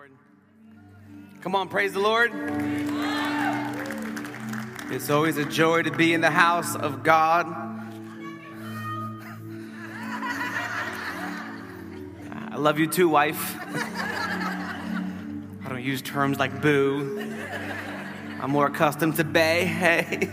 Lord. 0.00 0.12
Come 1.42 1.54
on, 1.54 1.68
praise 1.68 1.92
the 1.92 2.00
Lord. 2.00 2.32
It's 4.90 5.10
always 5.10 5.36
a 5.36 5.44
joy 5.44 5.82
to 5.82 5.90
be 5.90 6.14
in 6.14 6.22
the 6.22 6.30
house 6.30 6.74
of 6.74 7.02
God. 7.02 7.46
I 12.50 12.56
love 12.56 12.78
you 12.78 12.86
too, 12.86 13.10
wife. 13.10 13.56
I 15.62 15.68
don't 15.68 15.82
use 15.82 16.00
terms 16.00 16.38
like 16.38 16.62
boo. 16.62 17.20
I'm 18.40 18.50
more 18.50 18.68
accustomed 18.68 19.16
to 19.16 19.24
bay, 19.24 19.66
hey. 19.66 20.30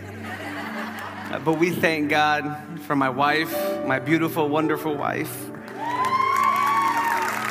But 1.44 1.60
we 1.60 1.72
thank 1.72 2.10
God 2.10 2.80
for 2.84 2.96
my 2.96 3.10
wife, 3.10 3.52
my 3.86 4.00
beautiful, 4.00 4.48
wonderful 4.48 4.96
wife, 4.96 5.50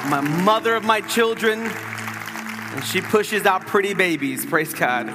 my 0.08 0.22
mother 0.22 0.74
of 0.76 0.82
my 0.82 1.02
children, 1.02 1.70
and 2.76 2.84
she 2.84 3.00
pushes 3.00 3.46
out 3.46 3.66
pretty 3.66 3.94
babies. 3.94 4.44
Praise 4.44 4.74
God. 4.74 5.08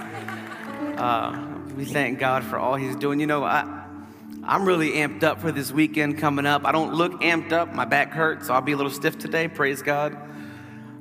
Uh, 0.97 1.59
we 1.77 1.85
thank 1.85 2.17
God 2.17 2.43
for 2.43 2.57
all 2.57 2.73
He's 2.73 2.95
doing. 2.95 3.19
You 3.19 3.27
know, 3.27 3.43
I, 3.43 3.85
I'm 4.43 4.65
really 4.65 4.93
amped 4.93 5.21
up 5.21 5.39
for 5.39 5.51
this 5.51 5.71
weekend 5.71 6.17
coming 6.17 6.47
up. 6.47 6.65
I 6.65 6.71
don't 6.71 6.95
look 6.95 7.21
amped 7.21 7.51
up. 7.51 7.71
My 7.71 7.85
back 7.85 8.13
hurts, 8.13 8.47
so 8.47 8.55
I'll 8.55 8.61
be 8.61 8.71
a 8.71 8.75
little 8.75 8.91
stiff 8.91 9.19
today. 9.19 9.47
Praise 9.47 9.83
God. 9.83 10.17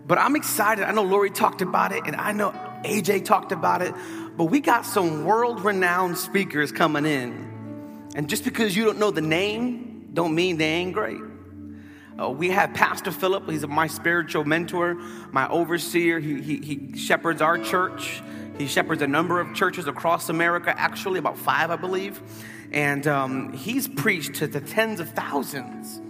But 0.07 0.19
I'm 0.19 0.37
excited. 0.37 0.85
I 0.85 0.93
know 0.93 1.03
Lori 1.03 1.31
talked 1.31 1.63
about 1.63 1.93
it, 1.93 2.03
and 2.05 2.15
I 2.15 2.33
know 2.33 2.51
AJ 2.85 3.25
talked 3.25 3.53
about 3.53 3.81
it. 3.81 3.95
But 4.37 4.45
we 4.45 4.61
got 4.61 4.85
some 4.85 5.25
world 5.25 5.65
renowned 5.65 6.19
speakers 6.19 6.73
coming 6.73 7.07
in. 7.07 8.11
And 8.15 8.29
just 8.29 8.45
because 8.45 8.77
you 8.77 8.85
don't 8.85 8.99
know 8.99 9.11
the 9.11 9.23
name, 9.23 10.11
don't 10.13 10.35
mean 10.35 10.59
they 10.59 10.73
ain't 10.73 10.93
great. 10.93 11.23
Uh, 12.21 12.29
we 12.29 12.51
have 12.51 12.75
Pastor 12.75 13.11
Philip. 13.11 13.49
He's 13.49 13.67
my 13.67 13.87
spiritual 13.87 14.45
mentor, 14.45 14.95
my 15.31 15.49
overseer. 15.49 16.19
He, 16.21 16.43
he, 16.43 16.57
he 16.59 16.99
shepherds 16.99 17.41
our 17.41 17.57
church. 17.57 18.23
He 18.59 18.67
shepherds 18.67 19.01
a 19.01 19.07
number 19.07 19.41
of 19.41 19.55
churches 19.55 19.87
across 19.87 20.29
America, 20.29 20.75
actually, 20.77 21.19
about 21.19 21.39
five, 21.39 21.71
I 21.71 21.77
believe. 21.77 22.21
And 22.73 23.07
um, 23.07 23.53
he's 23.55 23.89
preached 23.89 24.35
to 24.35 24.47
the 24.47 24.61
tens 24.61 25.01
of 25.01 25.09
thousands. 25.11 26.01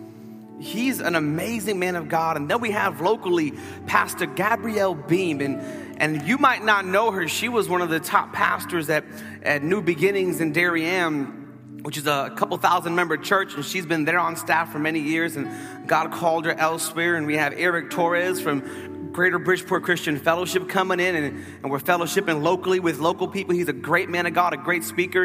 He's 0.59 1.01
an 1.01 1.15
amazing 1.15 1.79
man 1.79 1.95
of 1.95 2.09
God. 2.09 2.37
And 2.37 2.51
then 2.51 2.61
we 2.61 2.73
have 2.73 3.01
locally 3.01 3.53
Pastor 3.87 4.27
Gabrielle 4.27 4.97
Beam. 4.97 5.41
And, 5.41 5.61
and 5.99 6.23
you 6.27 6.39
might 6.39 6.65
not 6.65 6.85
know 6.85 7.13
her. 7.13 7.29
She 7.29 7.49
was 7.49 7.69
one 7.69 7.83
of 7.83 7.89
the 7.89 8.01
top 8.01 8.33
pastors 8.33 8.91
at, 8.91 9.05
at 9.43 9.63
New 9.63 9.81
Beginnings 9.81 10.41
in 10.41 10.53
Darien 10.53 11.40
which 11.83 11.97
is 11.97 12.07
a 12.07 12.33
couple 12.37 12.57
thousand 12.59 12.95
member 12.95 13.17
church, 13.17 13.55
and 13.55 13.65
she's 13.65 13.87
been 13.87 14.05
there 14.05 14.19
on 14.19 14.37
staff 14.37 14.71
for 14.71 14.79
many 14.79 15.01
years, 15.01 15.37
and 15.37 15.49
God 15.89 16.13
called 16.13 16.45
her 16.45 16.53
elsewhere. 16.53 17.17
And 17.17 17.27
we 17.27 17.37
have 17.37 17.55
Eric 17.57 17.91
Torres 17.91 18.41
from 18.41 19.13
Greater 19.13 19.39
Bridgeport 19.39 19.83
Christian 19.83 20.19
Fellowship 20.19 20.69
coming 20.69 21.01
in, 21.01 21.15
and, 21.15 21.45
and 21.63 21.71
we're 21.71 21.79
fellowshipping 21.79 22.43
locally 22.43 22.81
with 22.81 22.99
local 22.99 23.29
people. 23.29 23.55
He's 23.55 23.69
a 23.69 23.73
great 23.73 24.09
man 24.09 24.27
of 24.27 24.35
God, 24.35 24.53
a 24.53 24.57
great 24.57 24.85
speaker, 24.85 25.25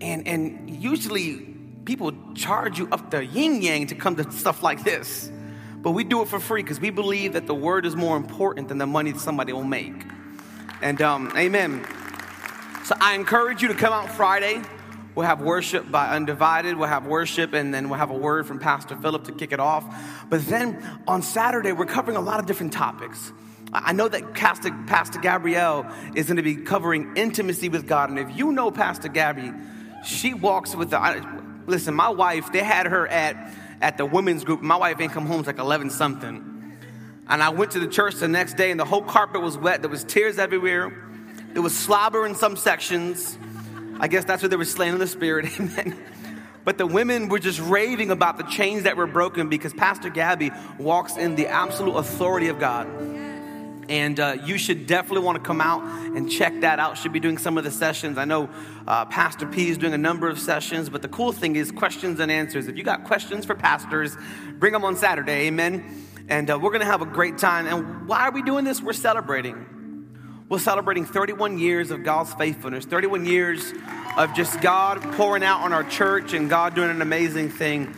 and, 0.00 0.26
and 0.26 0.70
usually 0.82 1.54
people 1.84 2.12
charge 2.34 2.78
you 2.78 2.88
up 2.90 3.10
the 3.10 3.24
yin 3.24 3.62
yang 3.62 3.86
to 3.86 3.94
come 3.94 4.16
to 4.16 4.30
stuff 4.32 4.62
like 4.62 4.84
this. 4.84 5.30
But 5.76 5.92
we 5.92 6.02
do 6.02 6.22
it 6.22 6.28
for 6.28 6.40
free 6.40 6.62
because 6.62 6.80
we 6.80 6.90
believe 6.90 7.34
that 7.34 7.46
the 7.46 7.54
word 7.54 7.84
is 7.84 7.94
more 7.94 8.16
important 8.16 8.68
than 8.68 8.78
the 8.78 8.86
money 8.86 9.12
that 9.12 9.20
somebody 9.20 9.52
will 9.52 9.64
make. 9.64 9.92
And 10.80 11.00
um, 11.02 11.32
amen. 11.36 11.86
So 12.84 12.94
I 13.00 13.14
encourage 13.14 13.62
you 13.62 13.68
to 13.68 13.74
come 13.74 13.92
out 13.92 14.10
Friday. 14.10 14.62
We'll 15.14 15.26
have 15.26 15.40
worship 15.40 15.90
by 15.90 16.08
Undivided. 16.08 16.76
We'll 16.76 16.88
have 16.88 17.06
worship, 17.06 17.52
and 17.52 17.72
then 17.72 17.88
we'll 17.88 17.98
have 17.98 18.10
a 18.10 18.16
word 18.16 18.46
from 18.46 18.58
Pastor 18.58 18.96
Philip 18.96 19.24
to 19.24 19.32
kick 19.32 19.52
it 19.52 19.60
off. 19.60 19.84
But 20.28 20.46
then 20.46 20.82
on 21.06 21.22
Saturday, 21.22 21.72
we're 21.72 21.86
covering 21.86 22.16
a 22.16 22.20
lot 22.20 22.40
of 22.40 22.46
different 22.46 22.72
topics. 22.72 23.32
I 23.72 23.92
know 23.92 24.08
that 24.08 24.34
Pastor, 24.34 24.70
Pastor 24.86 25.20
Gabrielle 25.20 25.86
is 26.14 26.26
going 26.26 26.36
to 26.36 26.42
be 26.42 26.56
covering 26.56 27.16
intimacy 27.16 27.68
with 27.68 27.86
God. 27.86 28.10
And 28.10 28.18
if 28.18 28.36
you 28.36 28.52
know 28.52 28.70
Pastor 28.70 29.08
Gabby, 29.08 29.52
she 30.04 30.34
walks 30.34 30.74
with 30.74 30.90
the. 30.90 30.98
I, 30.98 31.24
listen, 31.66 31.94
my 31.94 32.08
wife, 32.08 32.52
they 32.52 32.62
had 32.62 32.86
her 32.86 33.06
at, 33.06 33.52
at 33.80 33.96
the 33.98 34.06
women's 34.06 34.44
group. 34.44 34.62
My 34.62 34.76
wife 34.76 35.00
ain't 35.00 35.12
come 35.12 35.26
home 35.26 35.42
like 35.42 35.58
11 35.58 35.90
something. 35.90 36.50
And 37.28 37.42
I 37.42 37.48
went 37.50 37.72
to 37.72 37.80
the 37.80 37.88
church 37.88 38.16
the 38.16 38.28
next 38.28 38.56
day, 38.56 38.70
and 38.70 38.78
the 38.78 38.84
whole 38.84 39.02
carpet 39.02 39.40
was 39.40 39.56
wet. 39.56 39.80
There 39.80 39.90
was 39.90 40.04
tears 40.04 40.38
everywhere. 40.38 40.92
There 41.52 41.62
was 41.62 41.76
slobber 41.76 42.26
in 42.26 42.34
some 42.34 42.56
sections. 42.56 43.38
I 44.00 44.08
guess 44.08 44.24
that's 44.24 44.42
what 44.42 44.50
they 44.50 44.56
were 44.56 44.64
slaying 44.64 44.94
in 44.94 44.98
the 44.98 45.06
spirit. 45.06 45.46
Amen. 45.60 45.98
But 46.64 46.78
the 46.78 46.86
women 46.86 47.28
were 47.28 47.38
just 47.38 47.60
raving 47.60 48.10
about 48.10 48.38
the 48.38 48.44
chains 48.44 48.84
that 48.84 48.96
were 48.96 49.06
broken 49.06 49.48
because 49.48 49.74
Pastor 49.74 50.08
Gabby 50.08 50.50
walks 50.78 51.16
in 51.16 51.36
the 51.36 51.46
absolute 51.46 51.92
authority 51.92 52.48
of 52.48 52.58
God. 52.58 52.88
And 53.88 54.18
uh, 54.18 54.38
you 54.44 54.56
should 54.56 54.86
definitely 54.86 55.26
want 55.26 55.36
to 55.36 55.46
come 55.46 55.60
out 55.60 55.82
and 55.82 56.30
check 56.30 56.62
that 56.62 56.78
out. 56.78 56.96
Should 56.96 57.12
be 57.12 57.20
doing 57.20 57.36
some 57.36 57.58
of 57.58 57.64
the 57.64 57.70
sessions. 57.70 58.16
I 58.16 58.24
know 58.24 58.48
uh, 58.86 59.04
Pastor 59.04 59.46
P 59.46 59.68
is 59.68 59.76
doing 59.76 59.92
a 59.92 59.98
number 59.98 60.26
of 60.26 60.38
sessions, 60.38 60.88
but 60.88 61.02
the 61.02 61.08
cool 61.08 61.32
thing 61.32 61.56
is 61.56 61.70
questions 61.70 62.18
and 62.18 62.32
answers. 62.32 62.66
If 62.66 62.78
you 62.78 62.82
got 62.82 63.04
questions 63.04 63.44
for 63.44 63.54
pastors, 63.54 64.16
bring 64.54 64.72
them 64.72 64.84
on 64.84 64.96
Saturday. 64.96 65.48
Amen. 65.48 66.06
And 66.28 66.50
uh, 66.50 66.58
we're 66.58 66.70
going 66.70 66.80
to 66.80 66.86
have 66.86 67.02
a 67.02 67.06
great 67.06 67.36
time. 67.36 67.66
And 67.66 68.08
why 68.08 68.20
are 68.20 68.32
we 68.32 68.40
doing 68.40 68.64
this? 68.64 68.80
We're 68.80 68.94
celebrating. 68.94 69.66
We're 70.46 70.58
celebrating 70.58 71.06
31 71.06 71.58
years 71.58 71.90
of 71.90 72.04
God's 72.04 72.34
faithfulness, 72.34 72.84
31 72.84 73.24
years 73.24 73.72
of 74.18 74.34
just 74.34 74.60
God 74.60 75.00
pouring 75.14 75.42
out 75.42 75.62
on 75.62 75.72
our 75.72 75.84
church 75.84 76.34
and 76.34 76.50
God 76.50 76.74
doing 76.74 76.90
an 76.90 77.00
amazing 77.00 77.48
thing. 77.48 77.94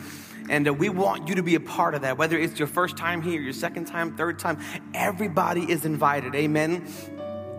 And 0.49 0.65
uh, 0.65 0.73
we 0.73 0.87
want 0.87 1.27
you 1.27 1.35
to 1.35 1.43
be 1.43 1.55
a 1.55 1.59
part 1.59 1.93
of 1.93 2.03
that, 2.03 2.17
whether 2.17 2.37
it's 2.37 2.57
your 2.57 2.69
first 2.69 2.95
time 2.95 3.21
here, 3.21 3.41
your 3.41 3.51
second 3.51 3.87
time, 3.87 4.15
third 4.15 4.39
time, 4.39 4.59
everybody 4.93 5.69
is 5.69 5.83
invited. 5.83 6.35
Amen. 6.35 6.87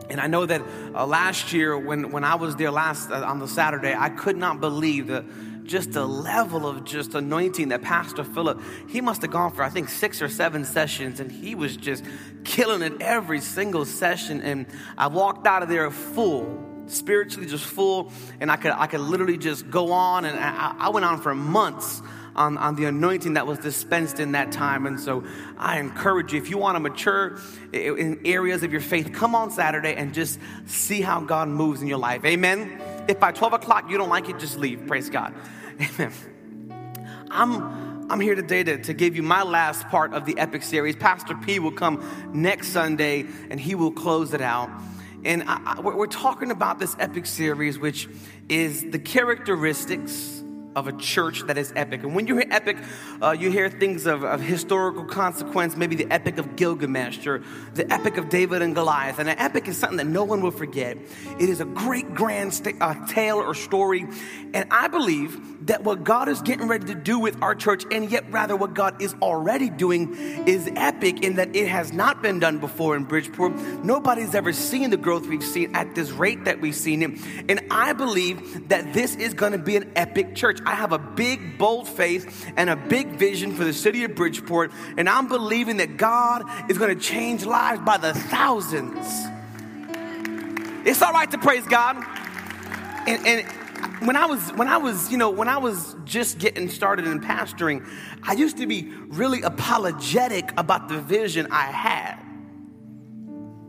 And 0.08 0.22
I 0.22 0.26
know 0.26 0.46
that 0.46 0.62
uh, 0.94 1.06
last 1.06 1.52
year, 1.52 1.78
when, 1.78 2.10
when 2.10 2.24
I 2.24 2.36
was 2.36 2.56
there 2.56 2.70
last 2.70 3.10
uh, 3.10 3.22
on 3.26 3.40
the 3.40 3.48
Saturday, 3.48 3.94
I 3.94 4.08
could 4.08 4.38
not 4.38 4.58
believe 4.58 5.08
that 5.08 5.26
just 5.68 5.92
the 5.92 6.06
level 6.06 6.66
of 6.66 6.84
just 6.84 7.14
anointing 7.14 7.68
that 7.68 7.82
Pastor 7.82 8.24
Philip, 8.24 8.60
he 8.88 9.00
must 9.00 9.22
have 9.22 9.30
gone 9.30 9.52
for, 9.52 9.62
I 9.62 9.68
think, 9.68 9.88
six 9.90 10.20
or 10.22 10.28
seven 10.28 10.64
sessions, 10.64 11.20
and 11.20 11.30
he 11.30 11.54
was 11.54 11.76
just 11.76 12.04
killing 12.42 12.82
it 12.82 13.00
every 13.00 13.40
single 13.40 13.84
session. 13.84 14.40
And 14.40 14.66
I 14.96 15.08
walked 15.08 15.46
out 15.46 15.62
of 15.62 15.68
there 15.68 15.90
full, 15.90 16.86
spiritually 16.86 17.46
just 17.46 17.66
full, 17.66 18.10
and 18.40 18.50
I 18.50 18.56
could, 18.56 18.72
I 18.72 18.86
could 18.86 19.00
literally 19.00 19.36
just 19.36 19.70
go 19.70 19.92
on, 19.92 20.24
and 20.24 20.38
I, 20.38 20.74
I 20.78 20.88
went 20.88 21.04
on 21.04 21.20
for 21.20 21.34
months. 21.34 22.02
On, 22.36 22.56
on, 22.56 22.76
the 22.76 22.84
anointing 22.84 23.32
that 23.34 23.48
was 23.48 23.58
dispensed 23.58 24.20
in 24.20 24.30
that 24.32 24.52
time. 24.52 24.86
And 24.86 25.00
so 25.00 25.24
I 25.56 25.80
encourage 25.80 26.32
you, 26.32 26.40
if 26.40 26.50
you 26.50 26.56
want 26.56 26.76
to 26.76 26.80
mature 26.80 27.36
in 27.72 28.20
areas 28.24 28.62
of 28.62 28.70
your 28.70 28.80
faith, 28.80 29.12
come 29.12 29.34
on 29.34 29.50
Saturday 29.50 29.96
and 29.96 30.14
just 30.14 30.38
see 30.64 31.00
how 31.00 31.20
God 31.20 31.48
moves 31.48 31.82
in 31.82 31.88
your 31.88 31.98
life. 31.98 32.24
Amen. 32.24 32.80
If 33.08 33.18
by 33.18 33.32
12 33.32 33.54
o'clock 33.54 33.90
you 33.90 33.98
don't 33.98 34.08
like 34.08 34.28
it, 34.28 34.38
just 34.38 34.56
leave. 34.56 34.86
Praise 34.86 35.10
God. 35.10 35.34
Amen. 35.80 36.12
I'm, 37.30 38.10
I'm 38.10 38.20
here 38.20 38.34
today 38.34 38.64
to, 38.64 38.78
to 38.82 38.94
give 38.94 39.14
you 39.14 39.22
my 39.22 39.42
last 39.42 39.88
part 39.88 40.12
of 40.12 40.24
the 40.24 40.36
epic 40.38 40.62
series. 40.62 40.96
Pastor 40.96 41.34
P 41.36 41.58
will 41.58 41.72
come 41.72 42.02
next 42.32 42.68
Sunday 42.68 43.26
and 43.50 43.60
he 43.60 43.74
will 43.74 43.92
close 43.92 44.34
it 44.34 44.40
out. 44.40 44.70
And 45.24 45.44
I, 45.44 45.74
I, 45.76 45.80
we're 45.80 46.06
talking 46.06 46.50
about 46.50 46.78
this 46.78 46.96
epic 46.98 47.26
series, 47.26 47.78
which 47.78 48.08
is 48.48 48.90
the 48.90 48.98
characteristics 48.98 50.37
of 50.78 50.86
a 50.86 50.92
church 50.92 51.42
that 51.46 51.58
is 51.58 51.72
epic. 51.74 52.04
And 52.04 52.14
when 52.14 52.26
you 52.26 52.36
hear 52.36 52.46
epic, 52.50 52.76
uh, 53.20 53.32
you 53.32 53.50
hear 53.50 53.68
things 53.68 54.06
of, 54.06 54.22
of, 54.22 54.40
historical 54.40 55.04
consequence, 55.04 55.76
maybe 55.76 55.96
the 55.96 56.10
epic 56.10 56.38
of 56.38 56.56
Gilgamesh 56.56 57.26
or 57.26 57.42
the 57.74 57.92
epic 57.92 58.16
of 58.16 58.28
David 58.28 58.62
and 58.62 58.74
Goliath. 58.74 59.18
And 59.18 59.28
an 59.28 59.38
epic 59.38 59.66
is 59.66 59.76
something 59.76 59.98
that 59.98 60.06
no 60.06 60.24
one 60.24 60.40
will 60.40 60.52
forget. 60.52 60.96
It 61.40 61.48
is 61.48 61.60
a 61.60 61.64
great 61.64 62.14
grand 62.14 62.54
st- 62.54 62.80
uh, 62.80 63.06
tale 63.08 63.38
or 63.38 63.54
story. 63.54 64.06
And 64.54 64.66
I 64.70 64.88
believe 64.88 65.66
that 65.66 65.84
what 65.84 66.04
God 66.04 66.28
is 66.28 66.40
getting 66.42 66.68
ready 66.68 66.86
to 66.86 66.94
do 66.94 67.18
with 67.18 67.42
our 67.42 67.54
church, 67.54 67.84
and 67.90 68.10
yet 68.10 68.30
rather 68.30 68.56
what 68.56 68.74
God 68.74 69.02
is 69.02 69.14
already 69.20 69.68
doing, 69.68 70.14
is 70.46 70.70
epic 70.76 71.22
in 71.22 71.36
that 71.36 71.54
it 71.54 71.68
has 71.68 71.92
not 71.92 72.22
been 72.22 72.38
done 72.38 72.58
before 72.58 72.96
in 72.96 73.04
Bridgeport. 73.04 73.54
Nobody's 73.84 74.34
ever 74.34 74.52
seen 74.52 74.90
the 74.90 74.96
growth 74.96 75.26
we've 75.26 75.44
seen 75.44 75.74
at 75.74 75.94
this 75.94 76.10
rate 76.10 76.44
that 76.44 76.60
we've 76.60 76.74
seen 76.74 77.02
it. 77.02 77.10
And 77.48 77.60
I 77.70 77.92
believe 77.92 78.68
that 78.68 78.94
this 78.94 79.16
is 79.16 79.34
going 79.34 79.52
to 79.52 79.58
be 79.58 79.76
an 79.76 79.92
epic 79.96 80.34
church. 80.34 80.60
I 80.68 80.74
have 80.74 80.92
a 80.92 80.98
big, 80.98 81.56
bold 81.56 81.88
faith 81.88 82.44
and 82.54 82.68
a 82.68 82.76
big 82.76 83.12
vision 83.12 83.54
for 83.54 83.64
the 83.64 83.72
city 83.72 84.04
of 84.04 84.14
Bridgeport, 84.14 84.70
and 84.98 85.08
I'm 85.08 85.26
believing 85.26 85.78
that 85.78 85.96
God 85.96 86.42
is 86.70 86.76
going 86.76 86.94
to 86.94 87.02
change 87.02 87.46
lives 87.46 87.80
by 87.80 87.96
the 87.96 88.12
thousands. 88.12 88.98
It's 90.86 91.00
all 91.00 91.12
right 91.12 91.30
to 91.30 91.38
praise 91.38 91.66
God. 91.66 91.96
And, 93.06 93.26
and 93.26 94.06
when 94.06 94.14
I 94.14 94.26
was 94.26 94.52
when 94.52 94.68
I 94.68 94.76
was 94.76 95.10
you 95.10 95.16
know 95.16 95.30
when 95.30 95.48
I 95.48 95.56
was 95.56 95.96
just 96.04 96.38
getting 96.38 96.68
started 96.68 97.06
in 97.06 97.20
pastoring, 97.20 97.88
I 98.22 98.34
used 98.34 98.58
to 98.58 98.66
be 98.66 98.92
really 99.06 99.40
apologetic 99.40 100.52
about 100.58 100.90
the 100.90 101.00
vision 101.00 101.48
I 101.50 101.72
had. 101.72 102.18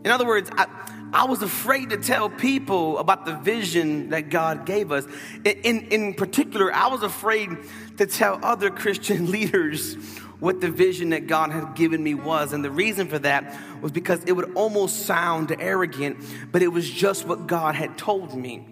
In 0.04 0.12
other 0.12 0.28
words, 0.28 0.50
I, 0.52 0.68
I 1.12 1.26
was 1.26 1.42
afraid 1.42 1.90
to 1.90 1.98
tell 1.98 2.30
people 2.30 3.00
about 3.00 3.26
the 3.26 3.36
vision 3.36 4.10
that 4.10 4.30
God 4.30 4.66
gave 4.66 4.92
us. 4.92 5.06
In, 5.44 5.88
in, 5.88 6.14
particular, 6.14 6.74
I 6.74 6.88
was 6.88 7.02
afraid 7.02 7.50
to 7.98 8.06
tell 8.06 8.40
other 8.44 8.70
Christian 8.70 9.32
leaders 9.32 9.96
what 10.40 10.62
the 10.62 10.70
vision 10.70 11.10
that 11.10 11.28
God 11.28 11.52
had 11.52 11.76
given 11.76 12.02
me 12.04 12.14
was. 12.14 12.54
And 12.54 12.64
the 12.64 12.72
reason 12.72 13.08
for 13.08 13.20
that 13.20 13.58
was 13.82 13.92
because 13.92 14.24
it 14.26 14.34
would 14.34 14.54
almost 14.56 15.06
sound 15.06 15.56
arrogant, 15.60 16.18
but 16.52 16.62
it 16.62 16.70
was 16.70 16.90
just 16.90 17.26
what 17.26 17.48
God 17.48 17.76
had 17.76 17.98
told 17.98 18.36
me. 18.36 18.66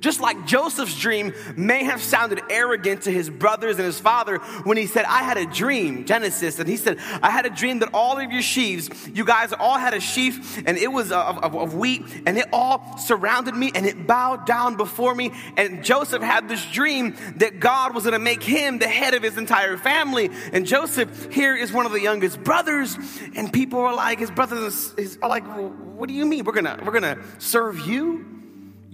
Just 0.00 0.20
like 0.20 0.46
Joseph's 0.46 0.98
dream 0.98 1.34
may 1.56 1.84
have 1.84 2.02
sounded 2.02 2.40
arrogant 2.50 3.02
to 3.02 3.10
his 3.10 3.30
brothers 3.30 3.76
and 3.76 3.84
his 3.84 4.00
father 4.00 4.38
when 4.64 4.76
he 4.76 4.86
said, 4.86 5.04
I 5.04 5.22
had 5.22 5.36
a 5.36 5.46
dream, 5.46 6.04
Genesis, 6.04 6.58
and 6.58 6.68
he 6.68 6.76
said, 6.76 6.98
I 7.22 7.30
had 7.30 7.46
a 7.46 7.50
dream 7.50 7.80
that 7.80 7.90
all 7.92 8.18
of 8.18 8.32
your 8.32 8.42
sheaves, 8.42 8.90
you 9.12 9.24
guys 9.24 9.52
all 9.52 9.78
had 9.78 9.94
a 9.94 10.00
sheaf 10.00 10.62
and 10.66 10.76
it 10.78 10.90
was 10.90 11.12
uh, 11.12 11.22
of, 11.22 11.38
of, 11.38 11.54
of 11.54 11.74
wheat 11.74 12.02
and 12.26 12.38
it 12.38 12.46
all 12.52 12.98
surrounded 12.98 13.54
me 13.54 13.70
and 13.74 13.86
it 13.86 14.06
bowed 14.06 14.46
down 14.46 14.76
before 14.76 15.14
me. 15.14 15.32
And 15.56 15.84
Joseph 15.84 16.22
had 16.22 16.48
this 16.48 16.64
dream 16.66 17.16
that 17.36 17.60
God 17.60 17.94
was 17.94 18.04
going 18.04 18.12
to 18.12 18.18
make 18.18 18.42
him 18.42 18.78
the 18.78 18.88
head 18.88 19.14
of 19.14 19.22
his 19.22 19.36
entire 19.36 19.76
family. 19.76 20.30
And 20.52 20.66
Joseph 20.66 21.32
here 21.32 21.56
is 21.56 21.72
one 21.72 21.86
of 21.86 21.92
the 21.92 22.00
youngest 22.00 22.42
brothers 22.42 22.96
and 23.34 23.52
people 23.52 23.80
are 23.80 23.94
like, 23.94 24.18
his 24.18 24.30
brothers 24.30 24.94
are 25.22 25.28
like, 25.28 25.44
what 25.44 26.08
do 26.08 26.14
you 26.14 26.26
mean? 26.26 26.44
We're 26.44 26.52
going 26.52 26.64
to, 26.64 26.78
we're 26.84 26.98
going 26.98 27.16
to 27.16 27.22
serve 27.38 27.86
you? 27.86 28.33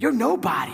You're 0.01 0.11
nobody. 0.11 0.73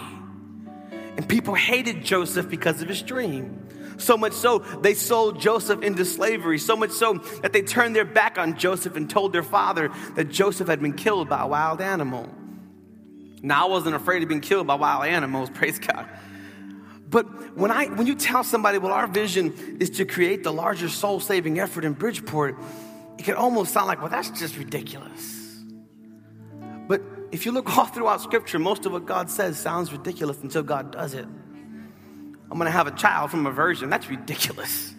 And 1.18 1.28
people 1.28 1.54
hated 1.54 2.04
Joseph 2.04 2.50
because 2.50 2.82
of 2.82 2.88
his 2.88 3.02
dream. 3.02 3.68
So 3.98 4.16
much 4.16 4.32
so, 4.32 4.60
they 4.60 4.94
sold 4.94 5.42
Joseph 5.42 5.82
into 5.82 6.06
slavery. 6.06 6.58
So 6.58 6.78
much 6.78 6.92
so 6.92 7.16
that 7.42 7.52
they 7.52 7.62
turned 7.62 7.94
their 7.94 8.06
back 8.06 8.38
on 8.38 8.58
Joseph 8.58 8.96
and 8.96 9.10
told 9.10 9.34
their 9.34 9.44
father 9.44 9.92
that 10.16 10.30
Joseph 10.30 10.70
had 10.70 10.82
been 10.82 10.94
killed 10.94 11.28
by 11.28 11.42
a 11.42 11.48
wild 11.48 11.82
animal. 11.82 12.34
Now, 13.42 13.68
I 13.68 13.70
wasn't 13.70 13.96
afraid 13.96 14.24
of 14.24 14.30
being 14.30 14.40
killed 14.42 14.66
by 14.66 14.76
wild 14.76 15.06
animals, 15.06 15.50
praise 15.54 15.78
God. 15.78 16.08
But 17.10 17.58
when, 17.58 17.72
I, 17.72 17.88
when 17.88 18.08
you 18.08 18.16
tell 18.16 18.46
somebody, 18.46 18.78
well, 18.78 18.94
our 18.94 19.08
vision 19.08 19.78
is 19.82 19.90
to 19.92 20.06
create 20.06 20.44
the 20.44 20.54
largest 20.54 21.00
soul 21.00 21.20
saving 21.20 21.60
effort 21.60 21.84
in 21.84 21.94
Bridgeport, 21.94 22.58
it 23.18 23.26
can 23.26 23.36
almost 23.36 23.74
sound 23.74 23.88
like, 23.88 24.00
well, 24.00 24.10
that's 24.10 24.30
just 24.40 24.58
ridiculous. 24.58 25.64
But 26.88 27.02
if 27.32 27.46
you 27.46 27.52
look 27.52 27.70
all 27.78 27.86
throughout 27.86 28.22
Scripture, 28.22 28.60
most 28.60 28.86
of 28.86 28.92
what 28.92 29.06
God 29.06 29.30
says 29.30 29.58
sounds 29.58 29.92
ridiculous 29.92 30.42
until 30.42 30.64
God 30.64 30.92
does 30.92 31.14
it. 31.14 31.26
I'm 32.50 32.58
gonna 32.58 32.72
have 32.72 32.88
a 32.88 32.92
child 32.92 33.32
from 33.32 33.46
a 33.46 33.52
virgin. 33.52 33.90
That's 33.90 34.10
ridiculous. 34.10 34.94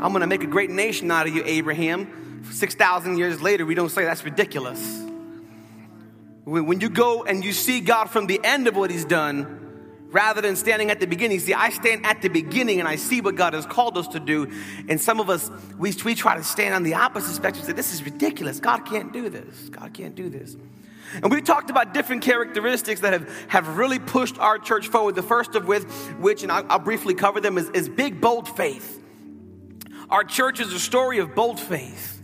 I'm 0.00 0.12
gonna 0.12 0.28
make 0.28 0.44
a 0.44 0.46
great 0.48 0.70
nation 0.70 1.10
out 1.10 1.26
of 1.26 1.34
you, 1.34 1.42
Abraham. 1.44 2.44
6,000 2.52 3.18
years 3.18 3.42
later, 3.42 3.66
we 3.66 3.74
don't 3.74 3.88
say 3.88 4.04
that's 4.04 4.24
ridiculous. 4.24 5.02
When 6.44 6.80
you 6.80 6.88
go 6.88 7.24
and 7.24 7.44
you 7.44 7.52
see 7.52 7.80
God 7.80 8.06
from 8.06 8.26
the 8.26 8.40
end 8.42 8.68
of 8.68 8.76
what 8.76 8.90
He's 8.90 9.04
done, 9.04 9.67
rather 10.10 10.40
than 10.40 10.56
standing 10.56 10.90
at 10.90 11.00
the 11.00 11.06
beginning. 11.06 11.40
See, 11.40 11.54
I 11.54 11.70
stand 11.70 12.06
at 12.06 12.22
the 12.22 12.28
beginning 12.28 12.80
and 12.80 12.88
I 12.88 12.96
see 12.96 13.20
what 13.20 13.36
God 13.36 13.52
has 13.52 13.66
called 13.66 13.98
us 13.98 14.08
to 14.08 14.20
do. 14.20 14.50
And 14.88 15.00
some 15.00 15.20
of 15.20 15.30
us, 15.30 15.50
we, 15.78 15.92
we 16.04 16.14
try 16.14 16.36
to 16.36 16.44
stand 16.44 16.74
on 16.74 16.82
the 16.82 16.94
opposite 16.94 17.34
spectrum 17.34 17.60
and 17.60 17.66
say, 17.66 17.72
This 17.72 17.92
is 17.92 18.02
ridiculous. 18.02 18.60
God 18.60 18.86
can't 18.86 19.12
do 19.12 19.28
this. 19.28 19.68
God 19.68 19.92
can't 19.92 20.14
do 20.14 20.28
this. 20.28 20.56
And 21.22 21.30
we 21.30 21.40
talked 21.40 21.70
about 21.70 21.94
different 21.94 22.22
characteristics 22.22 23.00
that 23.00 23.14
have, 23.14 23.46
have 23.48 23.78
really 23.78 23.98
pushed 23.98 24.38
our 24.38 24.58
church 24.58 24.88
forward. 24.88 25.14
The 25.14 25.22
first 25.22 25.54
of 25.54 25.66
which, 25.66 25.84
which 26.18 26.42
and 26.42 26.52
I'll, 26.52 26.66
I'll 26.68 26.78
briefly 26.78 27.14
cover 27.14 27.40
them, 27.40 27.56
is, 27.56 27.70
is 27.70 27.88
big, 27.88 28.20
bold 28.20 28.48
faith. 28.56 29.02
Our 30.10 30.24
church 30.24 30.60
is 30.60 30.72
a 30.72 30.78
story 30.78 31.18
of 31.18 31.34
bold 31.34 31.60
faith. 31.60 32.17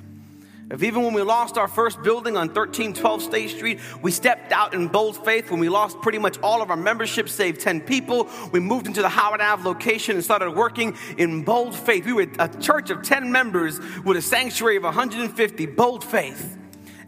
If 0.70 0.82
even 0.82 1.02
when 1.02 1.12
we 1.12 1.22
lost 1.22 1.58
our 1.58 1.68
first 1.68 2.02
building 2.02 2.36
on 2.36 2.48
1312 2.48 3.22
State 3.22 3.50
Street, 3.50 3.80
we 4.02 4.10
stepped 4.10 4.50
out 4.50 4.72
in 4.72 4.88
bold 4.88 5.22
faith. 5.24 5.50
When 5.50 5.60
we 5.60 5.68
lost 5.68 6.00
pretty 6.00 6.18
much 6.18 6.38
all 6.42 6.62
of 6.62 6.70
our 6.70 6.76
membership, 6.76 7.28
save 7.28 7.58
10 7.58 7.82
people, 7.82 8.28
we 8.50 8.60
moved 8.60 8.86
into 8.86 9.02
the 9.02 9.08
Howard 9.08 9.42
Ave 9.42 9.62
location 9.62 10.16
and 10.16 10.24
started 10.24 10.52
working 10.52 10.96
in 11.18 11.42
bold 11.42 11.74
faith. 11.74 12.06
We 12.06 12.14
were 12.14 12.26
a 12.38 12.48
church 12.48 12.90
of 12.90 13.02
10 13.02 13.30
members 13.30 13.78
with 14.04 14.16
a 14.16 14.22
sanctuary 14.22 14.76
of 14.76 14.84
150, 14.84 15.66
bold 15.66 16.02
faith. 16.02 16.56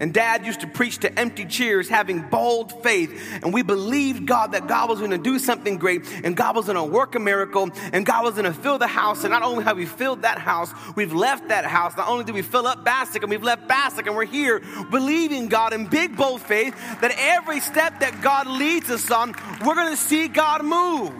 And 0.01 0.13
dad 0.13 0.45
used 0.45 0.61
to 0.61 0.67
preach 0.67 0.99
to 0.99 1.19
empty 1.19 1.45
chairs, 1.45 1.89
having 1.89 2.23
bold 2.23 2.83
faith. 2.83 3.41
And 3.43 3.53
we 3.53 3.63
believed 3.63 4.27
God 4.27 4.53
that 4.53 4.67
God 4.67 4.89
was 4.89 4.99
going 4.99 5.11
to 5.11 5.19
do 5.19 5.39
something 5.39 5.79
great 5.79 6.03
and 6.25 6.37
God 6.37 6.57
was 6.57 6.67
going 6.67 6.77
to 6.77 6.85
work 6.85 7.15
a 7.15 7.19
miracle 7.19 7.71
and 7.93 8.05
God 8.05 8.25
was 8.25 8.35
going 8.35 8.45
to 8.45 8.53
fill 8.53 8.79
the 8.79 8.87
house. 8.87 9.25
And 9.25 9.31
not 9.31 9.43
only 9.43 9.65
have 9.65 9.77
we 9.77 9.87
filled 9.87 10.23
that 10.23 10.39
house, 10.39 10.73
we've 10.97 11.13
left 11.13 11.49
that 11.49 11.65
house. 11.65 11.97
Not 11.97 12.09
only 12.09 12.25
did 12.25 12.35
we 12.35 12.43
fill 12.43 12.67
up 12.67 12.85
Bassick 12.85 13.23
and 13.23 13.31
we've 13.31 13.43
left 13.43 13.69
Bassick 13.69 14.07
and 14.07 14.17
we're 14.17 14.25
here 14.25 14.63
believing 14.91 15.49
God 15.49 15.73
in 15.73 15.87
big, 15.87 16.17
bold 16.17 16.41
faith 16.41 16.75
that 17.01 17.15
every 17.17 17.61
step 17.61 18.01
that 18.01 18.21
God 18.21 18.47
leads 18.47 18.91
us 18.91 19.11
on, 19.11 19.35
we're 19.65 19.75
going 19.75 19.91
to 19.91 19.97
see 19.97 20.29
God 20.29 20.65
move. 20.65 21.13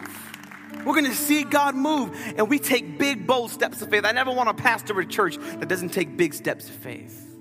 We're 0.85 0.95
going 0.95 1.07
to 1.07 1.15
see 1.15 1.43
God 1.43 1.75
move. 1.75 2.17
And 2.37 2.49
we 2.49 2.59
take 2.59 2.99
big, 2.99 3.27
bold 3.27 3.51
steps 3.51 3.83
of 3.83 3.91
faith. 3.91 4.05
I 4.05 4.13
never 4.13 4.31
want 4.31 4.57
to 4.57 4.63
pastor 4.63 4.99
a 5.01 5.07
church 5.07 5.37
that 5.39 5.69
doesn't 5.69 5.91
take 5.91 6.17
big 6.17 6.35
steps 6.35 6.69
of 6.69 6.75
faith. 6.77 7.36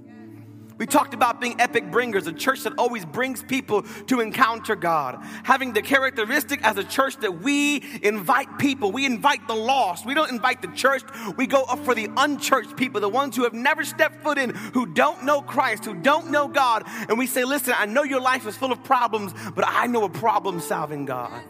We 0.77 0.85
talked 0.85 1.13
about 1.13 1.39
being 1.39 1.59
epic 1.61 1.89
bringers, 1.89 2.27
a 2.27 2.33
church 2.33 2.63
that 2.63 2.73
always 2.77 3.05
brings 3.05 3.41
people 3.41 3.83
to 4.07 4.19
encounter 4.19 4.75
God. 4.75 5.23
Having 5.43 5.73
the 5.73 5.81
characteristic 5.81 6.61
as 6.63 6.77
a 6.77 6.83
church 6.83 7.17
that 7.17 7.41
we 7.41 7.81
invite 8.03 8.59
people, 8.59 8.91
we 8.91 9.05
invite 9.05 9.47
the 9.47 9.55
lost. 9.55 10.05
We 10.05 10.13
don't 10.13 10.29
invite 10.29 10.61
the 10.61 10.67
church, 10.69 11.03
we 11.37 11.47
go 11.47 11.63
up 11.63 11.79
for 11.85 11.95
the 11.95 12.09
unchurched 12.17 12.75
people, 12.75 12.99
the 12.99 13.09
ones 13.09 13.35
who 13.35 13.43
have 13.43 13.53
never 13.53 13.85
stepped 13.85 14.21
foot 14.21 14.37
in, 14.37 14.49
who 14.49 14.85
don't 14.85 15.23
know 15.23 15.41
Christ, 15.41 15.85
who 15.85 15.93
don't 15.93 16.29
know 16.29 16.47
God. 16.47 16.83
And 17.07 17.17
we 17.17 17.27
say, 17.27 17.45
Listen, 17.45 17.73
I 17.77 17.85
know 17.85 18.03
your 18.03 18.21
life 18.21 18.45
is 18.45 18.57
full 18.57 18.71
of 18.71 18.83
problems, 18.83 19.33
but 19.55 19.65
I 19.67 19.87
know 19.87 20.03
a 20.03 20.09
problem 20.09 20.59
solving 20.59 21.05
God. 21.05 21.41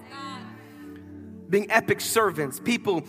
Being 1.49 1.71
epic 1.71 2.01
servants, 2.01 2.59
people 2.59 3.03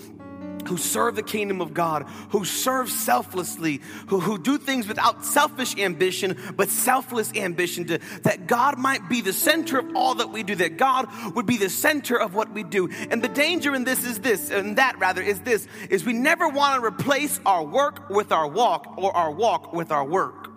who 0.67 0.77
serve 0.77 1.17
the 1.17 1.23
kingdom 1.23 1.61
of 1.61 1.75
God, 1.75 2.05
who 2.31 2.45
serve 2.45 2.91
selflessly, 2.91 3.81
who, 4.09 4.21
who 4.21 4.39
do 4.39 4.59
things 4.59 4.89
without 4.89 5.25
selfish 5.25 5.77
ambition, 5.79 6.37
but 6.57 6.69
selfless 6.69 7.33
ambition, 7.35 7.87
to, 7.87 7.99
that 8.23 8.47
God 8.47 8.79
might 8.79 9.09
be 9.09 9.21
the 9.21 9.33
center 9.33 9.79
of 9.79 9.95
all 9.95 10.17
that 10.17 10.31
we 10.31 10.43
do, 10.43 10.55
that 10.57 10.77
God 10.77 11.09
would 11.35 11.47
be 11.47 11.57
the 11.57 11.71
center 11.71 12.19
of 12.19 12.35
what 12.35 12.53
we 12.53 12.63
do. 12.63 12.89
And 13.11 13.23
the 13.23 13.29
danger 13.29 13.75
in 13.75 13.85
this 13.85 14.05
is 14.05 14.21
this, 14.21 14.51
and 14.51 14.79
that 14.79 14.99
rather 14.99 15.23
is 15.23 15.41
this, 15.41 15.67
is 15.91 16.05
we 16.05 16.13
never 16.13 16.49
want 16.49 16.81
to 16.81 16.87
replace 16.87 17.39
our 17.47 17.65
work 17.65 18.11
with 18.11 18.33
our 18.33 18.49
walk 18.49 18.95
or 18.97 19.17
our 19.17 19.31
walk 19.31 19.73
with 19.73 19.93
our 19.93 20.05
work. 20.05 20.51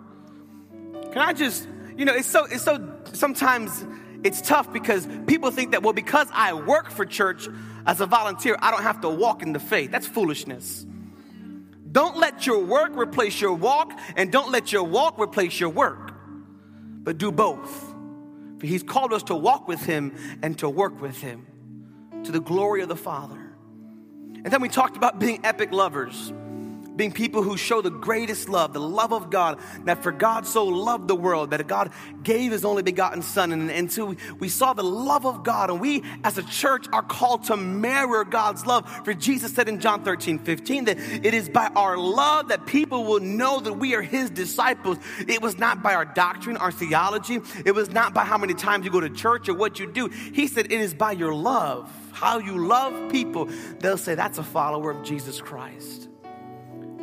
Can 1.12 1.18
I 1.18 1.32
just, 1.32 1.68
you 1.96 2.04
know, 2.04 2.14
it's 2.14 2.28
so, 2.28 2.44
it's 2.44 2.62
so, 2.62 2.96
sometimes 3.12 3.84
it's 4.22 4.40
tough 4.40 4.72
because 4.72 5.06
people 5.26 5.50
think 5.50 5.72
that, 5.72 5.82
well, 5.82 5.92
because 5.92 6.28
I 6.32 6.52
work 6.52 6.90
for 6.90 7.04
church, 7.04 7.48
as 7.86 8.00
a 8.00 8.06
volunteer, 8.06 8.56
I 8.60 8.70
don't 8.70 8.82
have 8.82 9.00
to 9.00 9.08
walk 9.08 9.42
in 9.42 9.52
the 9.52 9.58
faith. 9.58 9.90
That's 9.90 10.06
foolishness. 10.06 10.86
Don't 11.90 12.18
let 12.18 12.46
your 12.46 12.58
work 12.64 12.96
replace 12.96 13.40
your 13.40 13.54
walk, 13.54 13.92
and 14.16 14.30
don't 14.30 14.52
let 14.52 14.72
your 14.72 14.84
walk 14.84 15.18
replace 15.18 15.58
your 15.58 15.70
work, 15.70 16.12
but 17.02 17.18
do 17.18 17.32
both. 17.32 17.94
For 18.58 18.66
He's 18.66 18.82
called 18.82 19.12
us 19.12 19.24
to 19.24 19.34
walk 19.34 19.66
with 19.66 19.80
Him 19.80 20.14
and 20.42 20.56
to 20.58 20.68
work 20.68 21.00
with 21.00 21.20
Him 21.20 21.46
to 22.24 22.32
the 22.32 22.40
glory 22.40 22.82
of 22.82 22.88
the 22.88 22.96
Father. 22.96 23.40
And 24.44 24.46
then 24.46 24.60
we 24.60 24.68
talked 24.68 24.96
about 24.96 25.18
being 25.18 25.40
epic 25.44 25.72
lovers 25.72 26.32
being 26.96 27.12
people 27.12 27.42
who 27.42 27.56
show 27.56 27.80
the 27.80 27.90
greatest 27.90 28.48
love, 28.48 28.72
the 28.72 28.80
love 28.80 29.12
of 29.12 29.30
God, 29.30 29.58
that 29.84 30.02
for 30.02 30.12
God 30.12 30.46
so 30.46 30.66
loved 30.66 31.08
the 31.08 31.14
world, 31.14 31.50
that 31.50 31.66
God 31.66 31.92
gave 32.22 32.52
his 32.52 32.64
only 32.64 32.82
begotten 32.82 33.22
Son. 33.22 33.52
And, 33.52 33.70
and 33.70 33.90
so 33.90 34.14
we 34.38 34.48
saw 34.48 34.72
the 34.72 34.84
love 34.84 35.24
of 35.24 35.42
God, 35.42 35.70
and 35.70 35.80
we 35.80 36.02
as 36.24 36.38
a 36.38 36.42
church 36.42 36.86
are 36.92 37.02
called 37.02 37.44
to 37.44 37.56
mirror 37.56 38.24
God's 38.24 38.66
love. 38.66 38.88
For 39.04 39.14
Jesus 39.14 39.54
said 39.54 39.68
in 39.68 39.80
John 39.80 40.04
13, 40.04 40.40
15, 40.40 40.84
that 40.84 40.98
it 40.98 41.32
is 41.32 41.48
by 41.48 41.68
our 41.68 41.96
love 41.96 42.48
that 42.48 42.66
people 42.66 43.04
will 43.04 43.20
know 43.20 43.60
that 43.60 43.74
we 43.74 43.94
are 43.94 44.02
his 44.02 44.30
disciples. 44.30 44.98
It 45.26 45.40
was 45.40 45.58
not 45.58 45.82
by 45.82 45.94
our 45.94 46.04
doctrine, 46.04 46.56
our 46.56 46.72
theology, 46.72 47.40
it 47.64 47.72
was 47.72 47.90
not 47.90 48.12
by 48.14 48.24
how 48.24 48.38
many 48.38 48.54
times 48.54 48.84
you 48.84 48.90
go 48.90 49.00
to 49.00 49.10
church 49.10 49.48
or 49.48 49.54
what 49.54 49.78
you 49.78 49.90
do. 49.90 50.08
He 50.08 50.46
said, 50.46 50.66
It 50.66 50.80
is 50.80 50.92
by 50.92 51.12
your 51.12 51.34
love, 51.34 51.90
how 52.12 52.38
you 52.38 52.66
love 52.66 53.10
people. 53.10 53.48
They'll 53.78 53.96
say, 53.96 54.14
That's 54.14 54.38
a 54.38 54.44
follower 54.44 54.90
of 54.90 55.02
Jesus 55.02 55.40
Christ 55.40 56.09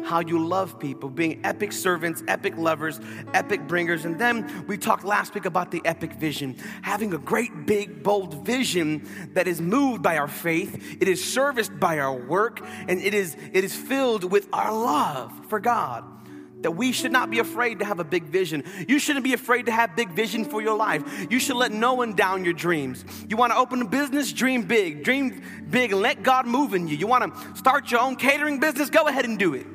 how 0.07 0.21
you 0.21 0.43
love 0.43 0.79
people, 0.79 1.09
being 1.09 1.41
epic 1.43 1.73
servants, 1.73 2.23
epic 2.27 2.57
lovers, 2.57 2.99
epic 3.33 3.67
bringers. 3.67 4.05
And 4.05 4.17
then 4.17 4.65
we 4.65 4.77
talked 4.77 5.03
last 5.03 5.35
week 5.35 5.45
about 5.45 5.69
the 5.69 5.81
epic 5.83 6.13
vision, 6.13 6.55
having 6.81 7.13
a 7.13 7.17
great, 7.17 7.65
big, 7.65 8.03
bold 8.03 8.45
vision 8.45 9.07
that 9.33 9.47
is 9.47 9.59
moved 9.59 10.01
by 10.01 10.17
our 10.17 10.29
faith, 10.29 10.97
it 11.01 11.07
is 11.07 11.23
serviced 11.23 11.77
by 11.79 11.99
our 11.99 12.15
work, 12.15 12.61
and 12.87 13.01
it 13.01 13.13
is, 13.13 13.35
it 13.51 13.63
is 13.63 13.75
filled 13.75 14.23
with 14.23 14.47
our 14.53 14.73
love 14.73 15.31
for 15.49 15.59
God 15.59 16.05
that 16.61 16.71
we 16.71 16.91
should 16.91 17.11
not 17.11 17.29
be 17.29 17.37
afraid 17.37 17.77
to 17.79 17.85
have 17.85 17.99
a 17.99 18.03
big 18.03 18.23
vision. 18.23 18.63
You 18.87 18.97
shouldn't 18.97 19.23
be 19.23 19.33
afraid 19.33 19.67
to 19.67 19.71
have 19.71 19.95
big 19.95 20.09
vision 20.09 20.43
for 20.43 20.59
your 20.59 20.75
life. 20.75 21.27
You 21.29 21.39
should 21.39 21.55
let 21.55 21.71
no 21.71 21.93
one 21.93 22.15
down 22.15 22.43
your 22.43 22.55
dreams. 22.55 23.05
You 23.29 23.37
want 23.37 23.53
to 23.53 23.57
open 23.57 23.83
a 23.83 23.87
business, 23.87 24.33
dream 24.33 24.63
big. 24.63 25.03
Dream 25.03 25.43
big 25.69 25.91
and 25.91 26.01
let 26.01 26.23
God 26.23 26.47
move 26.47 26.73
in 26.73 26.87
you. 26.87 26.97
You 26.97 27.05
want 27.05 27.31
to 27.31 27.55
start 27.55 27.91
your 27.91 27.99
own 27.99 28.15
catering 28.15 28.59
business, 28.59 28.89
go 28.89 29.07
ahead 29.07 29.25
and 29.25 29.37
do 29.37 29.53
it 29.53 29.67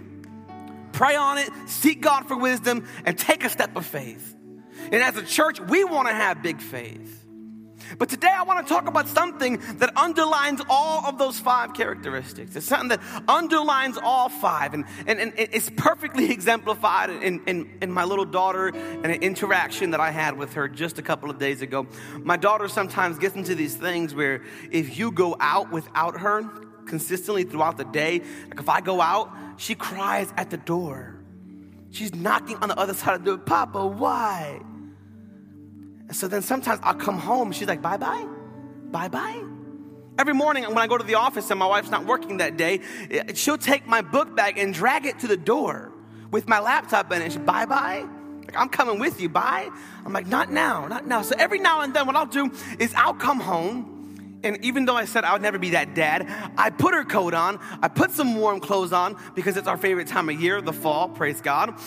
pray 0.93 1.17
on 1.17 1.39
it, 1.39 1.51
seek 1.67 2.01
God 2.01 2.29
for 2.29 2.37
wisdom, 2.37 2.87
and 3.05 3.19
take 3.19 3.45
a 3.45 3.49
step 3.49 3.77
of 3.77 3.87
faith. 3.87 4.37
And 4.91 5.03
as 5.03 5.17
a 5.17 5.23
church, 5.23 5.61
we 5.61 5.85
want 5.85 6.09
to 6.09 6.15
have 6.15 6.43
big 6.43 6.61
faith. 6.61 7.23
But 7.99 8.09
today 8.09 8.31
I 8.33 8.43
want 8.45 8.67
to 8.67 8.73
talk 8.73 8.89
about 8.89 9.09
something 9.09 9.61
that 9.79 9.97
underlines 9.97 10.63
all 10.69 11.05
of 11.05 11.19
those 11.19 11.39
five 11.39 11.75
characteristics. 11.75 12.57
It's 12.57 12.67
something 12.67 12.89
that 12.89 13.01
underlines 13.29 13.99
all 13.99 14.29
five, 14.29 14.75
and, 14.75 14.85
and, 15.07 15.21
and 15.21 15.33
it's 15.37 15.71
perfectly 15.77 16.31
exemplified 16.31 17.11
in, 17.11 17.43
in, 17.47 17.79
in 17.83 17.91
my 17.91 18.05
little 18.05 18.25
daughter 18.25 18.69
and 18.69 19.07
an 19.07 19.23
interaction 19.23 19.91
that 19.91 20.01
I 20.01 20.11
had 20.11 20.39
with 20.39 20.55
her 20.55 20.69
just 20.69 20.99
a 20.99 21.03
couple 21.03 21.31
of 21.31 21.39
days 21.39 21.63
ago. 21.63 21.87
My 22.21 22.37
daughter 22.37 22.69
sometimes 22.69 23.19
gets 23.19 23.37
into 23.37 23.55
these 23.55 23.75
things 23.75 24.15
where 24.15 24.43
if 24.71 24.99
you 24.99 25.11
go 25.11 25.37
out 25.41 25.71
without 25.71 26.21
her 26.21 26.45
consistently 26.87 27.45
throughout 27.45 27.77
the 27.77 27.85
day, 27.85 28.23
like 28.49 28.61
if 28.61 28.69
I 28.69 28.81
go 28.81 29.01
out, 29.01 29.31
she 29.57 29.75
cries 29.75 30.33
at 30.37 30.51
the 30.51 30.57
door. 30.57 31.19
She's 31.91 32.15
knocking 32.15 32.57
on 32.57 32.69
the 32.69 32.79
other 32.79 32.95
side 32.95 33.15
of 33.15 33.25
the 33.25 33.37
door, 33.37 33.39
Papa, 33.39 33.87
why? 33.87 34.61
And 36.09 36.17
so 36.17 36.29
then 36.29 36.43
sometimes 36.43 36.81
I'll 36.83 36.95
come 36.95 37.19
home, 37.19 37.53
she's 37.53 37.69
like, 37.69 37.83
bye 37.83 37.97
bye, 37.97 38.27
bye 38.91 39.09
bye. 39.09 39.43
Every 40.19 40.35
morning 40.35 40.65
when 40.65 40.79
I 40.79 40.87
go 40.87 40.99
to 40.99 41.05
the 41.05 41.15
office 41.15 41.51
and 41.51 41.59
my 41.59 41.67
wife's 41.67 41.91
not 41.91 42.05
working 42.07 42.39
that 42.39 42.57
day, 42.57 42.81
she'll 43.35 43.59
take 43.59 43.87
my 43.87 44.03
book 44.03 44.37
bag 44.37 44.59
and 44.59 44.75
drag 44.75 45.07
it 45.07 45.19
to 45.21 45.27
the 45.27 45.37
door 45.37 45.93
with 46.31 46.49
my 46.49 46.61
laptop 46.61 47.12
in 47.12 47.23
it. 47.23 47.33
She's 47.33 47.41
bye 47.41 47.67
bye. 47.67 48.07
Like, 48.45 48.57
I'm 48.57 48.69
coming 48.69 48.99
with 48.99 49.21
you, 49.21 49.29
bye. 49.29 49.71
I'm 50.05 50.12
like, 50.12 50.27
not 50.27 50.51
now, 50.51 50.87
not 50.87 51.07
now. 51.07 51.23
So 51.23 51.35
every 51.39 51.59
now 51.59 51.81
and 51.81 51.95
then, 51.95 52.07
what 52.07 52.17
I'll 52.17 52.27
do 52.27 52.51
is 52.79 52.93
I'll 52.95 53.15
come 53.15 53.41
home, 53.41 53.92
and 54.45 54.65
even 54.65 54.85
though 54.85 54.97
I 54.97 55.05
said 55.05 55.25
I 55.25 55.33
would 55.33 55.43
never 55.43 55.59
be 55.59 55.71
that 55.71 55.95
dad, 55.95 56.27
I 56.57 56.71
put 56.71 56.95
her 56.95 57.05
coat 57.05 57.35
on, 57.35 57.59
I 57.81 57.89
put 57.89 58.11
some 58.11 58.37
warm 58.37 58.61
clothes 58.61 58.93
on 58.93 59.17
because 59.35 59.57
it's 59.57 59.69
our 59.69 59.77
favorite 59.77 60.09
time 60.09 60.29
of 60.29 60.41
year, 60.41 60.61
the 60.61 60.73
fall, 60.73 61.09
praise 61.09 61.41
God. 61.41 61.79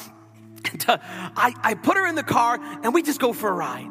Uh, 0.88 0.98
I, 1.00 1.54
I 1.64 1.74
put 1.76 1.96
her 1.96 2.08
in 2.08 2.16
the 2.16 2.24
car 2.24 2.60
and 2.84 2.94
we 2.94 3.04
just 3.04 3.20
go 3.20 3.34
for 3.34 3.50
a 3.50 3.54
ride. 3.54 3.90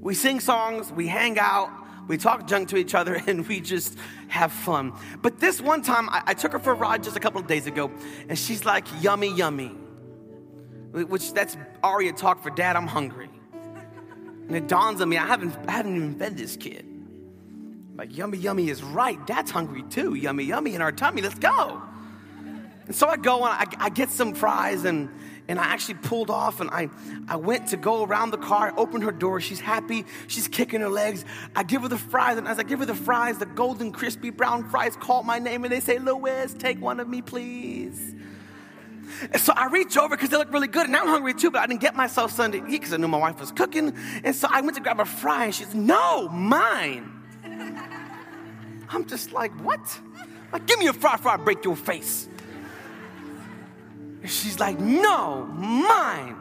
We 0.00 0.14
sing 0.14 0.40
songs, 0.40 0.92
we 0.92 1.06
hang 1.06 1.38
out, 1.38 1.70
we 2.08 2.16
talk 2.16 2.46
junk 2.46 2.68
to 2.70 2.76
each 2.76 2.94
other, 2.94 3.14
and 3.26 3.46
we 3.46 3.60
just 3.60 3.96
have 4.28 4.52
fun. 4.52 4.94
But 5.22 5.38
this 5.38 5.60
one 5.60 5.82
time, 5.82 6.08
I, 6.08 6.22
I 6.28 6.34
took 6.34 6.52
her 6.52 6.58
for 6.58 6.72
a 6.72 6.74
ride 6.74 7.02
just 7.02 7.16
a 7.16 7.20
couple 7.20 7.40
of 7.40 7.46
days 7.46 7.66
ago, 7.66 7.90
and 8.28 8.38
she's 8.38 8.64
like, 8.64 8.86
yummy, 9.02 9.32
yummy. 9.32 9.76
Which 10.92 11.32
that's 11.34 11.56
Aria 11.82 12.12
talk 12.12 12.42
for 12.42 12.50
dad, 12.50 12.74
I'm 12.74 12.86
hungry. 12.86 13.28
And 14.48 14.56
it 14.56 14.66
dawns 14.66 15.00
on 15.02 15.08
me, 15.08 15.18
I 15.18 15.26
haven't, 15.26 15.54
I 15.68 15.72
haven't 15.72 15.96
even 15.96 16.18
fed 16.18 16.36
this 16.36 16.56
kid. 16.56 16.87
Like, 17.98 18.16
yummy, 18.16 18.38
yummy 18.38 18.70
is 18.70 18.80
right. 18.80 19.24
Dad's 19.26 19.50
hungry 19.50 19.82
too. 19.82 20.14
Yummy, 20.14 20.44
yummy 20.44 20.76
in 20.76 20.80
our 20.80 20.92
tummy. 20.92 21.20
Let's 21.20 21.34
go. 21.34 21.82
And 22.86 22.94
so 22.94 23.08
I 23.08 23.16
go 23.16 23.44
and 23.44 23.52
I, 23.52 23.86
I 23.86 23.88
get 23.90 24.08
some 24.08 24.34
fries 24.34 24.84
and 24.84 25.10
and 25.48 25.58
I 25.58 25.64
actually 25.64 25.94
pulled 25.94 26.28
off 26.28 26.60
and 26.60 26.68
I, 26.68 26.90
I 27.26 27.36
went 27.36 27.68
to 27.68 27.78
go 27.78 28.04
around 28.04 28.32
the 28.32 28.38
car, 28.38 28.74
opened 28.76 29.02
her 29.04 29.12
door. 29.12 29.40
She's 29.40 29.60
happy. 29.60 30.04
She's 30.26 30.46
kicking 30.46 30.82
her 30.82 30.90
legs. 30.90 31.24
I 31.56 31.62
give 31.62 31.82
her 31.82 31.88
the 31.88 31.96
fries. 31.96 32.36
And 32.36 32.46
as 32.46 32.58
I 32.58 32.64
give 32.64 32.80
her 32.80 32.84
the 32.84 32.94
fries, 32.94 33.38
the 33.38 33.46
golden, 33.46 33.90
crispy 33.90 34.28
brown 34.28 34.68
fries 34.68 34.94
call 34.94 35.22
my 35.22 35.38
name 35.38 35.64
and 35.64 35.72
they 35.72 35.80
say, 35.80 35.98
Louis, 35.98 36.52
take 36.58 36.78
one 36.82 37.00
of 37.00 37.08
me, 37.08 37.22
please. 37.22 38.14
And 39.22 39.40
so 39.40 39.54
I 39.56 39.68
reach 39.68 39.96
over 39.96 40.16
because 40.16 40.28
they 40.28 40.36
look 40.36 40.52
really 40.52 40.68
good 40.68 40.86
and 40.86 40.94
I'm 40.94 41.06
hungry 41.06 41.32
too, 41.32 41.50
but 41.50 41.62
I 41.62 41.66
didn't 41.66 41.80
get 41.80 41.96
myself 41.96 42.32
something 42.32 42.66
to 42.66 42.68
eat 42.68 42.80
because 42.80 42.92
I 42.92 42.98
knew 42.98 43.08
my 43.08 43.16
wife 43.16 43.40
was 43.40 43.50
cooking. 43.50 43.96
And 44.22 44.36
so 44.36 44.48
I 44.50 44.60
went 44.60 44.76
to 44.76 44.82
grab 44.82 45.00
a 45.00 45.06
fry 45.06 45.46
and 45.46 45.54
she's, 45.54 45.74
no, 45.74 46.28
mine. 46.28 47.17
I'm 48.90 49.06
just 49.06 49.32
like, 49.32 49.52
what? 49.60 49.80
Like, 50.52 50.66
give 50.66 50.78
me 50.78 50.86
a 50.86 50.92
fry 50.92 51.18
I 51.24 51.36
break 51.36 51.64
your 51.64 51.76
face. 51.76 52.28
And 54.22 54.30
she's 54.30 54.58
like, 54.58 54.78
no, 54.80 55.44
mine. 55.46 56.36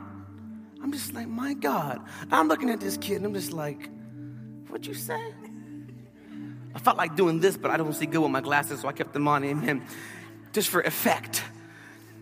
I'm 0.82 0.92
just 0.92 1.13
like, 1.13 1.27
my 1.27 1.54
God. 1.54 2.00
I'm 2.32 2.48
looking 2.48 2.70
at 2.70 2.80
this 2.80 2.98
kid 2.98 3.18
and 3.18 3.25
I'm 3.25 3.34
just 3.34 3.51
like, 3.51 3.89
what'd 4.68 4.88
you 4.88 4.94
say? 4.94 5.34
I 6.74 6.80
felt 6.80 6.98
like 6.98 7.16
doing 7.16 7.39
this, 7.39 7.58
but 7.58 7.72
I 7.72 7.77
don't 7.77 7.94
see 7.94 8.06
good 8.06 8.22
with 8.22 8.32
my 8.32 8.42
glasses, 8.42 8.82
so 8.82 8.88
I 8.88 8.92
kept 8.94 9.12
them 9.13 9.27
on, 9.27 9.44
amen, 9.44 9.84
just 10.54 10.70
for 10.70 10.82
effect. 10.82 11.44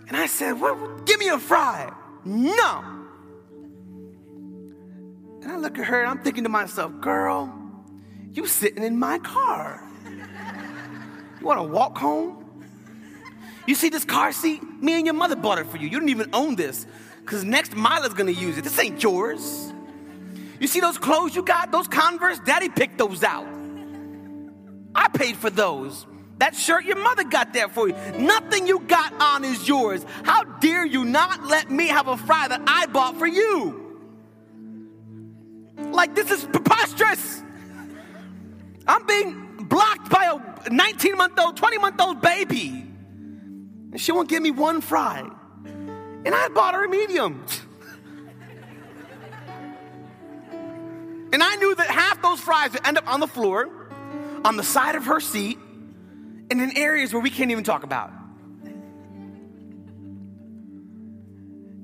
And 0.07 0.15
I 0.15 0.27
said, 0.27 0.59
well, 0.59 0.99
give 1.05 1.19
me 1.19 1.27
a 1.27 1.37
fry. 1.37 1.91
No. 2.23 2.83
And 5.41 5.51
I 5.51 5.57
look 5.57 5.77
at 5.77 5.85
her 5.85 6.01
and 6.01 6.09
I'm 6.09 6.19
thinking 6.19 6.43
to 6.43 6.49
myself, 6.49 6.91
girl, 7.01 7.53
you 8.31 8.47
sitting 8.47 8.83
in 8.83 8.97
my 8.97 9.19
car. 9.19 9.84
You 11.45 11.49
wanna 11.49 11.63
walk 11.63 11.95
home? 11.99 12.43
You 13.67 13.75
see 13.75 13.89
this 13.89 14.03
car 14.03 14.31
seat? 14.31 14.63
Me 14.81 14.97
and 14.97 15.05
your 15.05 15.13
mother 15.13 15.35
bought 15.35 15.59
it 15.59 15.67
for 15.67 15.77
you. 15.77 15.87
You 15.87 15.99
don't 15.99 16.09
even 16.09 16.31
own 16.33 16.55
this 16.55 16.87
because 17.19 17.43
next 17.43 17.75
Mila's 17.75 18.15
gonna 18.15 18.31
use 18.31 18.57
it. 18.57 18.63
This 18.63 18.79
ain't 18.79 19.03
yours. 19.03 19.71
You 20.59 20.65
see 20.65 20.79
those 20.79 20.97
clothes 20.97 21.35
you 21.35 21.43
got? 21.43 21.71
Those 21.71 21.87
Converse? 21.87 22.39
Daddy 22.39 22.67
picked 22.69 22.97
those 22.97 23.23
out. 23.23 23.45
I 24.95 25.07
paid 25.09 25.37
for 25.37 25.51
those. 25.51 26.07
That 26.39 26.55
shirt 26.55 26.83
your 26.83 26.97
mother 26.97 27.23
got 27.23 27.53
there 27.53 27.69
for 27.69 27.89
you. 27.89 27.95
Nothing 28.17 28.65
you 28.65 28.79
got 28.79 29.13
on 29.21 29.43
is 29.43 29.67
yours. 29.67 30.03
How 30.23 30.45
dare 30.45 30.83
you 30.83 31.05
not 31.05 31.45
let 31.45 31.69
me 31.69 31.89
have 31.89 32.07
a 32.07 32.17
fry 32.17 32.47
that 32.47 32.63
I 32.65 32.87
bought 32.87 33.19
for 33.19 33.27
you? 33.27 33.99
Like, 35.77 36.15
this 36.15 36.31
is 36.31 36.43
preposterous. 36.45 37.43
I'm 38.87 39.05
being 39.05 39.67
blocked 39.69 40.09
by 40.09 40.23
a 40.25 40.54
19 40.71 41.17
month 41.17 41.39
old, 41.39 41.57
20 41.57 41.77
month 41.77 42.01
old 42.01 42.21
baby. 42.21 42.69
And 43.91 43.99
she 44.01 44.11
won't 44.11 44.29
give 44.29 44.41
me 44.41 44.51
one 44.51 44.81
fry. 44.81 45.29
And 46.25 46.33
I 46.33 46.49
bought 46.49 46.73
her 46.75 46.85
a 46.85 46.89
medium. 46.89 47.45
and 51.31 51.43
I 51.43 51.55
knew 51.55 51.75
that 51.75 51.87
half 51.87 52.21
those 52.21 52.39
fries 52.39 52.73
would 52.73 52.85
end 52.85 52.97
up 52.97 53.07
on 53.07 53.19
the 53.19 53.27
floor, 53.27 53.69
on 54.43 54.57
the 54.57 54.63
side 54.63 54.95
of 54.95 55.05
her 55.05 55.19
seat, 55.19 55.57
and 56.51 56.61
in 56.61 56.77
areas 56.77 57.13
where 57.13 57.21
we 57.21 57.29
can't 57.29 57.51
even 57.51 57.63
talk 57.63 57.83
about. 57.83 58.11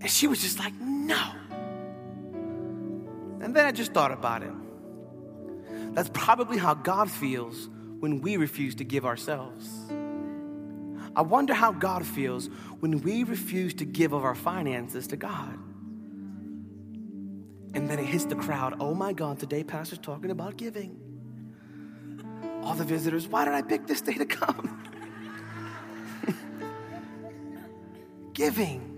And 0.01 0.09
she 0.09 0.27
was 0.27 0.41
just 0.41 0.57
like, 0.59 0.73
no. 0.79 1.21
And 3.41 3.55
then 3.55 3.65
I 3.65 3.71
just 3.71 3.93
thought 3.93 4.11
about 4.11 4.43
it. 4.43 4.51
That's 5.93 6.09
probably 6.13 6.57
how 6.57 6.73
God 6.73 7.09
feels 7.09 7.69
when 8.01 8.19
we 8.19 8.35
refuse 8.35 8.73
to 8.75 8.83
give 8.83 9.05
ourselves. 9.05 9.69
I 11.15 11.21
wonder 11.21 11.53
how 11.53 11.71
God 11.71 12.05
feels 12.05 12.47
when 12.79 12.99
we 13.01 13.23
refuse 13.23 13.75
to 13.75 13.85
give 13.85 14.11
of 14.11 14.25
our 14.25 14.33
finances 14.33 15.05
to 15.07 15.17
God. 15.17 15.53
And 17.73 17.87
then 17.87 17.99
it 17.99 18.05
hits 18.05 18.25
the 18.25 18.35
crowd. 18.35 18.75
Oh 18.79 18.95
my 18.95 19.13
God, 19.13 19.39
today 19.39 19.63
Pastor's 19.63 19.99
talking 19.99 20.31
about 20.31 20.57
giving. 20.57 20.99
All 22.63 22.73
the 22.73 22.83
visitors, 22.83 23.27
why 23.27 23.45
did 23.45 23.53
I 23.53 23.61
pick 23.61 23.85
this 23.85 24.01
day 24.01 24.15
to 24.15 24.25
come? 24.25 24.83
giving. 28.33 28.90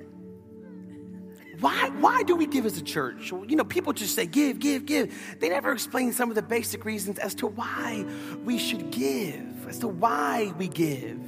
Why, 1.60 1.90
why 2.00 2.24
do 2.24 2.36
we 2.36 2.48
give 2.48 2.66
as 2.66 2.78
a 2.78 2.84
church? 2.84 3.32
You 3.32 3.56
know, 3.56 3.64
people 3.64 3.94
just 3.94 4.16
say 4.16 4.26
give, 4.26 4.60
give, 4.60 4.86
give. 4.86 5.38
They 5.40 5.50
never 5.50 5.72
explain 5.72 6.12
some 6.12 6.30
of 6.30 6.36
the 6.36 6.42
basic 6.42 6.84
reasons 6.84 7.20
as 7.20 7.36
to 7.36 7.48
why 7.48 8.06
we 8.44 8.58
should 8.58 8.92
give, 8.92 9.68
as 9.68 9.80
to 9.80 9.88
why 9.88 10.54
we 10.58 10.68
give. 10.68 11.20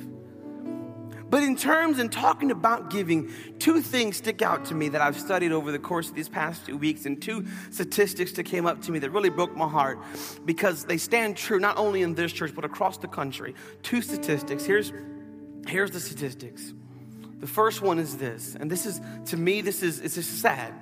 But 1.29 1.44
in 1.44 1.55
terms 1.55 2.00
and 2.00 2.12
talking 2.12 2.51
about 2.51 2.89
giving, 2.89 3.32
two 3.60 3.82
things 3.82 4.17
stick 4.17 4.41
out 4.41 4.65
to 4.65 4.75
me 4.75 4.89
that 4.89 5.01
I've 5.01 5.20
studied 5.20 5.51
over 5.51 5.72
the 5.72 5.79
course 5.79 6.10
of 6.10 6.15
these 6.15 6.29
past 6.29 6.65
two 6.65 6.77
weeks, 6.77 7.05
and 7.05 7.22
two 7.22 7.46
statistics 7.72 8.32
that 8.34 8.44
came 8.44 8.65
up 8.65 8.82
to 8.84 8.91
me 8.91 9.00
that 9.00 9.10
really 9.10 9.29
broke 9.29 9.55
my 9.55 9.67
heart 9.67 10.00
because 10.46 10.86
they 10.86 10.98
stand 10.98 11.36
true 11.36 11.60
not 11.60 11.77
only 11.77 12.03
in 12.03 12.13
this 12.13 12.32
church 12.32 12.53
but 12.53 12.63
across 12.63 12.98
the 12.98 13.08
country. 13.08 13.55
Two 13.84 14.01
statistics. 14.01 14.65
Here's 14.65 14.94
here's 15.67 15.91
the 15.91 16.00
statistics. 16.00 16.74
The 17.46 17.52
first 17.52 17.84
one 17.84 18.00
is 18.00 18.18
this, 18.18 18.58
and 18.60 18.72
this 18.72 18.88
is 18.88 19.00
to 19.25 19.38
me, 19.38 19.62
this 19.62 19.84
is 19.84 20.00
it's 20.00 20.16
just 20.16 20.42
sad. 20.42 20.74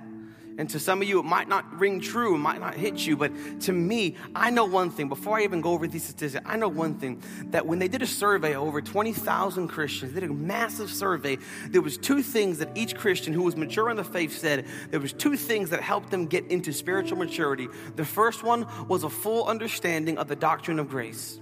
And 0.57 0.69
to 0.69 0.79
some 0.79 1.01
of 1.01 1.09
you, 1.09 1.19
it 1.19 1.25
might 1.25 1.49
not 1.49 1.77
ring 1.77 1.99
true, 1.99 2.35
it 2.35 2.37
might 2.37 2.61
not 2.61 2.73
hit 2.75 3.05
you, 3.05 3.17
but 3.17 3.33
to 3.63 3.73
me, 3.73 4.15
I 4.33 4.49
know 4.49 4.63
one 4.63 4.89
thing. 4.89 5.09
Before 5.09 5.37
I 5.37 5.43
even 5.43 5.59
go 5.59 5.71
over 5.71 5.87
these 5.87 6.05
statistics, 6.05 6.41
I 6.47 6.55
know 6.55 6.69
one 6.69 6.99
thing 6.99 7.21
that 7.47 7.65
when 7.65 7.79
they 7.79 7.89
did 7.89 8.01
a 8.01 8.07
survey 8.07 8.55
over 8.55 8.79
20,000 8.79 9.67
Christians, 9.67 10.13
they 10.13 10.21
did 10.21 10.29
a 10.29 10.33
massive 10.33 10.89
survey. 10.89 11.37
There 11.67 11.81
was 11.81 11.97
two 11.97 12.23
things 12.23 12.59
that 12.59 12.69
each 12.77 12.95
Christian 12.95 13.33
who 13.33 13.41
was 13.41 13.57
mature 13.57 13.89
in 13.89 13.97
the 13.97 14.05
faith 14.05 14.31
said. 14.37 14.65
There 14.89 15.01
was 15.01 15.11
two 15.11 15.35
things 15.35 15.69
that 15.71 15.81
helped 15.81 16.11
them 16.11 16.27
get 16.27 16.47
into 16.47 16.71
spiritual 16.71 17.17
maturity. 17.17 17.67
The 17.97 18.05
first 18.05 18.41
one 18.41 18.67
was 18.87 19.03
a 19.03 19.09
full 19.09 19.47
understanding 19.47 20.17
of 20.17 20.29
the 20.29 20.37
doctrine 20.37 20.79
of 20.79 20.87
grace. 20.87 21.41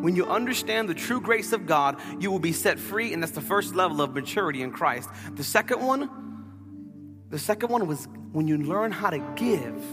When 0.00 0.16
you 0.16 0.26
understand 0.26 0.88
the 0.88 0.94
true 0.94 1.20
grace 1.20 1.52
of 1.52 1.66
God, 1.66 2.00
you 2.20 2.30
will 2.30 2.38
be 2.38 2.52
set 2.52 2.78
free, 2.78 3.12
and 3.12 3.22
that's 3.22 3.32
the 3.32 3.40
first 3.40 3.74
level 3.74 4.00
of 4.00 4.14
maturity 4.14 4.62
in 4.62 4.70
Christ. 4.70 5.08
The 5.34 5.44
second 5.44 5.84
one 5.84 6.28
the 7.30 7.38
second 7.38 7.68
one 7.68 7.86
was 7.86 8.08
when 8.32 8.48
you 8.48 8.56
learn 8.56 8.90
how 8.90 9.10
to 9.10 9.18
give, 9.36 9.84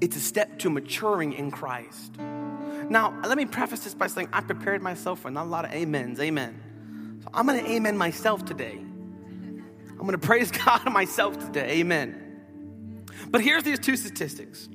it's 0.00 0.16
a 0.16 0.20
step 0.20 0.58
to 0.60 0.70
maturing 0.70 1.32
in 1.32 1.50
Christ. 1.50 2.16
Now, 2.18 3.18
let 3.24 3.36
me 3.36 3.46
preface 3.46 3.84
this 3.84 3.94
by 3.94 4.08
saying 4.08 4.28
I 4.32 4.40
prepared 4.40 4.82
myself 4.82 5.20
for 5.20 5.30
not 5.30 5.46
a 5.46 5.48
lot 5.48 5.64
of 5.64 5.72
amens. 5.72 6.20
Amen. 6.20 7.20
So 7.22 7.30
I'm 7.32 7.46
going 7.46 7.64
to 7.64 7.70
amen 7.70 7.96
myself 7.96 8.44
today. 8.44 8.78
I'm 8.78 9.98
going 9.98 10.12
to 10.12 10.18
praise 10.18 10.50
God 10.64 10.92
myself 10.92 11.38
today. 11.38 11.78
Amen. 11.78 13.04
But 13.28 13.40
here's 13.40 13.62
these 13.62 13.78
two 13.78 13.96
statistics 13.96 14.68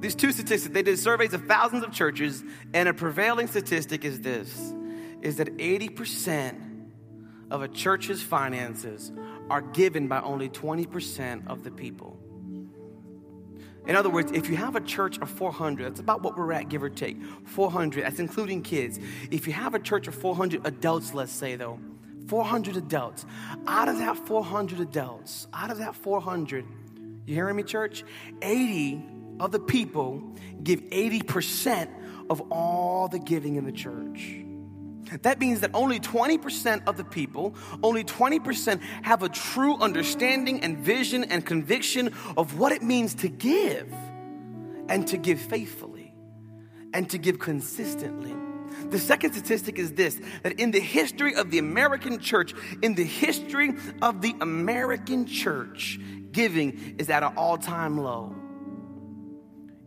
These 0.00 0.14
two 0.14 0.32
statistics, 0.32 0.74
they 0.74 0.82
did 0.82 0.98
surveys 0.98 1.32
of 1.32 1.46
thousands 1.46 1.82
of 1.82 1.92
churches, 1.92 2.44
and 2.74 2.88
a 2.88 2.94
prevailing 2.94 3.46
statistic 3.46 4.04
is 4.04 4.20
this 4.20 4.72
is 5.22 5.36
that 5.36 5.56
80% 5.56 6.90
of 7.50 7.62
a 7.62 7.68
church's 7.68 8.22
finances 8.22 9.10
are 9.48 9.62
given 9.62 10.08
by 10.08 10.20
only 10.20 10.48
20% 10.48 11.48
of 11.48 11.64
the 11.64 11.70
people. 11.70 12.18
In 13.86 13.94
other 13.96 14.10
words, 14.10 14.32
if 14.32 14.48
you 14.48 14.56
have 14.56 14.76
a 14.76 14.80
church 14.80 15.18
of 15.18 15.30
400, 15.30 15.84
that's 15.84 16.00
about 16.00 16.22
what 16.22 16.36
we're 16.36 16.52
at, 16.52 16.68
give 16.68 16.82
or 16.82 16.90
take. 16.90 17.16
400, 17.44 18.04
that's 18.04 18.18
including 18.18 18.62
kids. 18.62 18.98
If 19.30 19.46
you 19.46 19.52
have 19.52 19.74
a 19.74 19.78
church 19.78 20.08
of 20.08 20.14
400 20.14 20.66
adults, 20.66 21.14
let's 21.14 21.32
say 21.32 21.56
though, 21.56 21.78
400 22.26 22.76
adults, 22.76 23.24
out 23.66 23.88
of 23.88 23.98
that 23.98 24.16
400 24.16 24.80
adults, 24.80 25.46
out 25.54 25.70
of 25.70 25.78
that 25.78 25.94
400, 25.94 26.64
you 27.26 27.34
hearing 27.34 27.56
me, 27.56 27.62
church? 27.62 28.04
80 28.42 29.02
of 29.40 29.52
the 29.52 29.60
people 29.60 30.22
give 30.62 30.80
80% 30.80 31.88
of 32.30 32.40
all 32.50 33.08
the 33.08 33.18
giving 33.18 33.56
in 33.56 33.64
the 33.64 33.72
church. 33.72 34.42
That 35.22 35.38
means 35.38 35.60
that 35.60 35.70
only 35.72 36.00
20% 36.00 36.88
of 36.88 36.96
the 36.96 37.04
people, 37.04 37.54
only 37.82 38.02
20% 38.04 38.80
have 39.02 39.22
a 39.22 39.28
true 39.28 39.76
understanding 39.76 40.62
and 40.62 40.78
vision 40.78 41.24
and 41.24 41.44
conviction 41.46 42.12
of 42.36 42.58
what 42.58 42.72
it 42.72 42.82
means 42.82 43.14
to 43.16 43.28
give 43.28 43.92
and 44.88 45.06
to 45.08 45.16
give 45.16 45.40
faithfully 45.40 46.12
and 46.92 47.08
to 47.10 47.18
give 47.18 47.38
consistently. 47.38 48.34
The 48.90 48.98
second 48.98 49.32
statistic 49.32 49.78
is 49.78 49.92
this 49.92 50.20
that 50.42 50.58
in 50.60 50.72
the 50.72 50.80
history 50.80 51.34
of 51.36 51.50
the 51.50 51.58
American 51.58 52.18
church, 52.18 52.52
in 52.82 52.94
the 52.94 53.04
history 53.04 53.74
of 54.02 54.22
the 54.22 54.34
American 54.40 55.26
church, 55.26 56.00
giving 56.32 56.96
is 56.98 57.08
at 57.10 57.22
an 57.22 57.32
all 57.36 57.58
time 57.58 57.98
low 57.98 58.34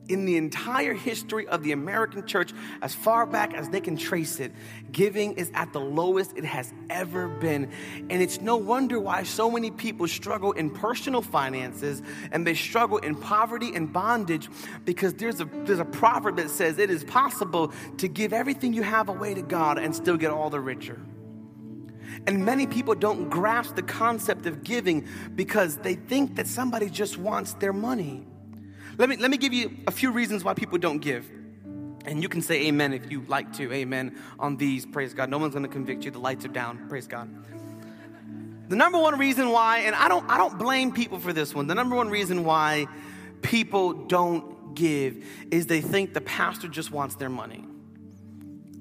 in 0.10 0.26
the 0.26 0.36
entire 0.38 0.94
history 0.94 1.48
of 1.48 1.64
the 1.64 1.72
American 1.72 2.26
church, 2.26 2.52
as 2.82 2.94
far 2.94 3.26
back 3.26 3.54
as 3.54 3.70
they 3.70 3.80
can 3.80 3.96
trace 3.96 4.40
it, 4.40 4.52
giving 4.92 5.34
is 5.34 5.52
at 5.54 5.72
the 5.72 5.80
lowest 5.80 6.36
it 6.36 6.44
has 6.44 6.74
ever 6.90 7.28
been. 7.28 7.72
And 8.10 8.22
it's 8.22 8.42
no 8.42 8.58
wonder 8.58 9.00
why 9.00 9.24
so 9.24 9.50
many 9.50 9.72
people 9.72 10.08
struggle 10.08 10.52
in 10.52 10.72
personal 10.72 11.22
finances 11.22 12.02
and 12.32 12.46
they 12.46 12.56
struggle 12.56 12.98
in 12.98 13.16
poverty 13.16 13.74
and 13.76 13.94
bondage 13.94 14.50
because 14.84 15.14
there's 15.14 15.40
a, 15.40 15.46
there's 15.64 15.80
a 15.80 15.86
proverb 15.86 16.38
that 16.38 16.50
says 16.50 16.80
it 16.80 16.90
is 16.90 17.04
possible 17.04 17.72
to 17.98 18.08
give 18.08 18.34
everything 18.34 18.74
you 18.74 18.84
have 18.84 19.10
away 19.10 19.34
to 19.36 19.42
God 19.42 19.78
and 19.78 19.96
still 19.96 20.18
get 20.18 20.32
all 20.32 20.50
the 20.50 20.60
richer. 20.60 21.00
And 22.28 22.46
many 22.46 22.68
people 22.68 22.96
don't 22.96 23.30
grasp 23.30 23.76
the 23.76 23.84
concept 23.84 24.46
of 24.46 24.64
giving 24.64 25.08
because 25.36 25.78
they 25.78 25.96
think 25.96 26.36
that 26.36 26.48
somebody 26.48 26.90
just 26.90 27.18
wants 27.18 27.54
their 27.54 27.74
money. 27.74 28.26
Let 29.00 29.08
me, 29.08 29.16
let 29.16 29.32
me 29.32 29.38
give 29.38 29.54
you 29.54 29.78
a 29.88 29.92
few 29.92 30.12
reasons 30.12 30.44
why 30.44 30.54
people 30.54 30.78
don't 30.78 31.00
give. 31.00 31.26
And 32.06 32.22
you 32.22 32.28
can 32.28 32.42
say 32.42 32.68
amen 32.68 32.92
if 32.92 33.10
you 33.10 33.24
like 33.30 33.54
to. 33.54 33.72
Amen 33.72 34.20
on 34.38 34.58
these. 34.58 34.86
Praise 34.86 35.14
God. 35.14 35.30
No 35.30 35.38
one's 35.38 35.54
going 35.54 35.64
to 35.64 35.72
convict 35.72 36.04
you. 36.04 36.12
The 36.12 36.20
lights 36.20 36.44
are 36.44 36.50
down. 36.50 36.90
Praise 36.90 37.08
God. 37.08 37.30
The 38.68 38.76
number 38.76 39.00
one 39.00 39.18
reason 39.18 39.52
why, 39.52 39.80
and 39.80 39.96
I 39.96 40.10
don't, 40.10 40.30
I 40.30 40.38
don't 40.38 40.60
blame 40.60 40.92
people 40.92 41.18
for 41.18 41.32
this 41.32 41.56
one. 41.56 41.68
The 41.68 41.76
number 41.76 41.96
one 41.96 42.10
reason 42.10 42.44
why 42.44 42.88
people 43.42 43.94
don't 43.94 44.76
give 44.76 45.26
is 45.50 45.68
they 45.68 45.80
think 45.80 46.14
the 46.14 46.22
pastor 46.22 46.68
just 46.68 46.92
wants 46.92 47.16
their 47.16 47.30
money. 47.30 47.69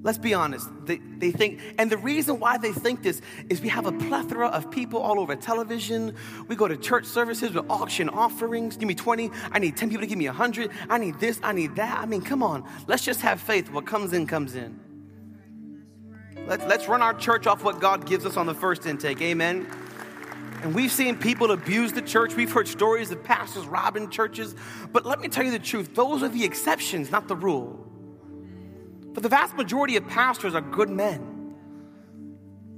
Let's 0.01 0.17
be 0.17 0.33
honest. 0.33 0.69
They, 0.85 0.97
they 1.17 1.31
think, 1.31 1.59
and 1.77 1.91
the 1.91 1.97
reason 1.97 2.39
why 2.39 2.57
they 2.57 2.71
think 2.71 3.03
this 3.03 3.21
is 3.49 3.59
we 3.59 3.67
have 3.67 3.85
a 3.85 3.91
plethora 3.91 4.47
of 4.47 4.71
people 4.71 5.01
all 5.01 5.19
over 5.19 5.35
television. 5.35 6.15
We 6.47 6.55
go 6.55 6.69
to 6.69 6.77
church 6.77 7.05
services 7.05 7.51
with 7.51 7.69
auction 7.69 8.07
offerings. 8.07 8.77
Give 8.77 8.87
me 8.87 8.95
20. 8.95 9.29
I 9.51 9.59
need 9.59 9.75
10 9.75 9.89
people 9.89 10.01
to 10.01 10.07
give 10.07 10.17
me 10.17 10.27
100. 10.27 10.71
I 10.89 10.97
need 10.99 11.19
this. 11.19 11.39
I 11.43 11.51
need 11.51 11.75
that. 11.75 11.99
I 11.99 12.05
mean, 12.05 12.21
come 12.21 12.41
on. 12.41 12.63
Let's 12.87 13.03
just 13.03 13.19
have 13.21 13.41
faith. 13.41 13.69
What 13.71 13.85
comes 13.85 14.13
in, 14.13 14.25
comes 14.25 14.55
in. 14.55 14.79
Let's, 16.47 16.63
let's 16.65 16.87
run 16.87 17.01
our 17.01 17.13
church 17.13 17.45
off 17.45 17.63
what 17.63 17.81
God 17.81 18.05
gives 18.05 18.25
us 18.25 18.37
on 18.37 18.45
the 18.45 18.55
first 18.55 18.85
intake. 18.85 19.21
Amen. 19.21 19.67
And 20.63 20.73
we've 20.73 20.91
seen 20.91 21.17
people 21.17 21.51
abuse 21.51 21.91
the 21.91 22.01
church. 22.01 22.35
We've 22.35 22.51
heard 22.51 22.69
stories 22.69 23.11
of 23.11 23.21
pastors 23.21 23.65
robbing 23.65 24.09
churches. 24.09 24.55
But 24.93 25.05
let 25.05 25.19
me 25.19 25.27
tell 25.27 25.43
you 25.43 25.51
the 25.51 25.59
truth 25.59 25.93
those 25.93 26.23
are 26.23 26.29
the 26.29 26.45
exceptions, 26.45 27.11
not 27.11 27.27
the 27.27 27.35
rule. 27.35 27.88
But 29.19 29.23
the 29.23 29.35
vast 29.35 29.57
majority 29.57 29.97
of 29.97 30.07
pastors 30.07 30.55
are 30.55 30.61
good 30.61 30.89
men. 30.89 31.53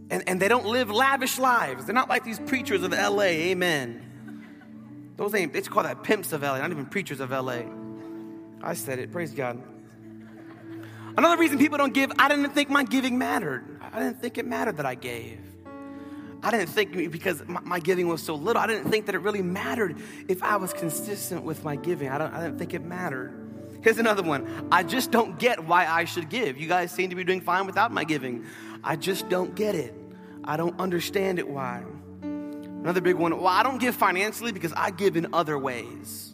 And, 0.10 0.24
and 0.28 0.42
they 0.42 0.48
don't 0.48 0.66
live 0.66 0.90
lavish 0.90 1.38
lives. 1.38 1.86
They're 1.86 1.94
not 1.94 2.10
like 2.10 2.24
these 2.24 2.40
preachers 2.40 2.82
of 2.82 2.94
LA, 2.94 3.26
amen. 3.26 5.14
Those 5.18 5.36
ain't, 5.36 5.54
they 5.54 5.62
call 5.62 5.84
that 5.84 6.02
pimps 6.02 6.34
of 6.34 6.42
LA, 6.42 6.58
not 6.58 6.72
even 6.72 6.88
preachers 6.88 7.20
of 7.20 7.30
LA. 7.30 7.62
I 8.60 8.74
said 8.74 8.98
it, 8.98 9.12
praise 9.12 9.36
God. 9.36 9.62
Another 11.16 11.38
reason 11.38 11.60
people 11.60 11.78
don't 11.78 11.94
give, 11.94 12.12
I 12.18 12.28
didn't 12.28 12.56
think 12.56 12.72
my 12.72 12.86
giving 12.86 13.20
mattered. 13.20 13.80
I 13.80 14.00
didn't 14.00 14.20
think 14.20 14.40
it 14.40 14.48
mattered 14.48 14.78
that 14.78 14.86
I 14.88 14.96
gave. 14.96 15.42
I 16.42 16.50
didn't 16.50 16.70
think 16.70 17.12
because 17.12 17.44
my, 17.48 17.80
giving 17.80 18.08
was 18.08 18.24
so 18.24 18.34
little, 18.34 18.60
I 18.60 18.66
didn't 18.66 18.90
think 18.90 19.06
that 19.06 19.14
it 19.14 19.20
really 19.20 19.44
mattered 19.44 20.02
if 20.28 20.42
I 20.42 20.56
was 20.56 20.74
consistent 20.74 21.44
with 21.44 21.64
my 21.64 21.76
giving. 21.76 22.10
I, 22.10 22.18
don't, 22.18 22.34
I 22.34 22.42
didn't 22.42 22.58
think 22.58 22.74
it 22.74 22.84
mattered. 22.84 23.51
Here's 23.82 23.98
another 23.98 24.24
one. 24.24 24.68
I 24.72 24.84
just 24.84 25.12
don't 25.12 25.40
get 25.40 25.66
why 25.66 25.88
I 25.88 26.06
should 26.06 26.30
give. 26.30 26.58
You 26.58 26.68
guys 26.68 26.92
seem 26.92 27.10
to 27.10 27.16
be 27.16 27.24
doing 27.24 27.42
fine 27.42 27.66
without 27.66 27.92
my 27.92 28.04
giving. 28.04 28.46
I 28.84 28.96
just 28.96 29.28
don't 29.28 29.56
get 29.56 29.76
it. 29.76 29.96
I 30.44 30.58
don't 30.58 30.80
understand 30.80 31.40
it 31.40 31.48
why. 31.48 31.84
Another 32.22 33.02
big 33.02 33.16
one. 33.16 33.36
Well, 33.38 33.48
I 33.48 33.64
don't 33.64 33.80
give 33.80 33.96
financially 33.96 34.52
because 34.52 34.74
I 34.74 34.92
give 34.92 35.16
in 35.16 35.34
other 35.34 35.58
ways. 35.58 36.34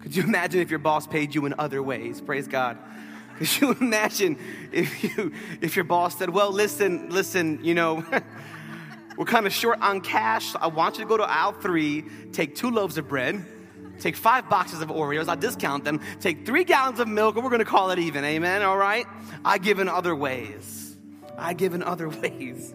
Could 0.00 0.16
you 0.16 0.22
imagine 0.24 0.60
if 0.60 0.70
your 0.70 0.78
boss 0.78 1.06
paid 1.06 1.34
you 1.34 1.46
in 1.46 1.54
other 1.58 1.82
ways? 1.82 2.20
Praise 2.20 2.48
God. 2.48 2.78
Could 3.38 3.60
you 3.60 3.72
imagine 3.80 4.38
if 4.70 5.02
you 5.02 5.32
if 5.60 5.76
your 5.76 5.84
boss 5.84 6.18
said, 6.18 6.30
"Well, 6.30 6.52
listen, 6.52 7.10
listen, 7.10 7.60
you 7.62 7.74
know, 7.74 8.04
we're 9.16 9.24
kind 9.24 9.46
of 9.46 9.52
short 9.52 9.80
on 9.80 10.00
cash. 10.00 10.54
I 10.56 10.66
want 10.66 10.98
you 10.98 11.04
to 11.04 11.08
go 11.08 11.16
to 11.16 11.24
aisle 11.24 11.52
3, 11.52 12.04
take 12.32 12.54
two 12.54 12.70
loaves 12.70 12.98
of 12.98 13.08
bread, 13.08 13.44
Take 14.00 14.16
five 14.16 14.48
boxes 14.48 14.80
of 14.80 14.88
Oreos, 14.88 15.28
I 15.28 15.36
discount 15.36 15.84
them. 15.84 16.00
Take 16.20 16.44
three 16.44 16.64
gallons 16.64 17.00
of 17.00 17.08
milk, 17.08 17.36
and 17.36 17.44
we're 17.44 17.50
gonna 17.50 17.64
call 17.64 17.90
it 17.90 17.98
even. 17.98 18.24
Amen, 18.24 18.62
all 18.62 18.76
right? 18.76 19.06
I 19.44 19.58
give 19.58 19.78
in 19.78 19.88
other 19.88 20.14
ways. 20.14 20.96
I 21.38 21.54
give 21.54 21.74
in 21.74 21.82
other 21.82 22.08
ways. 22.22 22.74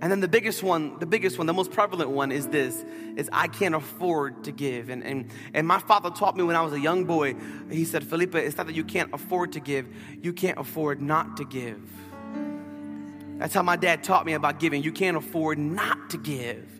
And 0.00 0.12
then 0.12 0.20
the 0.20 0.28
biggest 0.28 0.62
one, 0.62 0.98
the 1.00 1.06
biggest 1.06 1.38
one, 1.38 1.46
the 1.46 1.52
most 1.52 1.72
prevalent 1.72 2.10
one 2.10 2.30
is 2.30 2.46
this, 2.48 2.84
is 3.16 3.28
I 3.32 3.48
can't 3.48 3.74
afford 3.74 4.44
to 4.44 4.52
give. 4.52 4.90
And, 4.90 5.02
and, 5.02 5.30
and 5.54 5.66
my 5.66 5.80
father 5.80 6.10
taught 6.10 6.36
me 6.36 6.44
when 6.44 6.54
I 6.54 6.62
was 6.62 6.72
a 6.72 6.78
young 6.78 7.04
boy, 7.04 7.34
he 7.68 7.84
said, 7.84 8.04
Felipe, 8.04 8.36
it's 8.36 8.56
not 8.56 8.66
that 8.66 8.76
you 8.76 8.84
can't 8.84 9.12
afford 9.12 9.52
to 9.54 9.60
give, 9.60 9.88
you 10.22 10.32
can't 10.32 10.58
afford 10.58 11.02
not 11.02 11.36
to 11.38 11.44
give. 11.44 11.82
That's 13.38 13.54
how 13.54 13.62
my 13.62 13.76
dad 13.76 14.04
taught 14.04 14.24
me 14.24 14.34
about 14.34 14.60
giving. 14.60 14.82
You 14.82 14.92
can't 14.92 15.16
afford 15.16 15.58
not 15.58 16.10
to 16.10 16.18
give. 16.18 16.77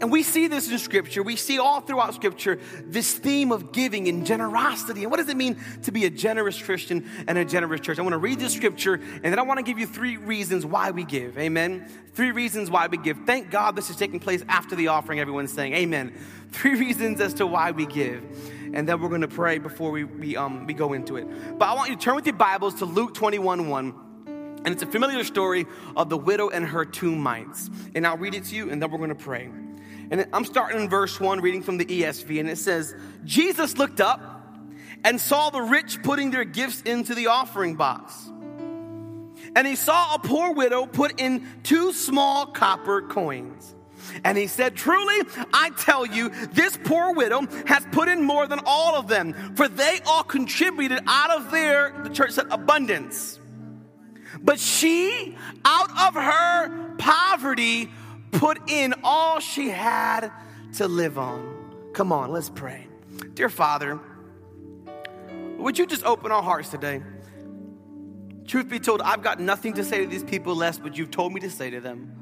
And 0.00 0.12
we 0.12 0.22
see 0.22 0.46
this 0.46 0.70
in 0.70 0.78
Scripture. 0.78 1.22
We 1.22 1.34
see 1.34 1.58
all 1.58 1.80
throughout 1.80 2.14
Scripture 2.14 2.60
this 2.84 3.14
theme 3.14 3.50
of 3.50 3.72
giving 3.72 4.08
and 4.08 4.24
generosity. 4.24 5.02
And 5.02 5.10
what 5.10 5.16
does 5.16 5.28
it 5.28 5.36
mean 5.36 5.56
to 5.82 5.92
be 5.92 6.04
a 6.04 6.10
generous 6.10 6.60
Christian 6.60 7.08
and 7.26 7.36
a 7.36 7.44
generous 7.44 7.80
church? 7.80 7.98
I 7.98 8.02
want 8.02 8.12
to 8.12 8.18
read 8.18 8.38
this 8.38 8.54
Scripture 8.54 8.94
and 8.94 9.24
then 9.24 9.38
I 9.38 9.42
want 9.42 9.58
to 9.58 9.64
give 9.64 9.78
you 9.78 9.86
three 9.86 10.16
reasons 10.16 10.64
why 10.64 10.92
we 10.92 11.04
give. 11.04 11.36
Amen. 11.36 11.88
Three 12.14 12.30
reasons 12.30 12.70
why 12.70 12.86
we 12.86 12.96
give. 12.98 13.18
Thank 13.26 13.50
God 13.50 13.74
this 13.74 13.90
is 13.90 13.96
taking 13.96 14.20
place 14.20 14.44
after 14.48 14.76
the 14.76 14.88
offering. 14.88 15.18
Everyone's 15.18 15.52
saying 15.52 15.74
amen. 15.74 16.14
Three 16.50 16.78
reasons 16.78 17.20
as 17.20 17.34
to 17.34 17.46
why 17.46 17.72
we 17.72 17.84
give. 17.84 18.24
And 18.72 18.88
then 18.88 19.00
we're 19.00 19.08
going 19.08 19.20
to 19.20 19.28
pray 19.28 19.58
before 19.58 19.90
we, 19.90 20.04
we, 20.04 20.36
um, 20.36 20.66
we 20.66 20.74
go 20.74 20.92
into 20.92 21.16
it. 21.16 21.26
But 21.58 21.66
I 21.66 21.74
want 21.74 21.90
you 21.90 21.96
to 21.96 22.00
turn 22.00 22.16
with 22.16 22.26
your 22.26 22.36
Bibles 22.36 22.76
to 22.76 22.84
Luke 22.84 23.14
21 23.14 23.68
1. 23.68 23.94
And 24.64 24.68
it's 24.68 24.82
a 24.82 24.86
familiar 24.86 25.24
story 25.24 25.66
of 25.96 26.08
the 26.08 26.18
widow 26.18 26.48
and 26.48 26.64
her 26.64 26.84
two 26.84 27.14
mites. 27.14 27.70
And 27.94 28.06
I'll 28.06 28.16
read 28.16 28.34
it 28.34 28.44
to 28.46 28.56
you 28.56 28.70
and 28.70 28.82
then 28.82 28.90
we're 28.90 28.98
going 28.98 29.10
to 29.10 29.14
pray. 29.14 29.50
And 30.10 30.26
I'm 30.32 30.44
starting 30.44 30.80
in 30.80 30.88
verse 30.88 31.20
1, 31.20 31.40
reading 31.40 31.62
from 31.62 31.76
the 31.76 31.84
ESV, 31.84 32.40
and 32.40 32.48
it 32.48 32.56
says, 32.56 32.94
Jesus 33.24 33.76
looked 33.76 34.00
up 34.00 34.20
and 35.04 35.20
saw 35.20 35.50
the 35.50 35.60
rich 35.60 36.02
putting 36.02 36.30
their 36.30 36.44
gifts 36.44 36.82
into 36.82 37.14
the 37.14 37.26
offering 37.28 37.76
box. 37.76 38.30
And 39.54 39.66
he 39.66 39.76
saw 39.76 40.14
a 40.14 40.18
poor 40.18 40.52
widow 40.52 40.86
put 40.86 41.20
in 41.20 41.46
two 41.62 41.92
small 41.92 42.46
copper 42.46 43.02
coins. 43.02 43.74
And 44.24 44.38
he 44.38 44.46
said, 44.46 44.74
Truly, 44.74 45.28
I 45.52 45.70
tell 45.78 46.06
you, 46.06 46.30
this 46.52 46.78
poor 46.84 47.12
widow 47.12 47.46
has 47.66 47.84
put 47.92 48.08
in 48.08 48.22
more 48.22 48.46
than 48.46 48.60
all 48.64 48.94
of 48.94 49.08
them, 49.08 49.54
for 49.56 49.68
they 49.68 50.00
all 50.06 50.22
contributed 50.22 51.00
out 51.06 51.30
of 51.30 51.50
their, 51.50 52.00
the 52.04 52.10
church 52.10 52.32
said, 52.32 52.46
abundance. 52.50 53.38
But 54.40 54.60
she, 54.60 55.36
out 55.64 55.90
of 55.90 56.14
her 56.14 56.96
poverty, 56.96 57.90
put 58.38 58.70
in 58.70 58.94
all 59.02 59.40
she 59.40 59.68
had 59.68 60.30
to 60.74 60.86
live 60.86 61.18
on. 61.18 61.90
Come 61.92 62.12
on, 62.12 62.30
let's 62.30 62.48
pray. 62.48 62.86
Dear 63.34 63.48
Father, 63.48 63.98
would 65.56 65.76
you 65.76 65.86
just 65.86 66.04
open 66.04 66.30
our 66.30 66.42
hearts 66.42 66.68
today? 66.68 67.02
Truth 68.46 68.68
be 68.68 68.78
told, 68.78 69.02
I've 69.02 69.22
got 69.22 69.40
nothing 69.40 69.74
to 69.74 69.84
say 69.84 70.02
to 70.02 70.06
these 70.06 70.22
people 70.22 70.54
less 70.54 70.78
but 70.78 70.96
you've 70.96 71.10
told 71.10 71.32
me 71.32 71.40
to 71.40 71.50
say 71.50 71.70
to 71.70 71.80
them. 71.80 72.14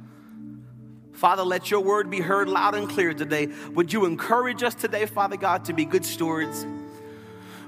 Father, 1.12 1.42
let 1.42 1.70
your 1.70 1.80
word 1.80 2.10
be 2.10 2.20
heard 2.20 2.48
loud 2.48 2.74
and 2.74 2.88
clear 2.88 3.12
today. 3.12 3.48
Would 3.74 3.92
you 3.92 4.06
encourage 4.06 4.62
us 4.62 4.74
today, 4.74 5.04
Father 5.04 5.36
God, 5.36 5.66
to 5.66 5.74
be 5.74 5.84
good 5.84 6.04
stewards? 6.04 6.66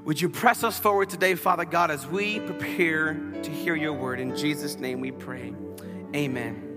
Would 0.05 0.23
you 0.23 0.31
press 0.31 0.65
us 0.65 0.79
forward 0.79 1.11
today, 1.11 1.35
Father 1.35 1.67
God, 1.67 1.91
as 1.91 2.07
we 2.07 2.41
prepare 2.41 3.15
to 3.43 3.51
hear 3.51 3.75
your 3.75 3.93
word? 3.93 4.21
In 4.21 4.35
Jesus' 4.35 4.77
name 4.77 5.01
we 5.01 5.11
pray. 5.11 5.55
Amen. 6.15 6.68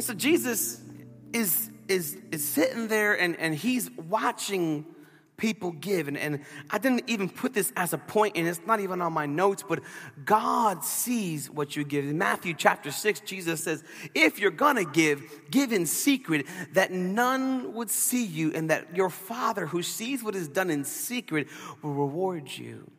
And 0.00 0.04
so 0.06 0.14
Jesus 0.14 0.80
is, 1.34 1.68
is, 1.86 2.16
is 2.32 2.48
sitting 2.48 2.88
there 2.88 3.20
and, 3.20 3.38
and 3.38 3.54
he's 3.54 3.90
watching 3.90 4.86
people 5.36 5.72
give. 5.72 6.08
And, 6.08 6.16
and 6.16 6.40
I 6.70 6.78
didn't 6.78 7.04
even 7.06 7.28
put 7.28 7.52
this 7.52 7.70
as 7.76 7.92
a 7.92 7.98
point, 7.98 8.38
and 8.38 8.48
it's 8.48 8.62
not 8.66 8.80
even 8.80 9.02
on 9.02 9.12
my 9.12 9.26
notes, 9.26 9.62
but 9.62 9.80
God 10.24 10.82
sees 10.84 11.50
what 11.50 11.76
you 11.76 11.84
give. 11.84 12.06
In 12.06 12.16
Matthew 12.16 12.54
chapter 12.54 12.90
6, 12.90 13.20
Jesus 13.20 13.62
says, 13.62 13.84
If 14.14 14.38
you're 14.38 14.50
gonna 14.50 14.86
give, 14.86 15.22
give 15.50 15.70
in 15.70 15.84
secret, 15.84 16.46
that 16.72 16.92
none 16.92 17.74
would 17.74 17.90
see 17.90 18.24
you, 18.24 18.54
and 18.54 18.70
that 18.70 18.96
your 18.96 19.10
Father 19.10 19.66
who 19.66 19.82
sees 19.82 20.22
what 20.22 20.34
is 20.34 20.48
done 20.48 20.70
in 20.70 20.82
secret 20.82 21.46
will 21.82 21.92
reward 21.92 22.48
you. 22.50 22.90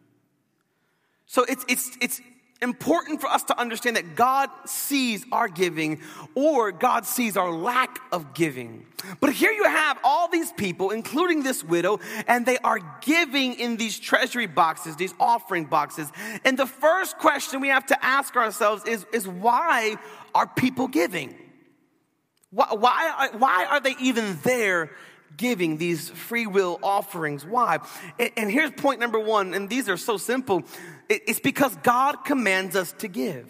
So 1.26 1.46
it's, 1.46 1.66
it's, 1.68 1.98
it's, 2.00 2.22
important 2.62 3.22
for 3.22 3.28
us 3.28 3.44
to 3.44 3.60
understand 3.60 3.96
that 3.96 4.16
God 4.16 4.50
sees 4.66 5.26
our 5.32 5.48
giving 5.48 6.02
or 6.36 6.72
God 6.72 7.06
sees 7.06 7.36
our 7.36 7.52
lack 7.52 8.00
of 8.12 8.34
giving. 8.34 8.86
But 9.20 9.34
here 9.34 9.52
you 9.52 9.64
have 9.64 9.98
all 10.04 10.28
these 10.28 10.52
people, 10.52 10.92
including 10.92 11.44
this 11.44 11.64
widow, 11.64 12.00
and 12.28 12.46
they 12.46 12.60
are 12.60 12.80
giving 13.02 13.56
in 13.56 13.78
these 13.78 14.00
treasury 14.00 14.46
boxes, 14.46 14.96
these 14.96 15.14
offering 15.20 15.66
boxes. 15.66 16.12
And 16.46 16.58
the 16.58 16.68
first 16.68 17.18
question 17.18 17.62
we 17.62 17.70
have 17.70 17.88
to 17.88 18.06
ask 18.06 18.36
ourselves 18.36 18.86
is, 18.86 19.06
is 19.12 19.28
why 19.28 19.96
are 20.36 20.48
people 20.48 20.88
giving? 20.88 21.36
Why, 22.52 22.68
why, 22.72 23.30
why 23.38 23.66
are 23.66 23.80
they 23.80 23.96
even 24.00 24.38
there 24.44 24.92
giving 25.38 25.78
these 25.78 26.10
free 26.10 26.46
will 26.46 26.80
offerings. 26.84 27.46
Why? 27.46 27.80
And 28.38 28.52
here's 28.52 28.72
point 28.72 29.00
number 29.00 29.20
one, 29.20 29.54
and 29.54 29.70
these 29.70 29.90
are 29.90 29.98
so 29.98 30.18
simple. 30.18 30.64
It's 31.12 31.40
because 31.40 31.76
God 31.78 32.24
commands 32.26 32.76
us 32.76 32.94
to 33.00 33.08
give. 33.08 33.48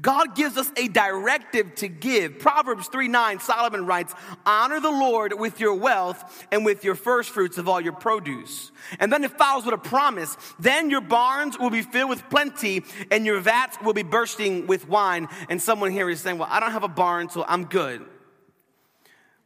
God 0.00 0.34
gives 0.34 0.56
us 0.56 0.70
a 0.76 0.88
directive 0.88 1.74
to 1.76 1.88
give. 1.88 2.38
Proverbs 2.38 2.88
3 2.88 3.08
9, 3.08 3.40
Solomon 3.40 3.86
writes, 3.86 4.14
Honor 4.44 4.80
the 4.80 4.90
Lord 4.90 5.32
with 5.32 5.60
your 5.60 5.74
wealth 5.74 6.46
and 6.50 6.64
with 6.64 6.84
your 6.84 6.94
first 6.94 7.30
fruits 7.30 7.58
of 7.58 7.68
all 7.68 7.80
your 7.80 7.92
produce. 7.92 8.72
And 8.98 9.12
then 9.12 9.24
it 9.24 9.38
follows 9.38 9.64
with 9.64 9.74
a 9.74 9.78
promise. 9.78 10.36
Then 10.58 10.90
your 10.90 11.00
barns 11.00 11.58
will 11.58 11.70
be 11.70 11.82
filled 11.82 12.10
with 12.10 12.28
plenty 12.28 12.82
and 13.10 13.24
your 13.24 13.40
vats 13.40 13.78
will 13.82 13.94
be 13.94 14.02
bursting 14.02 14.66
with 14.66 14.88
wine. 14.88 15.28
And 15.48 15.62
someone 15.62 15.92
here 15.92 16.10
is 16.10 16.20
saying, 16.20 16.38
Well, 16.38 16.48
I 16.50 16.60
don't 16.60 16.72
have 16.72 16.84
a 16.84 16.88
barn, 16.88 17.28
so 17.28 17.44
I'm 17.46 17.64
good. 17.64 18.04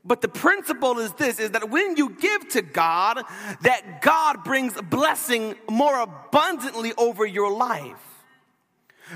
But 0.05 0.21
the 0.21 0.29
principle 0.29 0.99
is 0.99 1.13
this 1.13 1.39
is 1.39 1.53
that 1.53 1.71
when 1.71 1.97
you 1.97 2.11
give 2.11 2.49
to 2.51 2.63
God, 2.63 3.23
that 3.63 4.03
God 4.03 4.43
brings 4.43 4.75
blessing 4.83 5.55
more 5.71 6.01
abundantly 6.01 6.93
over 6.99 7.25
your 7.25 7.53
life. 7.53 8.12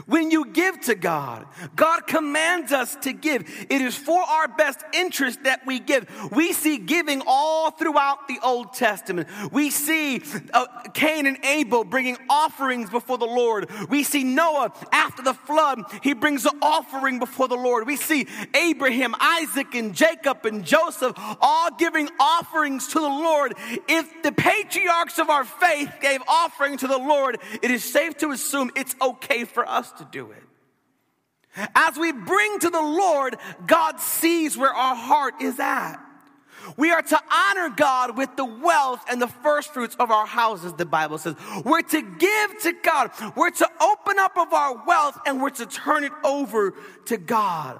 When 0.05 0.31
you 0.31 0.47
give 0.47 0.81
to 0.83 0.95
God, 0.95 1.47
God 1.75 2.07
commands 2.07 2.73
us 2.73 2.97
to 3.03 3.13
give. 3.13 3.43
It 3.71 3.81
is 3.81 3.97
for 3.97 4.21
our 4.21 4.49
best 4.49 4.85
interest 4.93 5.45
that 5.45 5.65
we 5.67 5.81
give. 5.81 6.07
We 6.33 6.53
see 6.53 6.77
giving 6.79 7.23
all 7.27 7.71
throughout 7.71 8.29
the 8.29 8.39
Old 8.43 8.75
Testament. 8.75 9.29
We 9.53 9.71
see 9.71 10.23
uh, 10.53 10.67
Cain 10.93 11.27
and 11.27 11.39
Abel 11.45 11.85
bringing 11.85 12.19
offerings 12.29 12.91
before 12.91 13.17
the 13.17 13.27
Lord. 13.27 13.71
We 13.89 14.03
see 14.03 14.25
Noah 14.25 14.73
after 14.93 15.23
the 15.23 15.35
flood, 15.35 15.83
he 16.03 16.13
brings 16.13 16.45
an 16.45 16.59
offering 16.61 17.19
before 17.19 17.49
the 17.49 17.57
Lord. 17.57 17.87
We 17.87 17.97
see 17.97 18.27
Abraham, 18.55 19.15
Isaac, 19.19 19.75
and 19.75 19.95
Jacob 19.95 20.45
and 20.45 20.65
Joseph 20.65 21.15
all 21.41 21.71
giving 21.77 22.09
offerings 22.21 22.89
to 22.89 23.01
the 23.01 23.09
Lord. 23.09 23.55
If 23.89 24.23
the 24.23 24.33
patriarchs 24.33 25.19
of 25.19 25.31
our 25.31 25.45
faith 25.45 25.91
gave 26.01 26.21
offering 26.29 26.77
to 26.79 26.87
the 26.87 26.99
Lord, 26.99 27.39
it 27.63 27.71
is 27.71 27.85
safe 27.85 28.17
to 28.19 28.31
assume 28.31 28.71
it's 28.77 28.95
okay 29.01 29.45
for 29.45 29.67
us 29.67 29.76
us 29.77 29.93
to 29.93 30.09
do 30.11 30.31
it. 30.33 30.43
As 31.75 31.97
we 31.97 32.13
bring 32.13 32.59
to 32.61 32.71
the 32.71 32.83
Lord, 32.83 33.37
God 33.67 34.01
sees 34.01 34.57
where 34.57 34.73
our 34.73 34.97
heart 34.97 35.35
is 35.41 35.59
at. 35.59 35.97
We 36.77 36.91
are 36.91 37.03
to 37.03 37.21
honor 37.33 37.71
God 37.75 38.19
with 38.19 38.37
the 38.37 38.45
wealth 38.45 39.05
and 39.09 39.23
the 39.23 39.29
first 39.29 39.73
fruits 39.73 39.95
of 40.01 40.11
our 40.11 40.27
houses, 40.27 40.73
the 40.75 40.85
Bible 40.85 41.19
says. 41.19 41.37
We're 41.65 41.83
to 41.83 42.03
give 42.03 42.63
to 42.63 42.75
God. 42.83 43.11
We're 43.37 43.51
to 43.51 43.71
open 43.81 44.19
up 44.19 44.37
of 44.37 44.53
our 44.53 44.85
wealth 44.85 45.19
and 45.27 45.41
we're 45.41 45.51
to 45.51 45.67
turn 45.67 46.05
it 46.05 46.13
over 46.25 46.75
to 47.07 47.17
God. 47.17 47.79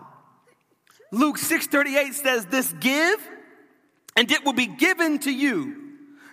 Luke 1.11 1.39
6:38 1.39 2.15
says 2.15 2.47
this, 2.47 2.73
give 2.81 3.29
and 4.17 4.31
it 4.31 4.45
will 4.45 4.53
be 4.53 4.67
given 4.67 5.19
to 5.21 5.33
you. 5.33 5.83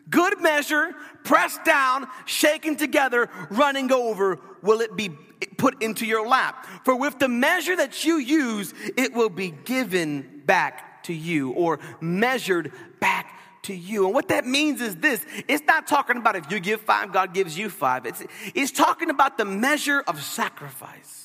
Good 0.10 0.42
measure, 0.42 0.94
pressed 1.24 1.64
down, 1.64 2.08
shaken 2.26 2.76
together, 2.76 3.30
running 3.50 3.92
over, 3.92 4.40
will 4.62 4.82
it 4.82 4.96
be 4.96 5.10
put 5.46 5.82
into 5.82 6.06
your 6.06 6.28
lap. 6.28 6.66
For 6.84 6.96
with 6.96 7.20
the 7.20 7.30
measure 7.30 7.76
that 7.76 8.06
you 8.06 8.18
use, 8.18 8.74
it 8.98 9.14
will 9.14 9.30
be 9.30 9.52
given 9.52 10.42
back 10.46 11.04
to 11.04 11.14
you 11.14 11.52
or 11.52 11.80
measured 12.02 12.72
back 13.00 13.40
to 13.64 13.74
you. 13.74 14.06
And 14.06 14.14
what 14.14 14.28
that 14.30 14.46
means 14.46 14.82
is 14.82 14.96
this 14.98 15.26
it's 15.48 15.66
not 15.66 15.88
talking 15.88 16.18
about 16.18 16.36
if 16.36 16.52
you 16.52 16.60
give 16.60 16.82
five, 16.82 17.12
God 17.14 17.34
gives 17.34 17.58
you 17.58 17.70
five. 17.70 18.06
It's, 18.06 18.24
it's 18.54 18.72
talking 18.72 19.10
about 19.10 19.38
the 19.38 19.46
measure 19.46 20.04
of 20.06 20.22
sacrifice. 20.22 21.23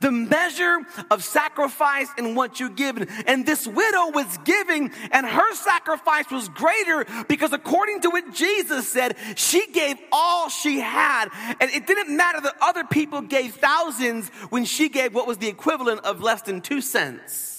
The 0.00 0.10
measure 0.10 0.78
of 1.10 1.24
sacrifice 1.24 2.08
in 2.18 2.34
what 2.34 2.60
you 2.60 2.70
give. 2.70 2.96
And 3.26 3.46
this 3.46 3.66
widow 3.66 4.10
was 4.10 4.38
giving, 4.44 4.92
and 5.12 5.26
her 5.26 5.54
sacrifice 5.54 6.30
was 6.30 6.48
greater 6.48 7.06
because, 7.28 7.52
according 7.52 8.00
to 8.02 8.10
what 8.10 8.34
Jesus 8.34 8.88
said, 8.88 9.16
she 9.36 9.66
gave 9.72 9.96
all 10.12 10.48
she 10.48 10.80
had. 10.80 11.28
And 11.60 11.70
it 11.70 11.86
didn't 11.86 12.14
matter 12.16 12.40
that 12.40 12.54
other 12.60 12.84
people 12.84 13.22
gave 13.22 13.54
thousands 13.54 14.28
when 14.50 14.64
she 14.64 14.88
gave 14.88 15.14
what 15.14 15.26
was 15.26 15.38
the 15.38 15.48
equivalent 15.48 16.00
of 16.04 16.22
less 16.22 16.42
than 16.42 16.60
two 16.60 16.80
cents. 16.80 17.49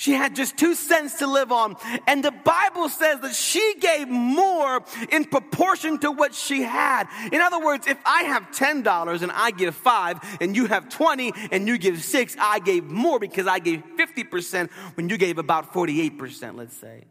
She 0.00 0.12
had 0.12 0.34
just 0.34 0.56
two 0.56 0.74
cents 0.74 1.18
to 1.18 1.26
live 1.26 1.52
on. 1.52 1.76
And 2.06 2.24
the 2.24 2.30
Bible 2.30 2.88
says 2.88 3.20
that 3.20 3.34
she 3.34 3.74
gave 3.80 4.08
more 4.08 4.82
in 5.12 5.26
proportion 5.26 5.98
to 5.98 6.10
what 6.10 6.34
she 6.34 6.62
had. 6.62 7.06
In 7.30 7.42
other 7.42 7.62
words, 7.62 7.86
if 7.86 7.98
I 8.06 8.22
have 8.22 8.44
$10 8.50 9.22
and 9.22 9.30
I 9.30 9.50
give 9.50 9.74
five, 9.74 10.18
and 10.40 10.56
you 10.56 10.64
have 10.68 10.88
20 10.88 11.34
and 11.52 11.68
you 11.68 11.76
give 11.76 12.02
six, 12.02 12.34
I 12.40 12.60
gave 12.60 12.84
more 12.84 13.18
because 13.18 13.46
I 13.46 13.58
gave 13.58 13.82
50% 13.98 14.70
when 14.94 15.10
you 15.10 15.18
gave 15.18 15.36
about 15.36 15.74
48%, 15.74 16.56
let's 16.56 16.78
say. 16.78 17.04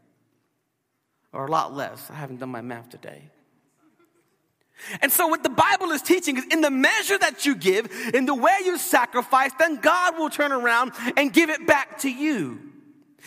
Or 1.32 1.46
a 1.46 1.48
lot 1.48 1.72
less. 1.72 2.10
I 2.10 2.14
haven't 2.14 2.40
done 2.40 2.50
my 2.50 2.60
math 2.60 2.88
today. 2.88 3.22
And 5.00 5.12
so, 5.12 5.28
what 5.28 5.44
the 5.44 5.48
Bible 5.48 5.92
is 5.92 6.02
teaching 6.02 6.38
is 6.38 6.46
in 6.46 6.60
the 6.60 6.72
measure 6.72 7.18
that 7.18 7.46
you 7.46 7.54
give, 7.54 7.88
in 8.12 8.26
the 8.26 8.34
way 8.34 8.56
you 8.64 8.78
sacrifice, 8.78 9.52
then 9.60 9.76
God 9.76 10.18
will 10.18 10.30
turn 10.30 10.50
around 10.50 10.90
and 11.16 11.32
give 11.32 11.50
it 11.50 11.68
back 11.68 11.98
to 12.00 12.10
you. 12.10 12.66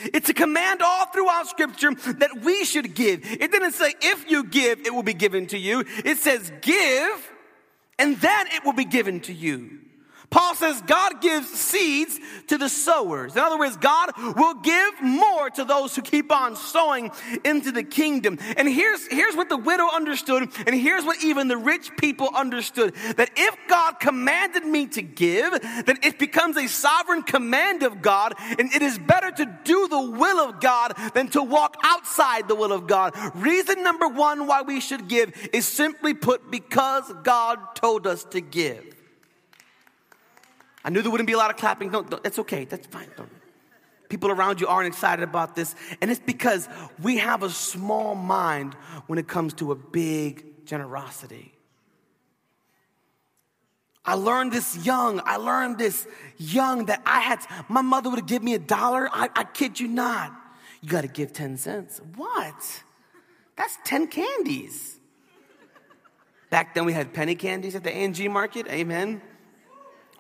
It's 0.02 0.30
a 0.30 0.34
command 0.34 0.82
all 0.82 1.06
throughout 1.08 1.48
scripture 1.48 1.94
that 1.94 2.42
we 2.42 2.66
should 2.66 2.96
give. 2.96 3.22
It 3.24 3.52
didn't 3.52 3.74
say 3.74 3.94
if 4.02 4.30
you 4.30 4.44
give, 4.44 4.80
it 4.86 4.94
will 4.94 5.04
be 5.04 5.14
given 5.14 5.48
to 5.48 5.58
you. 5.58 5.84
It 6.04 6.18
says 6.18 6.52
give 6.62 7.32
and 8.00 8.18
then 8.18 8.48
it 8.48 8.64
will 8.66 8.74
be 8.74 8.86
given 8.86 9.20
to 9.22 9.34
you. 9.34 9.80
Paul 10.34 10.56
says 10.56 10.82
God 10.88 11.22
gives 11.22 11.48
seeds 11.48 12.20
to 12.48 12.58
the 12.58 12.68
sowers. 12.68 13.34
In 13.34 13.40
other 13.40 13.60
words, 13.60 13.78
God 13.78 14.10
will 14.18 14.56
give 14.56 15.00
more 15.00 15.52
to 15.52 15.64
those 15.64 15.96
who 15.96 16.02
keep 16.02 16.32
on 16.32 16.56
sowing 16.56 17.12
into 17.46 17.72
the 17.72 17.84
kingdom. 17.84 18.40
And 18.58 18.68
here's, 18.68 19.06
here's 19.06 19.36
what 19.36 19.50
the 19.50 19.58
widow 19.58 19.88
understood, 19.94 20.50
and 20.66 20.74
here's 20.74 21.06
what 21.06 21.24
even 21.24 21.50
the 21.50 21.58
rich 21.58 21.96
people 21.98 22.32
understood 22.34 22.96
that 23.16 23.30
if 23.38 23.56
God 23.68 24.00
commanded 24.00 24.66
me 24.66 24.88
to 24.88 25.04
give, 25.04 25.52
then 25.86 26.00
it 26.02 26.18
becomes 26.18 26.58
a 26.58 26.66
sovereign 26.68 27.22
command 27.22 27.84
of 27.84 28.02
God, 28.02 28.34
and 28.40 28.74
it 28.74 28.82
is 28.82 28.98
better 28.98 29.30
to 29.30 29.60
do 29.64 29.88
the 29.88 30.02
will 30.02 30.40
of 30.40 30.60
God 30.60 30.96
than 31.14 31.28
to 31.28 31.44
walk 31.44 31.78
outside 31.84 32.48
the 32.48 32.56
will 32.56 32.74
of 32.74 32.88
God. 32.88 33.14
Reason 33.36 33.84
number 33.84 34.08
one 34.08 34.48
why 34.48 34.64
we 34.64 34.82
should 34.82 35.08
give 35.08 35.50
is 35.54 35.68
simply 35.68 36.16
put 36.16 36.50
because 36.50 37.14
God 37.22 37.76
told 37.76 38.08
us 38.08 38.24
to 38.32 38.42
give. 38.42 38.93
I 40.84 40.90
knew 40.90 41.02
there 41.02 41.12
wouldn't 41.12 41.28
be 41.28 41.34
a 41.34 41.38
lot 41.38 41.50
of 41.50 41.58
clapping. 41.58 41.92
No, 41.92 42.02
that's 42.02 42.40
okay. 42.40 42.66
That's 42.66 42.88
fine. 42.88 43.10
Don't. 43.16 43.30
People 44.10 44.30
around 44.30 44.62
you 44.62 44.68
aren't 44.68 44.88
excited 44.88 45.24
about 45.24 45.56
this. 45.56 45.76
And 46.02 46.12
it's 46.12 46.20
because 46.20 46.68
we 47.02 47.18
have 47.18 47.42
a 47.42 47.50
small 47.50 48.16
mind 48.16 48.76
when 49.08 49.18
it 49.18 49.28
comes 49.28 49.54
to 49.56 49.72
a 49.72 49.76
big 49.76 50.66
generosity. 50.66 51.54
I 54.06 54.16
learned 54.16 54.52
this 54.52 54.86
young. 54.86 55.22
I 55.24 55.38
learned 55.38 55.78
this 55.78 56.06
young 56.38 56.86
that 56.86 57.02
I 57.06 57.22
had, 57.22 57.40
my 57.70 57.82
mother 57.82 58.10
would 58.10 58.26
give 58.28 58.44
me 58.44 58.54
a 58.54 58.60
dollar. 58.60 59.10
I, 59.12 59.30
I 59.34 59.46
kid 59.46 59.80
you 59.80 59.88
not. 59.88 60.32
You 60.82 60.90
got 60.90 61.02
to 61.02 61.08
give 61.08 61.32
10 61.32 61.58
cents. 61.58 62.02
What? 62.16 62.84
That's 63.56 63.78
10 63.86 64.08
candies. 64.08 65.00
Back 66.50 66.76
then 66.76 66.86
we 66.86 66.94
had 66.94 67.14
penny 67.14 67.36
candies 67.36 67.76
at 67.76 67.84
the 67.84 67.90
A&G 67.90 68.28
market. 68.28 68.68
Amen. 68.68 69.22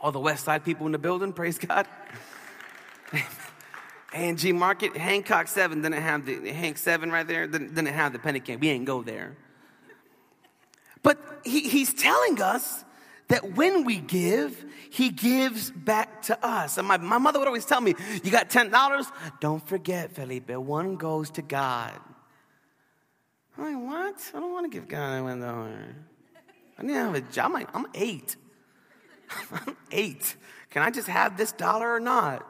All 0.03 0.11
the 0.11 0.19
West 0.19 0.43
Side 0.43 0.65
people 0.65 0.85
in 0.85 0.91
the 0.91 0.99
building, 0.99 1.31
praise 1.31 1.57
God. 1.57 1.87
A&G 4.13 4.51
Market, 4.51 4.97
Hancock 4.97 5.47
7 5.47 5.81
didn't 5.81 6.01
have 6.01 6.25
the, 6.25 6.51
Hank 6.51 6.77
7 6.77 7.09
right 7.09 7.25
there, 7.25 7.47
didn't, 7.47 7.73
didn't 7.73 7.93
have 7.93 8.11
the 8.11 8.19
penny 8.19 8.41
can. 8.41 8.59
We 8.59 8.69
ain't 8.69 8.83
go 8.83 9.01
there. 9.01 9.37
But 11.03 11.17
he, 11.45 11.69
he's 11.69 11.93
telling 11.93 12.41
us 12.41 12.83
that 13.29 13.53
when 13.53 13.85
we 13.85 13.97
give, 13.97 14.65
he 14.89 15.09
gives 15.09 15.71
back 15.71 16.23
to 16.23 16.45
us. 16.45 16.77
And 16.77 16.85
my, 16.85 16.97
my 16.97 17.17
mother 17.17 17.39
would 17.39 17.47
always 17.47 17.65
tell 17.65 17.81
me, 17.81 17.95
You 18.23 18.29
got 18.29 18.49
$10? 18.49 19.11
Don't 19.39 19.65
forget, 19.65 20.11
Felipe, 20.11 20.49
one 20.49 20.97
goes 20.97 21.29
to 21.31 21.41
God. 21.41 21.97
I'm 23.57 23.63
like, 23.63 23.89
What? 23.89 24.31
I 24.35 24.39
don't 24.41 24.51
want 24.51 24.69
to 24.69 24.77
give 24.77 24.89
God 24.89 25.23
one 25.23 25.39
dollar. 25.39 25.95
I 26.77 26.81
need 26.83 26.93
to 26.93 26.99
have 26.99 27.15
a 27.15 27.21
job. 27.21 27.45
I'm, 27.45 27.53
like, 27.53 27.69
I'm 27.73 27.85
eight. 27.93 28.35
I'm 29.51 29.77
eight. 29.91 30.35
Can 30.69 30.81
I 30.81 30.89
just 30.89 31.07
have 31.07 31.37
this 31.37 31.51
dollar 31.51 31.93
or 31.93 31.99
not? 31.99 32.47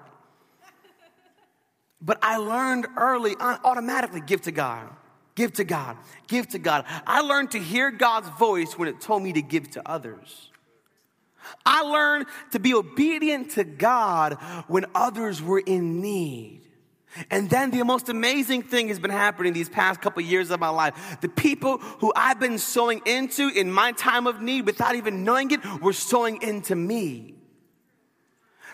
But 2.02 2.20
I 2.22 2.38
learned 2.38 2.88
early 2.98 3.36
on 3.36 3.60
automatically 3.64 4.22
give 4.22 4.42
to 4.44 4.52
God. 4.52 4.90
Give 5.36 5.54
to 5.54 5.64
God. 5.64 5.98
Give 6.28 6.48
to 6.50 6.60
God. 6.60 6.86
I 7.08 7.22
learned 7.22 7.52
to 7.52 7.60
hear 7.60 7.92
God's 7.92 8.30
voice 8.38 8.78
when 8.78 8.88
it 8.88 9.02
told 9.02 9.24
me 9.24 9.34
to 9.34 9.42
give 9.42 9.72
to 9.72 9.90
others. 9.90 10.50
I 11.66 11.82
learned 11.82 12.26
to 12.52 12.60
be 12.60 12.74
obedient 12.74 13.52
to 13.52 13.64
God 13.64 14.34
when 14.68 14.86
others 14.94 15.42
were 15.42 15.60
in 15.60 16.02
need. 16.02 16.63
And 17.30 17.50
then 17.50 17.72
the 17.72 17.84
most 17.84 18.10
amazing 18.10 18.64
thing 18.64 18.88
has 18.88 19.00
been 19.00 19.12
happening 19.12 19.54
these 19.54 19.70
past 19.70 20.02
couple 20.02 20.22
years 20.22 20.50
of 20.50 20.60
my 20.60 20.70
life. 20.70 21.18
The 21.22 21.30
people 21.30 21.78
who 21.78 22.12
I've 22.16 22.40
been 22.40 22.58
sowing 22.58 23.02
into 23.06 23.50
in 23.50 23.72
my 23.72 23.92
time 23.92 24.28
of 24.28 24.42
need 24.42 24.66
without 24.66 24.96
even 24.96 25.24
knowing 25.24 25.52
it 25.52 25.60
were 25.82 25.94
sowing 25.94 26.42
into 26.42 26.76
me. 26.76 27.36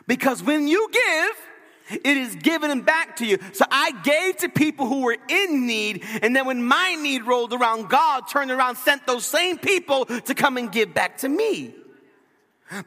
Because 0.08 0.42
when 0.42 0.68
you 0.68 0.90
give, 0.92 2.02
it 2.04 2.18
is 2.18 2.36
given 2.36 2.82
back 2.82 3.18
to 3.18 3.26
you. 3.26 3.40
So 3.54 3.66
I 3.70 3.92
gave 4.04 4.38
to 4.38 4.50
people 4.50 4.88
who 4.88 5.02
were 5.02 5.18
in 5.28 5.66
need, 5.66 6.04
and 6.22 6.36
then 6.36 6.46
when 6.46 6.64
my 6.64 6.96
need 6.96 7.24
rolled 7.24 7.54
around, 7.54 7.90
God 7.90 8.22
turned 8.30 8.52
around, 8.52 8.78
sent 8.78 9.06
those 9.08 9.26
same 9.26 9.58
people 9.58 10.06
to 10.06 10.36
come 10.36 10.58
and 10.58 10.72
give 10.72 10.94
back 10.94 11.18
to 11.20 11.30
me. 11.30 11.76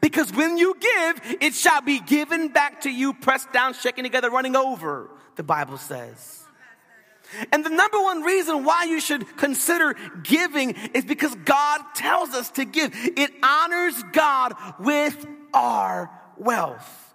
Because 0.01 0.31
when 0.31 0.57
you 0.57 0.75
give, 0.79 1.37
it 1.41 1.53
shall 1.53 1.81
be 1.81 1.99
given 1.99 2.49
back 2.49 2.81
to 2.81 2.89
you, 2.89 3.13
pressed 3.13 3.51
down, 3.51 3.73
shaken 3.73 4.03
together, 4.03 4.29
running 4.29 4.55
over, 4.55 5.09
the 5.35 5.43
Bible 5.43 5.77
says. 5.77 6.43
And 7.51 7.65
the 7.65 7.69
number 7.69 8.01
one 8.01 8.21
reason 8.21 8.63
why 8.63 8.85
you 8.85 8.99
should 8.99 9.37
consider 9.37 9.95
giving 10.21 10.71
is 10.93 11.03
because 11.03 11.33
God 11.43 11.81
tells 11.95 12.29
us 12.29 12.51
to 12.51 12.65
give. 12.65 12.91
It 12.93 13.31
honors 13.43 14.01
God 14.11 14.53
with 14.79 15.25
our 15.53 16.09
wealth. 16.37 17.13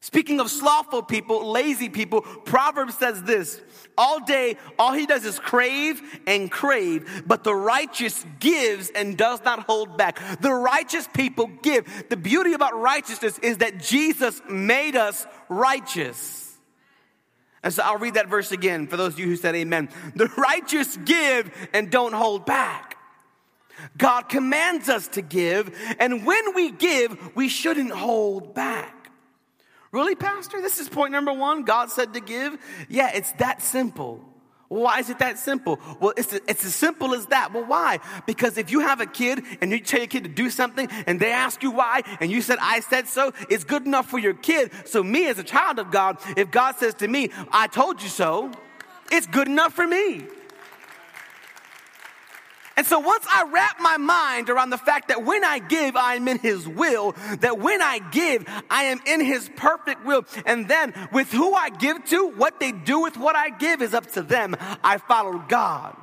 Speaking 0.00 0.40
of 0.40 0.50
slothful 0.50 1.02
people, 1.02 1.50
lazy 1.50 1.88
people, 1.88 2.20
Proverbs 2.20 2.96
says 2.98 3.22
this 3.22 3.60
all 3.96 4.20
day, 4.20 4.56
all 4.78 4.92
he 4.92 5.06
does 5.06 5.24
is 5.24 5.38
crave 5.38 6.00
and 6.26 6.50
crave, 6.50 7.24
but 7.26 7.44
the 7.44 7.54
righteous 7.54 8.24
gives 8.40 8.90
and 8.90 9.16
does 9.16 9.42
not 9.44 9.60
hold 9.60 9.96
back. 9.96 10.20
The 10.40 10.52
righteous 10.52 11.08
people 11.14 11.50
give. 11.62 12.08
The 12.08 12.16
beauty 12.16 12.52
about 12.52 12.78
righteousness 12.78 13.38
is 13.38 13.58
that 13.58 13.78
Jesus 13.78 14.40
made 14.48 14.96
us 14.96 15.26
righteous. 15.48 16.56
And 17.62 17.72
so 17.72 17.82
I'll 17.82 17.98
read 17.98 18.14
that 18.14 18.28
verse 18.28 18.52
again 18.52 18.86
for 18.86 18.96
those 18.96 19.14
of 19.14 19.18
you 19.18 19.26
who 19.26 19.36
said 19.36 19.54
amen. 19.54 19.88
The 20.14 20.26
righteous 20.36 20.96
give 20.98 21.50
and 21.72 21.90
don't 21.90 22.12
hold 22.12 22.44
back. 22.44 22.98
God 23.96 24.28
commands 24.28 24.88
us 24.88 25.08
to 25.08 25.22
give, 25.22 25.76
and 25.98 26.24
when 26.24 26.54
we 26.54 26.70
give, 26.70 27.34
we 27.34 27.48
shouldn't 27.48 27.90
hold 27.90 28.54
back. 28.54 28.93
Really, 29.94 30.16
Pastor? 30.16 30.60
This 30.60 30.80
is 30.80 30.88
point 30.88 31.12
number 31.12 31.32
one. 31.32 31.62
God 31.62 31.88
said 31.88 32.14
to 32.14 32.20
give. 32.20 32.58
Yeah, 32.88 33.12
it's 33.14 33.30
that 33.34 33.62
simple. 33.62 34.20
Why 34.66 34.98
is 34.98 35.08
it 35.08 35.20
that 35.20 35.38
simple? 35.38 35.78
Well, 36.00 36.12
it's, 36.16 36.32
it's 36.32 36.64
as 36.64 36.74
simple 36.74 37.14
as 37.14 37.26
that. 37.26 37.54
Well, 37.54 37.64
why? 37.64 38.00
Because 38.26 38.58
if 38.58 38.72
you 38.72 38.80
have 38.80 39.00
a 39.00 39.06
kid 39.06 39.44
and 39.60 39.70
you 39.70 39.78
tell 39.78 40.00
your 40.00 40.08
kid 40.08 40.24
to 40.24 40.28
do 40.28 40.50
something 40.50 40.88
and 41.06 41.20
they 41.20 41.30
ask 41.30 41.62
you 41.62 41.70
why 41.70 42.02
and 42.20 42.28
you 42.28 42.42
said, 42.42 42.58
I 42.60 42.80
said 42.80 43.06
so, 43.06 43.32
it's 43.48 43.62
good 43.62 43.86
enough 43.86 44.10
for 44.10 44.18
your 44.18 44.34
kid. 44.34 44.72
So, 44.84 45.04
me 45.04 45.28
as 45.28 45.38
a 45.38 45.44
child 45.44 45.78
of 45.78 45.92
God, 45.92 46.18
if 46.36 46.50
God 46.50 46.74
says 46.74 46.94
to 46.94 47.06
me, 47.06 47.30
I 47.52 47.68
told 47.68 48.02
you 48.02 48.08
so, 48.08 48.50
it's 49.12 49.28
good 49.28 49.46
enough 49.46 49.74
for 49.74 49.86
me. 49.86 50.24
And 52.76 52.86
so 52.86 52.98
once 52.98 53.24
I 53.32 53.48
wrap 53.52 53.80
my 53.80 53.96
mind 53.98 54.50
around 54.50 54.70
the 54.70 54.78
fact 54.78 55.08
that 55.08 55.24
when 55.24 55.44
I 55.44 55.60
give, 55.60 55.96
I 55.96 56.14
am 56.16 56.26
in 56.26 56.38
His 56.38 56.66
will, 56.66 57.14
that 57.40 57.58
when 57.58 57.80
I 57.80 58.00
give, 58.10 58.44
I 58.70 58.84
am 58.84 59.00
in 59.06 59.24
His 59.24 59.48
perfect 59.56 60.04
will, 60.04 60.24
and 60.44 60.66
then 60.68 60.92
with 61.12 61.30
who 61.30 61.54
I 61.54 61.70
give 61.70 62.04
to, 62.06 62.30
what 62.30 62.58
they 62.58 62.72
do 62.72 63.00
with 63.00 63.16
what 63.16 63.36
I 63.36 63.50
give 63.50 63.80
is 63.80 63.94
up 63.94 64.10
to 64.12 64.22
them. 64.22 64.56
I 64.82 64.98
follow 64.98 65.44
God. 65.48 65.96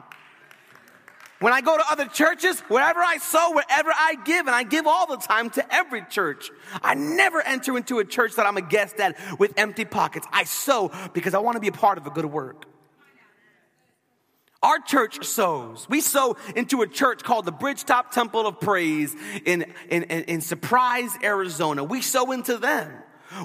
When 1.41 1.53
I 1.53 1.61
go 1.61 1.75
to 1.75 1.83
other 1.89 2.05
churches, 2.05 2.59
wherever 2.61 2.99
I 2.99 3.17
sow, 3.17 3.53
wherever 3.53 3.91
I 3.91 4.15
give, 4.25 4.45
and 4.45 4.55
I 4.55 4.61
give 4.61 4.85
all 4.85 5.07
the 5.07 5.17
time 5.17 5.49
to 5.51 5.73
every 5.73 6.05
church. 6.07 6.51
I 6.83 6.93
never 6.93 7.41
enter 7.41 7.75
into 7.75 7.97
a 7.97 8.05
church 8.05 8.35
that 8.35 8.45
I'm 8.45 8.57
a 8.57 8.61
guest 8.61 8.99
at 8.99 9.17
with 9.39 9.53
empty 9.57 9.83
pockets. 9.83 10.27
I 10.31 10.43
sow 10.43 10.91
because 11.13 11.33
I 11.33 11.39
want 11.39 11.55
to 11.55 11.59
be 11.59 11.67
a 11.67 11.71
part 11.71 11.97
of 11.97 12.05
a 12.05 12.11
good 12.11 12.25
work. 12.25 12.70
Our 14.63 14.79
church 14.79 15.25
sows. 15.25 15.87
We 15.89 16.01
sow 16.01 16.37
into 16.55 16.83
a 16.83 16.87
church 16.87 17.23
called 17.23 17.45
the 17.45 17.51
Bridgetop 17.51 18.11
Temple 18.11 18.45
of 18.45 18.59
Praise 18.59 19.15
in, 19.43 19.65
in, 19.89 20.03
in, 20.03 20.23
in 20.25 20.41
Surprise, 20.41 21.11
Arizona. 21.23 21.83
We 21.83 22.01
sow 22.01 22.31
into 22.31 22.57
them. 22.57 22.91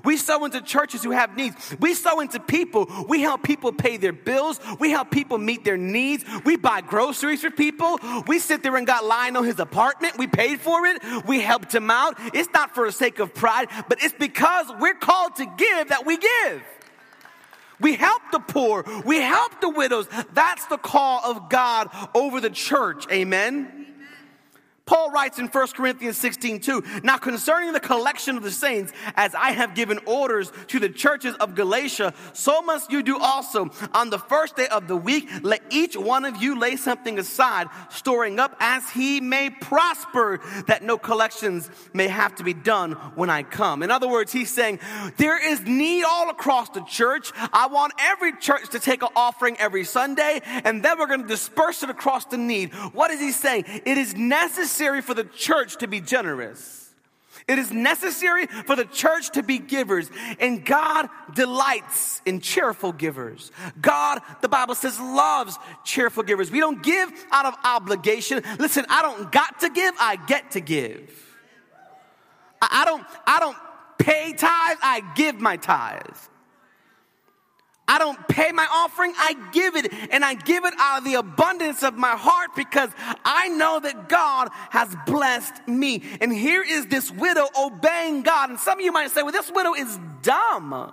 We 0.05 0.17
sow 0.17 0.45
into 0.45 0.61
churches 0.61 1.03
who 1.03 1.13
have 1.13 1.37
needs. 1.37 1.75
We 1.81 1.95
sow 1.95 2.21
into 2.21 2.41
people. 2.41 3.07
We 3.09 3.23
help 3.23 3.43
people 3.43 3.73
pay 3.73 3.97
their 3.97 4.13
bills. 4.13 4.61
We 4.79 4.91
help 4.91 5.11
people 5.11 5.39
meet 5.39 5.65
their 5.65 5.77
needs. 5.79 6.25
We 6.45 6.57
buy 6.57 6.81
groceries 6.83 7.41
for 7.41 7.51
people. 7.51 7.99
We 8.27 8.39
sit 8.39 8.63
there 8.63 8.77
and 8.77 8.87
got 8.87 9.05
Lionel 9.05 9.43
his 9.43 9.59
apartment. 9.59 10.19
We 10.19 10.27
paid 10.27 10.61
for 10.61 10.85
it. 10.87 11.03
We 11.27 11.41
helped 11.41 11.75
him 11.75 11.91
out. 11.91 12.17
It's 12.35 12.53
not 12.53 12.75
for 12.75 12.87
the 12.87 12.93
sake 12.93 13.21
of 13.21 13.33
pride, 13.33 13.69
but 13.89 14.03
it's 14.03 14.15
because 14.19 14.67
we're 14.81 14.95
called 14.95 15.37
to 15.37 15.47
give 15.57 15.89
that 15.89 16.05
we 16.05 16.19
give. 16.19 16.63
We 17.81 17.95
help 17.95 18.23
the 18.33 18.41
poor. 18.41 18.85
We 19.05 19.21
help 19.21 19.61
the 19.61 19.71
widows. 19.71 20.09
That's 20.33 20.67
the 20.67 20.79
call 20.79 21.21
of 21.25 21.49
God 21.49 21.89
over 22.15 22.41
the 22.41 22.51
church. 22.51 23.07
Amen. 23.11 23.86
Paul 24.87 25.11
writes 25.11 25.41
in 25.41 25.49
1 25.49 25.67
Corinthians 25.69 26.17
16, 26.17 26.61
2, 26.61 26.85
Now 27.03 27.19
concerning 27.19 27.73
the 27.73 27.81
collection 27.81 28.37
of 28.37 28.45
the 28.45 28.53
saints, 28.53 28.93
as 29.17 29.35
I 29.35 29.51
have 29.51 29.75
given 29.75 29.99
orders 30.07 30.53
to 30.69 30.79
the 30.79 30.89
churches 30.89 31.35
of 31.41 31.57
Galatia, 31.57 32.15
so 32.33 32.63
must 32.63 32.93
you 32.93 33.03
do 33.03 33.19
also. 33.19 33.69
On 33.95 34.11
the 34.11 34.19
first 34.21 34.55
day 34.55 34.69
of 34.69 34.87
the 34.87 34.97
week, 34.97 35.29
let 35.43 35.61
each 35.71 35.97
one 35.97 36.25
of 36.25 36.41
you 36.41 36.57
lay 36.57 36.77
something 36.77 37.19
aside, 37.19 37.67
storing 37.91 38.39
up 38.39 38.55
as 38.61 38.89
he 38.91 39.21
may 39.21 39.51
prosper, 39.51 40.41
that 40.69 40.85
no 40.85 40.99
collections 40.99 41.69
may 41.93 42.07
have 42.07 42.37
to 42.37 42.45
be 42.45 42.55
done 42.55 42.93
when 43.17 43.29
I 43.29 43.43
come. 43.43 43.83
In 43.83 43.91
other 43.91 44.07
words, 44.07 44.31
he's 44.31 44.53
saying, 44.53 44.79
There 45.17 45.45
is 45.45 45.63
need 45.63 46.05
all 46.05 46.31
across 46.31 46.69
the 46.69 46.83
church. 46.83 47.33
I 47.53 47.67
want 47.67 47.93
every 47.99 48.37
church 48.37 48.69
to 48.69 48.79
take 48.79 49.03
an 49.03 49.09
offering 49.17 49.57
every 49.59 49.83
Sunday, 49.83 50.43
and 50.45 50.81
then 50.85 50.97
we're 50.97 51.09
going 51.09 51.23
to 51.23 51.29
disperse 51.29 51.83
it 51.83 51.91
across 51.91 52.25
the 52.27 52.39
need. 52.39 52.73
What 52.93 53.11
is 53.11 53.19
he 53.19 53.33
saying? 53.33 53.65
It 53.85 53.99
is 53.99 54.15
necessary 54.15 54.76
necessary 54.77 55.01
for 55.01 55.15
the 55.15 55.25
church 55.25 55.79
to 55.79 55.89
be 55.89 56.01
generous. 56.01 56.83
It 57.49 57.59
is 57.59 57.71
necessary 57.71 58.47
for 58.47 58.77
the 58.77 58.85
church 58.85 59.31
to 59.33 59.43
be 59.43 59.59
givers. 59.59 60.11
And 60.41 60.65
God 60.65 61.09
delights 61.35 62.21
in 62.27 62.41
cheerful 62.41 62.93
givers. 62.93 63.53
God, 63.81 64.21
the 64.43 64.49
Bible 64.49 64.75
says, 64.75 64.99
loves 64.99 65.57
cheerful 65.85 66.25
givers. 66.25 66.51
We 66.51 66.61
don't 66.61 66.83
give 66.83 67.11
out 67.31 67.47
of 67.47 67.55
obligation. 67.65 68.43
Listen, 68.59 68.85
I 68.89 69.03
don't 69.03 69.31
got 69.33 69.61
to 69.61 69.71
give, 69.71 69.95
I 69.99 70.17
get 70.17 70.51
to 70.53 70.61
give. 70.61 71.11
I, 72.61 72.85
don't, 72.85 73.05
I 73.27 73.41
don't 73.41 73.57
pay 73.99 74.33
tithes, 74.33 74.81
I 74.83 75.03
give 75.15 75.41
my 75.41 75.57
tithes. 75.57 76.29
I 77.89 77.99
don't 77.99 78.27
pay 78.29 78.51
my 78.53 78.67
offering, 78.71 79.13
I 79.17 79.35
give 79.53 79.77
it. 79.77 79.93
And 80.11 80.25
I 80.25 80.35
give 80.35 80.65
it 80.65 80.75
out 80.79 80.99
of 80.99 81.05
the 81.05 81.15
abundance 81.15 81.83
of 81.83 81.97
my 81.97 82.17
heart 82.17 82.51
because 82.57 82.91
I 83.25 83.49
know 83.49 83.79
that 83.81 84.09
God 84.09 84.49
has 84.71 84.95
blessed 85.07 85.69
me. 85.69 86.03
And 86.21 86.33
here 86.33 86.63
is 86.63 86.87
this 86.87 87.11
widow 87.13 87.49
obeying 87.59 88.23
God. 88.23 88.51
And 88.51 88.59
some 88.59 88.79
of 88.79 88.85
you 88.85 88.93
might 88.93 89.11
say, 89.11 89.23
well, 89.23 89.33
this 89.33 89.51
widow 89.51 89.75
is 89.75 89.99
dumb. 90.23 90.93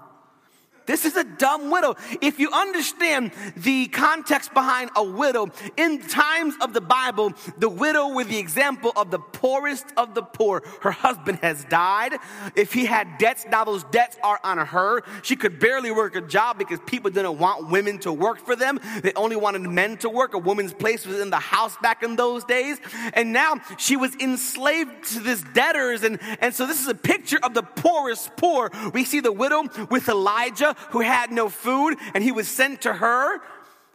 This 0.85 1.05
is 1.05 1.15
a 1.15 1.23
dumb 1.23 1.71
widow. 1.71 1.95
If 2.21 2.39
you 2.39 2.51
understand 2.51 3.31
the 3.55 3.87
context 3.87 4.53
behind 4.53 4.91
a 4.95 5.03
widow, 5.03 5.49
in 5.77 6.01
times 6.01 6.55
of 6.61 6.73
the 6.73 6.81
Bible, 6.81 7.33
the 7.57 7.69
widow 7.69 8.09
were 8.09 8.23
the 8.23 8.37
example 8.37 8.91
of 8.95 9.09
the 9.09 9.19
poorest 9.19 9.85
of 9.95 10.13
the 10.13 10.21
poor. 10.21 10.61
Her 10.81 10.91
husband 10.91 11.39
has 11.41 11.63
died. 11.65 12.15
If 12.55 12.73
he 12.73 12.85
had 12.85 13.17
debts, 13.17 13.45
now 13.49 13.63
those 13.63 13.83
debts 13.85 14.17
are 14.23 14.39
on 14.43 14.57
her. 14.57 15.03
She 15.21 15.35
could 15.35 15.59
barely 15.59 15.91
work 15.91 16.15
a 16.15 16.21
job 16.21 16.57
because 16.57 16.79
people 16.85 17.11
didn't 17.11 17.37
want 17.37 17.69
women 17.69 17.99
to 17.99 18.11
work 18.11 18.39
for 18.39 18.55
them. 18.55 18.79
They 19.01 19.13
only 19.13 19.35
wanted 19.35 19.61
men 19.61 19.97
to 19.97 20.09
work. 20.09 20.33
A 20.33 20.37
woman's 20.37 20.73
place 20.73 21.05
was 21.05 21.19
in 21.19 21.29
the 21.29 21.37
house 21.37 21.77
back 21.81 22.03
in 22.03 22.15
those 22.15 22.43
days. 22.43 22.79
And 23.13 23.31
now 23.31 23.55
she 23.77 23.95
was 23.95 24.15
enslaved 24.15 24.91
to 25.13 25.19
this 25.19 25.43
debtors. 25.53 26.03
And, 26.03 26.19
and 26.39 26.53
so 26.53 26.65
this 26.65 26.81
is 26.81 26.87
a 26.87 26.95
picture 26.95 27.39
of 27.41 27.53
the 27.53 27.63
poorest 27.63 28.35
poor. 28.35 28.69
We 28.93 29.05
see 29.05 29.21
the 29.21 29.31
widow 29.31 29.63
with 29.89 30.09
Elijah 30.09 30.72
who 30.89 31.01
had 31.01 31.31
no 31.31 31.49
food 31.49 31.97
and 32.13 32.23
he 32.23 32.31
was 32.31 32.47
sent 32.47 32.81
to 32.81 32.93
her. 32.93 33.41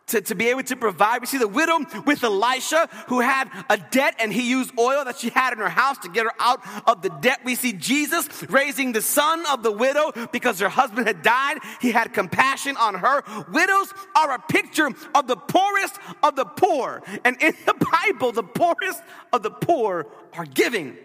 to, 0.08 0.20
to 0.22 0.34
be 0.34 0.48
able 0.48 0.62
to 0.62 0.76
provide. 0.76 1.20
We 1.20 1.26
see 1.26 1.38
the 1.38 1.46
widow 1.46 1.78
with 2.06 2.24
Elisha 2.24 2.88
who 3.08 3.20
had 3.20 3.50
a 3.68 3.76
debt 3.76 4.14
and 4.18 4.32
he 4.32 4.48
used 4.48 4.72
oil 4.78 5.04
that 5.04 5.18
she 5.18 5.28
had 5.28 5.52
in 5.52 5.58
her 5.58 5.68
house 5.68 5.98
to 5.98 6.08
get 6.08 6.24
her 6.24 6.32
out 6.40 6.60
of 6.86 7.02
the 7.02 7.10
debt. 7.10 7.40
We 7.44 7.54
see 7.54 7.72
Jesus 7.74 8.26
raising 8.48 8.92
the 8.92 9.02
son 9.02 9.44
of 9.46 9.62
the 9.62 9.70
widow 9.70 10.12
because 10.32 10.60
her 10.60 10.68
husband 10.68 11.06
had 11.06 11.22
died. 11.22 11.58
He 11.80 11.92
had 11.92 12.14
compassion 12.14 12.76
on 12.76 12.94
her. 12.94 13.22
Widows 13.52 13.92
are 14.16 14.32
a 14.32 14.38
picture 14.38 14.88
of 15.14 15.26
the 15.26 15.36
poorest 15.36 15.98
of 16.22 16.36
the 16.36 16.46
poor. 16.46 17.02
And 17.24 17.36
in 17.42 17.54
the 17.66 17.74
Bible, 18.06 18.32
the 18.32 18.42
poorest 18.42 19.02
of 19.32 19.42
the 19.42 19.50
poor 19.50 20.06
are 20.32 20.46
giving. 20.46 20.96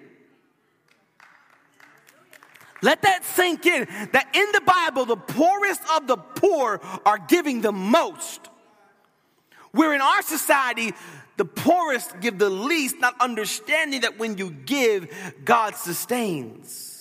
Let 2.83 3.01
that 3.03 3.23
sink 3.23 3.65
in 3.65 3.87
that 4.11 4.27
in 4.33 4.51
the 4.51 4.61
Bible, 4.61 5.05
the 5.05 5.15
poorest 5.15 5.81
of 5.95 6.05
the 6.05 6.17
poor 6.17 6.81
are 7.05 7.17
giving 7.17 7.61
the 7.61 7.71
most. 7.71 8.49
Where 9.71 9.93
in 9.93 10.01
our 10.01 10.21
society, 10.21 10.93
the 11.37 11.45
poorest 11.45 12.19
give 12.19 12.37
the 12.37 12.49
least, 12.49 12.97
not 12.99 13.15
understanding 13.19 14.01
that 14.01 14.19
when 14.19 14.37
you 14.37 14.51
give, 14.51 15.07
God 15.45 15.75
sustains. 15.75 16.91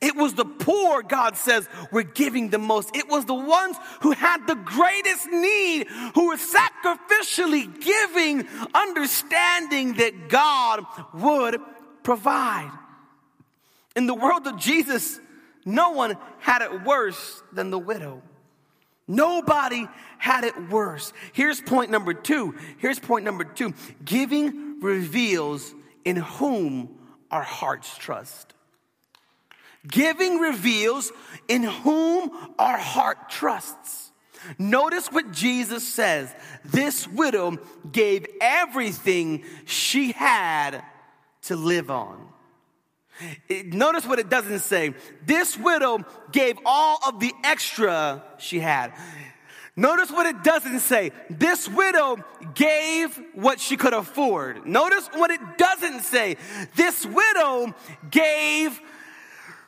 It 0.00 0.16
was 0.16 0.34
the 0.34 0.44
poor, 0.44 1.02
God 1.02 1.36
says, 1.36 1.66
were 1.90 2.02
giving 2.02 2.50
the 2.50 2.58
most. 2.58 2.94
It 2.94 3.08
was 3.08 3.24
the 3.24 3.34
ones 3.34 3.76
who 4.02 4.10
had 4.10 4.46
the 4.46 4.56
greatest 4.56 5.28
need, 5.28 5.86
who 6.14 6.28
were 6.28 6.36
sacrificially 6.36 7.80
giving, 7.80 8.46
understanding 8.74 9.94
that 9.94 10.28
God 10.28 10.84
would 11.14 11.58
provide. 12.02 12.70
In 13.96 14.06
the 14.06 14.14
world 14.14 14.46
of 14.46 14.58
Jesus, 14.58 15.20
no 15.64 15.90
one 15.90 16.16
had 16.40 16.62
it 16.62 16.84
worse 16.84 17.42
than 17.52 17.70
the 17.70 17.78
widow. 17.78 18.22
Nobody 19.06 19.86
had 20.18 20.44
it 20.44 20.70
worse. 20.70 21.12
Here's 21.32 21.60
point 21.60 21.90
number 21.90 22.14
two. 22.14 22.54
Here's 22.78 22.98
point 22.98 23.24
number 23.24 23.44
two. 23.44 23.74
Giving 24.04 24.80
reveals 24.80 25.74
in 26.04 26.16
whom 26.16 26.98
our 27.30 27.42
hearts 27.42 27.96
trust. 27.98 28.54
Giving 29.86 30.38
reveals 30.38 31.12
in 31.48 31.62
whom 31.62 32.30
our 32.58 32.78
heart 32.78 33.28
trusts. 33.28 34.10
Notice 34.58 35.08
what 35.08 35.32
Jesus 35.32 35.86
says. 35.86 36.34
This 36.64 37.06
widow 37.06 37.58
gave 37.90 38.26
everything 38.40 39.44
she 39.66 40.12
had 40.12 40.82
to 41.42 41.56
live 41.56 41.90
on. 41.90 42.33
Notice 43.66 44.06
what 44.06 44.18
it 44.18 44.28
doesn't 44.28 44.60
say. 44.60 44.94
This 45.24 45.56
widow 45.56 46.04
gave 46.32 46.58
all 46.64 46.98
of 47.06 47.20
the 47.20 47.32
extra 47.44 48.22
she 48.38 48.60
had. 48.60 48.92
Notice 49.76 50.10
what 50.10 50.26
it 50.26 50.44
doesn't 50.44 50.80
say. 50.80 51.10
This 51.28 51.68
widow 51.68 52.24
gave 52.54 53.20
what 53.34 53.58
she 53.60 53.76
could 53.76 53.92
afford. 53.92 54.66
Notice 54.66 55.08
what 55.14 55.30
it 55.30 55.40
doesn't 55.58 56.02
say. 56.02 56.36
This 56.76 57.04
widow 57.04 57.74
gave 58.08 58.80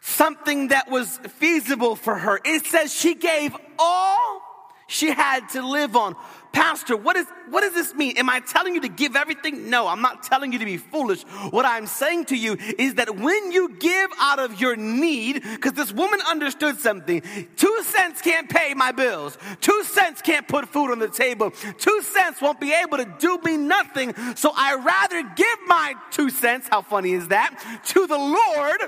something 0.00 0.68
that 0.68 0.88
was 0.88 1.18
feasible 1.38 1.96
for 1.96 2.14
her. 2.14 2.40
It 2.44 2.66
says 2.66 2.92
she 2.92 3.14
gave 3.14 3.56
all 3.78 4.42
she 4.86 5.10
had 5.10 5.48
to 5.50 5.66
live 5.66 5.96
on. 5.96 6.14
Pastor, 6.56 6.96
what, 6.96 7.16
is, 7.16 7.26
what 7.50 7.60
does 7.60 7.74
this 7.74 7.94
mean? 7.94 8.16
Am 8.16 8.30
I 8.30 8.40
telling 8.40 8.74
you 8.74 8.80
to 8.80 8.88
give 8.88 9.14
everything? 9.14 9.68
No, 9.68 9.88
I'm 9.88 10.00
not 10.00 10.22
telling 10.22 10.54
you 10.54 10.58
to 10.58 10.64
be 10.64 10.78
foolish. 10.78 11.22
What 11.50 11.66
I'm 11.66 11.86
saying 11.86 12.24
to 12.26 12.34
you 12.34 12.56
is 12.78 12.94
that 12.94 13.14
when 13.14 13.52
you 13.52 13.76
give 13.78 14.08
out 14.18 14.38
of 14.38 14.58
your 14.58 14.74
need, 14.74 15.42
because 15.42 15.74
this 15.74 15.92
woman 15.92 16.18
understood 16.26 16.78
something, 16.78 17.22
two 17.56 17.82
cents 17.82 18.22
can't 18.22 18.48
pay 18.48 18.72
my 18.72 18.90
bills, 18.90 19.36
two 19.60 19.84
cents 19.84 20.22
can't 20.22 20.48
put 20.48 20.66
food 20.66 20.92
on 20.92 20.98
the 20.98 21.08
table, 21.08 21.50
two 21.50 22.00
cents 22.00 22.40
won't 22.40 22.58
be 22.58 22.72
able 22.72 22.96
to 22.96 23.14
do 23.18 23.38
me 23.44 23.58
nothing. 23.58 24.14
So 24.34 24.50
I 24.56 24.76
rather 24.76 25.28
give 25.36 25.58
my 25.66 25.92
two 26.10 26.30
cents, 26.30 26.68
how 26.68 26.80
funny 26.80 27.12
is 27.12 27.28
that, 27.28 27.62
to 27.88 28.06
the 28.06 28.16
Lord 28.16 28.80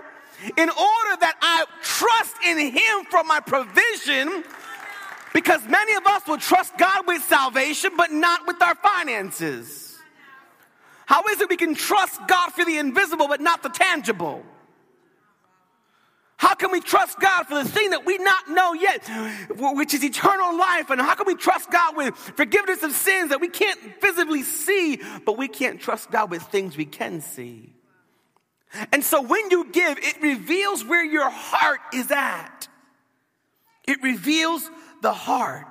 in 0.57 0.71
order 0.71 1.15
that 1.21 1.37
I 1.43 1.67
trust 1.83 2.37
in 2.47 2.59
Him 2.59 3.05
for 3.11 3.25
my 3.25 3.41
provision 3.41 4.45
because 5.39 5.65
many 5.69 5.95
of 5.95 6.05
us 6.05 6.27
will 6.27 6.37
trust 6.37 6.77
God 6.77 7.07
with 7.07 7.23
salvation, 7.23 7.93
but 7.97 8.11
not 8.11 8.45
with 8.49 8.61
our 8.61 8.75
finances. 8.75 9.97
How 11.07 11.23
is 11.31 11.41
it 11.41 11.49
we 11.49 11.57
can 11.57 11.77
trust 11.77 12.19
God 12.27 12.51
for 12.51 12.65
the 12.65 12.77
invisible, 12.77 13.29
but 13.29 13.41
not 13.41 13.63
the 13.63 13.69
tangible? 13.69 14.43
How 16.39 16.57
can 16.57 16.73
we 16.73 16.81
trust 16.81 17.21
God 17.21 17.45
for 17.45 17.55
the 17.55 17.69
thing 17.69 17.91
that 17.91 18.05
we 18.05 18.19
not 18.19 18.49
know 18.49 18.73
yet, 18.73 19.09
which 19.57 19.95
is 19.95 20.03
eternal 20.03 20.59
life? 20.59 20.91
And 20.91 21.01
how 21.01 21.15
can 21.15 21.29
we 21.29 21.37
trust 21.37 21.71
God 21.71 21.97
with 21.97 22.17
forgiveness 22.17 22.83
of 22.83 22.91
sins 22.91 23.29
that 23.29 23.41
we 23.41 23.49
can't 23.49 23.79
visibly 24.01 24.43
see, 24.43 25.01
but 25.25 25.39
we 25.39 25.47
can't 25.47 25.81
trust 25.81 26.11
God 26.11 26.33
with 26.33 26.43
things 26.43 26.77
we 26.77 26.85
can 26.85 27.21
see? 27.21 27.75
And 28.91 29.05
so 29.05 29.23
when 29.23 29.53
you 29.53 29.71
give, 29.71 29.99
it 29.99 30.21
reveals 30.21 30.85
where 30.85 31.05
your 31.05 31.31
heart 31.31 31.79
is 31.95 32.11
at. 32.11 32.67
It 33.87 34.03
reveals 34.03 34.69
the 35.03 35.13
heart. 35.13 35.67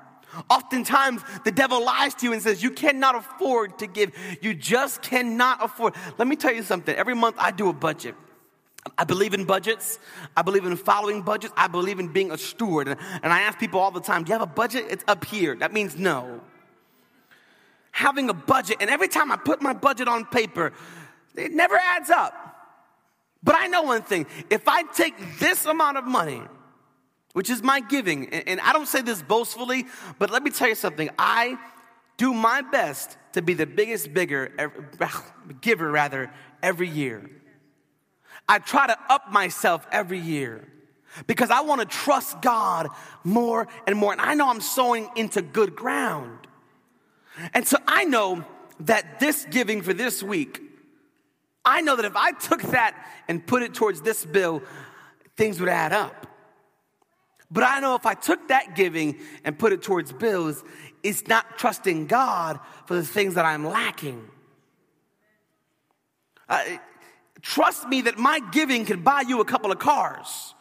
Oftentimes, 0.50 1.22
the 1.46 1.52
devil 1.52 1.84
lies 1.84 2.14
to 2.16 2.26
you 2.26 2.34
and 2.34 2.42
says, 2.42 2.62
You 2.62 2.72
cannot 2.72 3.16
afford 3.16 3.80
to 3.80 3.88
give. 3.88 4.12
You 4.42 4.54
just 4.54 5.02
cannot 5.02 5.64
afford. 5.64 5.96
Let 6.18 6.28
me 6.28 6.36
tell 6.36 6.54
you 6.54 6.64
something. 6.64 6.96
Every 6.96 7.16
month, 7.16 7.38
I 7.40 7.52
do 7.52 7.70
a 7.70 7.74
budget. 7.74 8.16
I 8.98 9.04
believe 9.04 9.34
in 9.34 9.46
budgets. 9.46 10.00
I 10.36 10.42
believe 10.44 10.66
in 10.66 10.76
following 10.78 11.22
budgets. 11.22 11.54
I 11.58 11.68
believe 11.68 12.00
in 12.00 12.10
being 12.10 12.32
a 12.32 12.38
steward. 12.38 12.88
And 12.88 13.34
I 13.34 13.42
ask 13.42 13.58
people 13.58 13.80
all 13.80 13.92
the 13.92 14.02
time, 14.02 14.24
Do 14.24 14.30
you 14.30 14.34
have 14.34 14.48
a 14.48 14.52
budget? 14.52 14.86
It's 14.90 15.04
up 15.08 15.26
here. 15.26 15.56
That 15.56 15.74
means 15.74 15.98
no. 15.98 16.42
Having 17.92 18.30
a 18.30 18.34
budget, 18.34 18.78
and 18.80 18.90
every 18.92 19.08
time 19.08 19.32
I 19.32 19.38
put 19.38 19.62
my 19.62 19.74
budget 19.74 20.08
on 20.08 20.26
paper, 20.26 20.72
it 21.36 21.52
never 21.52 21.76
adds 21.76 22.12
up. 22.12 22.44
But 23.44 23.56
I 23.56 23.68
know 23.68 23.84
one 23.84 24.04
thing 24.04 24.28
if 24.50 24.68
I 24.68 24.84
take 24.84 25.40
this 25.40 25.66
amount 25.66 25.98
of 25.98 26.06
money, 26.06 26.42
which 27.38 27.52
is 27.52 27.62
my 27.62 27.80
giving. 27.80 28.34
And 28.34 28.60
I 28.62 28.74
don't 28.74 28.88
say 28.88 29.04
this 29.04 29.22
boastfully, 29.22 29.86
but 30.18 30.32
let 30.32 30.42
me 30.42 30.50
tell 30.50 30.70
you 30.70 30.74
something. 30.74 31.08
I 31.20 31.60
do 32.18 32.34
my 32.34 32.62
best 32.62 33.16
to 33.34 33.44
be 33.44 33.54
the 33.54 33.68
biggest 33.68 34.12
bigger 34.12 34.72
giver 35.62 35.92
rather 35.92 36.32
every 36.64 36.90
year. 36.90 37.30
I 38.50 38.58
try 38.58 38.88
to 38.88 38.98
up 39.08 39.32
myself 39.32 39.86
every 39.92 40.18
year 40.18 40.68
because 41.28 41.52
I 41.52 41.62
want 41.62 41.82
to 41.82 41.86
trust 41.86 42.42
God 42.42 42.88
more 43.24 43.68
and 43.86 43.96
more. 44.00 44.14
And 44.14 44.22
I 44.22 44.34
know 44.34 44.50
I'm 44.50 44.60
sowing 44.60 45.08
into 45.16 45.44
good 45.44 45.76
ground. 45.76 46.48
And 47.54 47.68
so 47.68 47.78
I 47.88 48.06
know 48.06 48.44
that 48.80 49.20
this 49.20 49.46
giving 49.52 49.84
for 49.84 49.94
this 49.94 50.24
week, 50.24 50.60
I 51.64 51.82
know 51.82 51.98
that 51.98 52.06
if 52.06 52.16
I 52.16 52.32
took 52.32 52.64
that 52.72 52.96
and 53.28 53.46
put 53.46 53.62
it 53.62 53.76
towards 53.76 54.02
this 54.02 54.26
bill, 54.26 54.64
things 55.36 55.60
would 55.60 55.70
add 55.70 55.94
up. 55.94 56.24
But 57.50 57.64
I 57.64 57.80
know 57.80 57.96
if 57.96 58.06
I 58.06 58.14
took 58.14 58.50
that 58.50 58.76
giving 58.76 59.20
and 59.44 59.58
put 59.58 59.72
it 59.72 59.82
towards 59.82 60.12
bills, 60.12 60.64
it's 61.04 61.28
not 61.28 61.58
trusting 61.58 62.08
God 62.08 62.60
for 62.86 62.96
the 62.96 63.06
things 63.06 63.36
that 63.36 63.46
I'm 63.46 63.66
lacking. 63.66 64.30
Uh, 66.50 66.64
trust 67.42 67.88
me 67.88 68.02
that 68.02 68.18
my 68.18 68.40
giving 68.52 68.86
can 68.86 69.02
buy 69.02 69.24
you 69.26 69.40
a 69.40 69.46
couple 69.46 69.72
of 69.72 69.80
cars. 69.80 70.56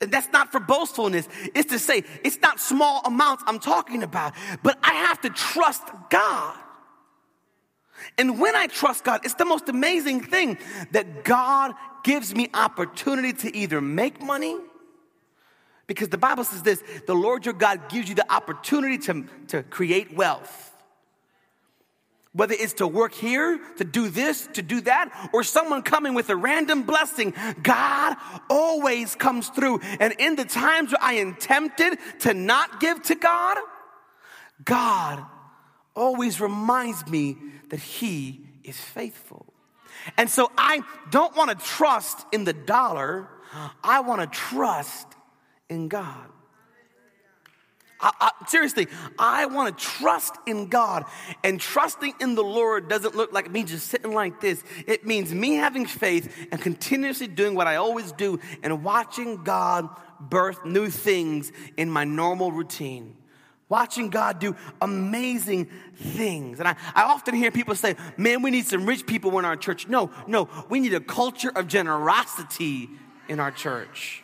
And 0.00 0.12
that's 0.12 0.28
not 0.32 0.52
for 0.52 0.60
boastfulness. 0.60 1.28
It's 1.54 1.70
to 1.72 1.78
say, 1.78 2.04
it's 2.22 2.38
not 2.40 2.60
small 2.60 3.02
amounts 3.04 3.42
I'm 3.46 3.58
talking 3.58 4.02
about, 4.02 4.34
but 4.62 4.78
I 4.82 4.92
have 4.92 5.20
to 5.22 5.30
trust 5.30 5.82
God. 6.10 6.56
And 8.16 8.38
when 8.38 8.54
I 8.54 8.68
trust 8.68 9.02
God, 9.02 9.20
it's 9.24 9.34
the 9.34 9.44
most 9.44 9.68
amazing 9.68 10.20
thing 10.20 10.58
that 10.92 11.24
God 11.24 11.74
gives 12.04 12.34
me 12.34 12.48
opportunity 12.54 13.32
to 13.32 13.56
either 13.56 13.80
make 13.80 14.22
money 14.22 14.56
because 15.88 16.10
the 16.10 16.18
Bible 16.18 16.44
says 16.44 16.62
this 16.62 16.84
the 17.06 17.14
Lord 17.14 17.44
your 17.44 17.54
God 17.54 17.88
gives 17.88 18.08
you 18.08 18.14
the 18.14 18.32
opportunity 18.32 18.98
to, 18.98 19.24
to 19.48 19.64
create 19.64 20.14
wealth. 20.14 20.66
Whether 22.34 22.54
it's 22.56 22.74
to 22.74 22.86
work 22.86 23.14
here, 23.14 23.58
to 23.78 23.84
do 23.84 24.08
this, 24.10 24.46
to 24.52 24.62
do 24.62 24.82
that, 24.82 25.30
or 25.32 25.42
someone 25.42 25.82
coming 25.82 26.14
with 26.14 26.28
a 26.28 26.36
random 26.36 26.82
blessing, 26.82 27.34
God 27.62 28.16
always 28.48 29.16
comes 29.16 29.48
through. 29.48 29.80
And 29.98 30.14
in 30.18 30.36
the 30.36 30.44
times 30.44 30.92
where 30.92 31.02
I 31.02 31.14
am 31.14 31.34
tempted 31.34 31.98
to 32.20 32.34
not 32.34 32.78
give 32.78 33.02
to 33.04 33.16
God, 33.16 33.56
God 34.62 35.24
always 35.96 36.40
reminds 36.40 37.08
me 37.08 37.38
that 37.70 37.80
He 37.80 38.42
is 38.62 38.78
faithful. 38.78 39.46
And 40.18 40.30
so 40.30 40.52
I 40.56 40.82
don't 41.10 41.34
want 41.34 41.58
to 41.58 41.64
trust 41.64 42.26
in 42.30 42.44
the 42.44 42.52
dollar, 42.52 43.28
I 43.82 44.00
want 44.00 44.20
to 44.20 44.38
trust 44.38 45.06
in 45.68 45.88
God. 45.88 46.26
I, 48.00 48.12
I, 48.20 48.30
seriously, 48.46 48.86
I 49.18 49.46
want 49.46 49.76
to 49.76 49.84
trust 49.84 50.36
in 50.46 50.68
God. 50.68 51.04
And 51.42 51.60
trusting 51.60 52.14
in 52.20 52.36
the 52.36 52.44
Lord 52.44 52.88
doesn't 52.88 53.16
look 53.16 53.32
like 53.32 53.50
me 53.50 53.64
just 53.64 53.88
sitting 53.88 54.12
like 54.12 54.40
this. 54.40 54.62
It 54.86 55.04
means 55.04 55.34
me 55.34 55.54
having 55.54 55.84
faith 55.84 56.32
and 56.52 56.60
continuously 56.60 57.26
doing 57.26 57.56
what 57.56 57.66
I 57.66 57.76
always 57.76 58.12
do 58.12 58.38
and 58.62 58.84
watching 58.84 59.42
God 59.42 59.88
birth 60.20 60.64
new 60.64 60.90
things 60.90 61.50
in 61.76 61.90
my 61.90 62.04
normal 62.04 62.52
routine. 62.52 63.16
watching 63.68 64.08
God 64.10 64.38
do 64.38 64.56
amazing 64.80 65.68
things. 65.96 66.58
And 66.58 66.68
I, 66.68 66.76
I 66.94 67.04
often 67.04 67.34
hear 67.34 67.50
people 67.50 67.74
say, 67.74 67.96
man, 68.16 68.42
we 68.42 68.50
need 68.50 68.66
some 68.66 68.86
rich 68.86 69.06
people 69.06 69.38
in 69.38 69.44
our 69.44 69.56
church. 69.56 69.88
No, 69.88 70.10
no, 70.26 70.48
we 70.68 70.80
need 70.80 70.94
a 70.94 71.00
culture 71.00 71.52
of 71.54 71.68
generosity 71.68 72.88
in 73.28 73.40
our 73.40 73.50
church. 73.50 74.22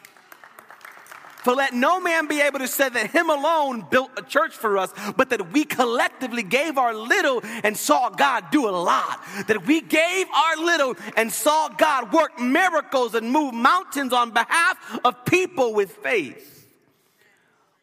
For 1.45 1.55
let 1.55 1.75
no 1.75 2.01
man 2.01 2.27
be 2.27 2.41
able 2.41 2.61
to 2.61 2.67
say 2.67 2.89
that 2.89 3.11
him 3.11 3.29
alone 3.29 3.87
built 3.91 4.11
a 4.17 4.23
church 4.23 4.55
for 4.55 4.79
us, 4.79 4.93
but 5.15 5.29
that 5.29 5.53
we 5.53 5.65
collectively 5.65 6.43
gave 6.43 6.79
our 6.79 6.95
little 6.95 7.43
and 7.63 7.77
saw 7.77 8.09
God 8.09 8.51
do 8.51 8.67
a 8.67 8.71
lot. 8.71 9.21
That 9.47 9.67
we 9.67 9.83
gave 9.83 10.27
our 10.35 10.57
little 10.57 10.95
and 11.19 11.31
saw 11.31 11.69
God 11.69 12.15
work 12.15 12.41
miracles 12.41 13.15
and 13.15 13.31
move 13.31 13.53
mountains 13.53 14.15
on 14.15 14.31
behalf 14.31 14.99
of 15.05 15.27
people 15.27 15.75
with 15.75 15.93
faith. 15.93 16.67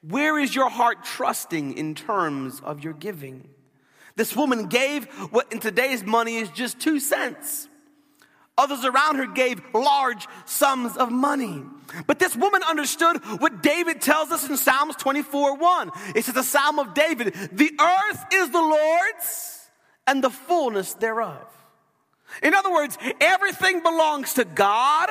Where 0.02 0.40
is 0.40 0.56
your 0.56 0.70
heart 0.72 1.04
trusting 1.04 1.78
in 1.78 1.94
terms 1.94 2.62
of 2.62 2.84
your 2.84 2.94
giving? 2.94 3.48
This 4.16 4.36
woman 4.36 4.68
gave 4.68 5.06
what 5.32 5.54
in 5.54 5.60
today's 5.60 6.04
money 6.04 6.38
is 6.38 6.50
just 6.50 6.80
two 6.80 7.00
cents. 7.00 7.68
Others 8.58 8.86
around 8.86 9.16
her 9.16 9.28
gave 9.28 9.62
large 9.74 10.28
sums 10.46 10.98
of 10.98 11.12
money. 11.12 11.64
But 12.08 12.20
this 12.20 12.36
woman 12.36 12.62
understood 12.64 13.18
what 13.40 13.64
David 13.64 14.02
tells 14.02 14.32
us 14.32 14.48
in 14.48 14.58
Psalms 14.58 14.96
24 14.98 15.58
1. 15.58 15.92
It 16.16 16.26
says, 16.26 16.36
the 16.36 16.44
Psalm 16.44 16.80
of 16.80 16.94
David, 16.94 17.34
the 17.52 17.72
earth 17.80 18.26
is 18.34 18.50
the 18.50 18.62
Lord's 18.62 19.70
and 20.08 20.24
the 20.24 20.30
fullness 20.30 20.94
thereof. 20.96 21.46
In 22.42 22.54
other 22.54 22.72
words, 22.72 22.98
everything 23.20 23.82
belongs 23.82 24.36
to 24.36 24.46
God 24.46 25.10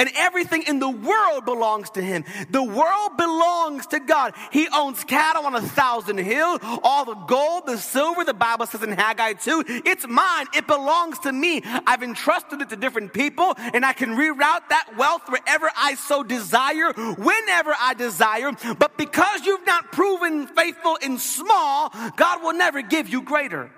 and 0.00 0.10
everything 0.16 0.62
in 0.62 0.78
the 0.78 0.88
world 0.88 1.44
belongs 1.44 1.90
to 1.90 2.00
him. 2.00 2.24
The 2.48 2.62
world 2.62 3.18
belongs 3.18 3.86
to 3.88 4.00
God. 4.00 4.34
He 4.50 4.66
owns 4.74 5.04
cattle 5.04 5.44
on 5.44 5.54
a 5.54 5.60
thousand 5.60 6.16
hills, 6.16 6.60
all 6.82 7.04
the 7.04 7.14
gold, 7.14 7.66
the 7.66 7.76
silver, 7.76 8.24
the 8.24 8.32
Bible 8.32 8.64
says 8.64 8.82
in 8.82 8.92
Haggai 8.92 9.34
2, 9.34 9.64
it's 9.84 10.08
mine. 10.08 10.46
It 10.54 10.66
belongs 10.66 11.18
to 11.20 11.32
me. 11.32 11.60
I've 11.86 12.02
entrusted 12.02 12.62
it 12.62 12.70
to 12.70 12.76
different 12.76 13.12
people 13.12 13.54
and 13.74 13.84
I 13.84 13.92
can 13.92 14.10
reroute 14.16 14.68
that 14.70 14.94
wealth 14.96 15.28
wherever 15.28 15.70
I 15.76 15.96
so 15.96 16.22
desire, 16.22 16.92
whenever 16.94 17.74
I 17.78 17.92
desire. 17.92 18.52
But 18.78 18.96
because 18.96 19.44
you've 19.44 19.66
not 19.66 19.92
proven 19.92 20.46
faithful 20.46 20.96
in 20.96 21.18
small, 21.18 21.92
God 22.16 22.42
will 22.42 22.54
never 22.54 22.80
give 22.80 23.10
you 23.10 23.20
greater. 23.20 23.70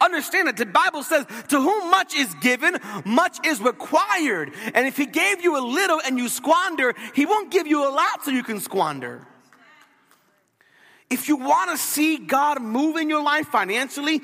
Understand 0.00 0.48
that 0.48 0.56
the 0.56 0.66
Bible 0.66 1.02
says, 1.02 1.24
to 1.48 1.60
whom 1.60 1.90
much 1.90 2.14
is 2.14 2.34
given, 2.40 2.76
much 3.04 3.44
is 3.46 3.60
required. 3.60 4.52
And 4.74 4.86
if 4.86 4.96
he 4.96 5.06
gave 5.06 5.42
you 5.42 5.56
a 5.56 5.64
little 5.64 6.00
and 6.04 6.18
you 6.18 6.28
squander, 6.28 6.94
he 7.14 7.26
won't 7.26 7.50
give 7.50 7.66
you 7.66 7.88
a 7.88 7.90
lot 7.90 8.24
so 8.24 8.30
you 8.30 8.42
can 8.42 8.60
squander. 8.60 9.26
If 11.10 11.28
you 11.28 11.36
want 11.36 11.70
to 11.70 11.78
see 11.78 12.18
God 12.18 12.60
move 12.60 12.96
in 12.96 13.08
your 13.08 13.22
life 13.22 13.46
financially, 13.46 14.20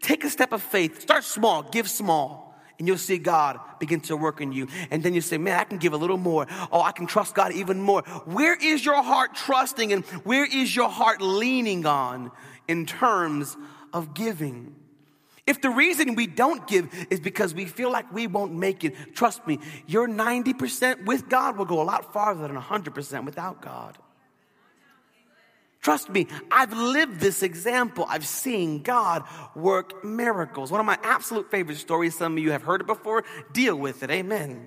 take 0.00 0.24
a 0.24 0.30
step 0.30 0.52
of 0.52 0.62
faith. 0.62 1.00
Start 1.00 1.24
small, 1.24 1.62
give 1.62 1.88
small. 1.88 2.54
And 2.78 2.86
you'll 2.86 2.96
see 2.96 3.18
God 3.18 3.58
begin 3.80 4.00
to 4.02 4.16
work 4.16 4.40
in 4.40 4.52
you. 4.52 4.68
And 4.92 5.02
then 5.02 5.12
you 5.12 5.20
say, 5.20 5.36
man, 5.36 5.58
I 5.58 5.64
can 5.64 5.78
give 5.78 5.94
a 5.94 5.96
little 5.96 6.16
more. 6.16 6.46
Oh, 6.70 6.80
I 6.80 6.92
can 6.92 7.08
trust 7.08 7.34
God 7.34 7.52
even 7.52 7.80
more. 7.80 8.02
Where 8.24 8.54
is 8.54 8.84
your 8.84 9.02
heart 9.02 9.34
trusting 9.34 9.92
and 9.92 10.04
where 10.22 10.44
is 10.44 10.76
your 10.76 10.88
heart 10.88 11.20
leaning 11.20 11.86
on 11.86 12.30
in 12.68 12.86
terms 12.86 13.56
of 13.92 14.14
giving? 14.14 14.76
If 15.48 15.62
the 15.62 15.70
reason 15.70 16.14
we 16.14 16.26
don't 16.26 16.66
give 16.66 16.90
is 17.08 17.20
because 17.20 17.54
we 17.54 17.64
feel 17.64 17.90
like 17.90 18.12
we 18.12 18.26
won't 18.26 18.52
make 18.52 18.84
it, 18.84 19.14
trust 19.14 19.46
me, 19.46 19.58
your 19.86 20.06
90% 20.06 21.06
with 21.06 21.30
God 21.30 21.56
will 21.56 21.64
go 21.64 21.80
a 21.80 21.84
lot 21.84 22.12
farther 22.12 22.46
than 22.46 22.54
100% 22.54 23.24
without 23.24 23.62
God. 23.62 23.96
Trust 25.80 26.10
me, 26.10 26.26
I've 26.50 26.74
lived 26.74 27.18
this 27.18 27.42
example. 27.42 28.04
I've 28.10 28.26
seen 28.26 28.82
God 28.82 29.24
work 29.54 30.04
miracles. 30.04 30.70
One 30.70 30.80
of 30.80 30.86
my 30.86 30.98
absolute 31.02 31.50
favorite 31.50 31.78
stories, 31.78 32.14
some 32.14 32.36
of 32.36 32.38
you 32.40 32.50
have 32.50 32.62
heard 32.62 32.82
it 32.82 32.86
before, 32.86 33.24
deal 33.50 33.74
with 33.74 34.02
it. 34.02 34.10
Amen. 34.10 34.66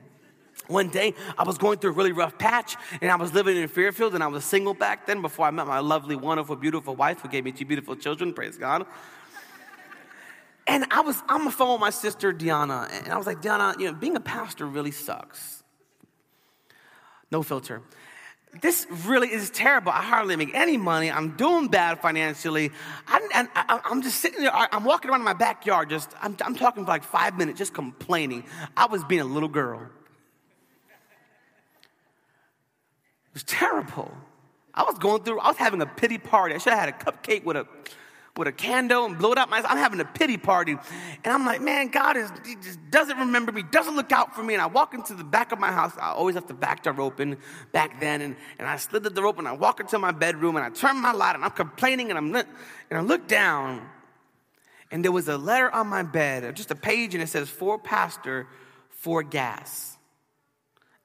One 0.65 0.89
day, 0.89 1.13
I 1.37 1.43
was 1.43 1.59
going 1.59 1.77
through 1.77 1.91
a 1.91 1.93
really 1.93 2.11
rough 2.11 2.39
patch, 2.39 2.75
and 3.01 3.11
I 3.11 3.17
was 3.17 3.35
living 3.35 3.55
in 3.55 3.67
Fairfield, 3.67 4.15
and 4.15 4.23
I 4.23 4.27
was 4.27 4.43
single 4.45 4.73
back 4.73 5.05
then 5.05 5.21
before 5.21 5.45
I 5.45 5.51
met 5.51 5.67
my 5.67 5.79
lovely, 5.79 6.15
wonderful, 6.15 6.55
beautiful 6.55 6.95
wife 6.95 7.19
who 7.21 7.29
gave 7.29 7.43
me 7.43 7.51
two 7.51 7.65
beautiful 7.65 7.95
children. 7.95 8.33
Praise 8.33 8.57
God. 8.57 8.87
And 10.67 10.85
I 10.91 11.01
was 11.01 11.21
on 11.27 11.45
the 11.45 11.51
phone 11.51 11.73
with 11.73 11.81
my 11.81 11.89
sister 11.89 12.31
Diana, 12.31 12.87
and 12.91 13.09
I 13.09 13.17
was 13.17 13.25
like, 13.25 13.41
Diana, 13.41 13.75
you 13.79 13.87
know, 13.87 13.93
being 13.93 14.15
a 14.15 14.21
pastor 14.21 14.65
really 14.65 14.91
sucks. 14.91 15.63
No 17.31 17.41
filter. 17.43 17.81
This 18.61 18.85
really 19.05 19.31
is 19.31 19.49
terrible. 19.49 19.93
I 19.93 20.01
hardly 20.01 20.35
make 20.35 20.53
any 20.53 20.75
money. 20.75 21.09
I'm 21.09 21.37
doing 21.37 21.69
bad 21.69 22.01
financially. 22.01 22.71
I, 23.07 23.47
am 23.89 24.01
just 24.01 24.19
sitting 24.19 24.41
there. 24.41 24.51
I'm 24.53 24.83
walking 24.83 25.09
around 25.09 25.21
in 25.21 25.25
my 25.25 25.33
backyard. 25.33 25.89
Just 25.89 26.13
I'm, 26.21 26.35
I'm 26.43 26.55
talking 26.55 26.83
for 26.83 26.91
like 26.91 27.05
five 27.05 27.37
minutes, 27.37 27.57
just 27.57 27.73
complaining. 27.73 28.43
I 28.75 28.87
was 28.87 29.05
being 29.05 29.21
a 29.21 29.25
little 29.25 29.47
girl. 29.47 29.81
It 33.29 33.35
was 33.35 33.43
terrible. 33.43 34.11
I 34.73 34.83
was 34.83 34.97
going 34.99 35.23
through. 35.23 35.39
I 35.39 35.47
was 35.47 35.57
having 35.57 35.81
a 35.81 35.85
pity 35.85 36.17
party. 36.17 36.53
I 36.53 36.57
should 36.57 36.73
have 36.73 36.79
had 36.79 36.89
a 36.89 37.11
cupcake 37.11 37.45
with 37.45 37.55
a 37.55 37.65
with 38.37 38.47
a 38.47 38.51
candle 38.51 39.05
and 39.05 39.17
blow 39.17 39.33
it 39.33 39.37
out 39.37 39.49
my 39.49 39.57
I'm 39.57 39.77
having 39.77 39.99
a 39.99 40.05
pity 40.05 40.37
party. 40.37 40.71
And 40.71 41.33
I'm 41.33 41.45
like, 41.45 41.61
man, 41.61 41.89
God 41.89 42.15
is, 42.15 42.31
he 42.45 42.55
just 42.55 42.79
doesn't 42.89 43.17
remember 43.17 43.51
me, 43.51 43.63
doesn't 43.63 43.95
look 43.95 44.11
out 44.11 44.35
for 44.35 44.41
me. 44.41 44.53
And 44.53 44.61
I 44.61 44.67
walk 44.67 44.93
into 44.93 45.13
the 45.13 45.23
back 45.23 45.51
of 45.51 45.59
my 45.59 45.71
house. 45.71 45.93
I 45.99 46.11
always 46.11 46.35
have 46.35 46.47
the 46.47 46.53
back 46.53 46.83
door 46.83 46.99
open 47.01 47.37
back 47.71 47.99
then. 47.99 48.21
And, 48.21 48.35
and 48.57 48.67
I 48.67 48.77
slid 48.77 49.03
the 49.03 49.09
door 49.09 49.27
open. 49.27 49.47
I 49.47 49.51
walk 49.51 49.79
into 49.79 49.99
my 49.99 50.11
bedroom 50.11 50.55
and 50.55 50.65
I 50.65 50.69
turn 50.69 50.97
my 51.01 51.11
light 51.11 51.35
and 51.35 51.43
I'm 51.43 51.51
complaining 51.51 52.09
and 52.09 52.17
I'm 52.17 52.31
and 52.35 52.47
I 52.99 53.01
look 53.01 53.27
down 53.27 53.87
and 54.91 55.03
there 55.05 55.11
was 55.11 55.29
a 55.29 55.37
letter 55.37 55.73
on 55.73 55.87
my 55.87 56.03
bed, 56.03 56.53
just 56.55 56.69
a 56.69 56.75
page, 56.75 57.13
and 57.13 57.23
it 57.23 57.27
says, 57.27 57.49
for 57.49 57.79
pastor, 57.79 58.47
for 58.89 59.23
gas. 59.23 59.97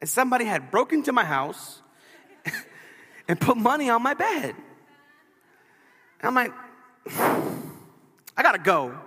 And 0.01 0.11
somebody 0.11 0.45
had 0.45 0.73
broken 0.73 0.99
into 0.99 1.13
my 1.13 1.25
house 1.25 1.81
and 3.29 3.41
put 3.41 3.57
money 3.57 3.89
on 3.89 4.03
my 4.03 4.15
bed. 4.15 4.57
And 6.21 6.25
I'm 6.25 6.35
like, 6.35 6.53
I 8.37 8.43
gotta 8.43 8.59
go. 8.59 8.99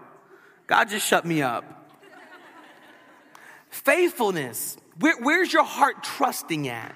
God 0.67 0.89
just 0.89 1.05
shut 1.05 1.25
me 1.25 1.41
up. 1.41 1.65
Faithfulness. 3.69 4.77
Where, 4.99 5.17
where's 5.17 5.51
your 5.51 5.63
heart 5.63 6.03
trusting 6.03 6.67
at? 6.67 6.95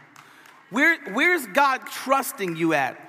Where, 0.70 0.98
where's 1.14 1.46
God 1.48 1.86
trusting 1.88 2.56
you 2.56 2.74
at? 2.74 3.00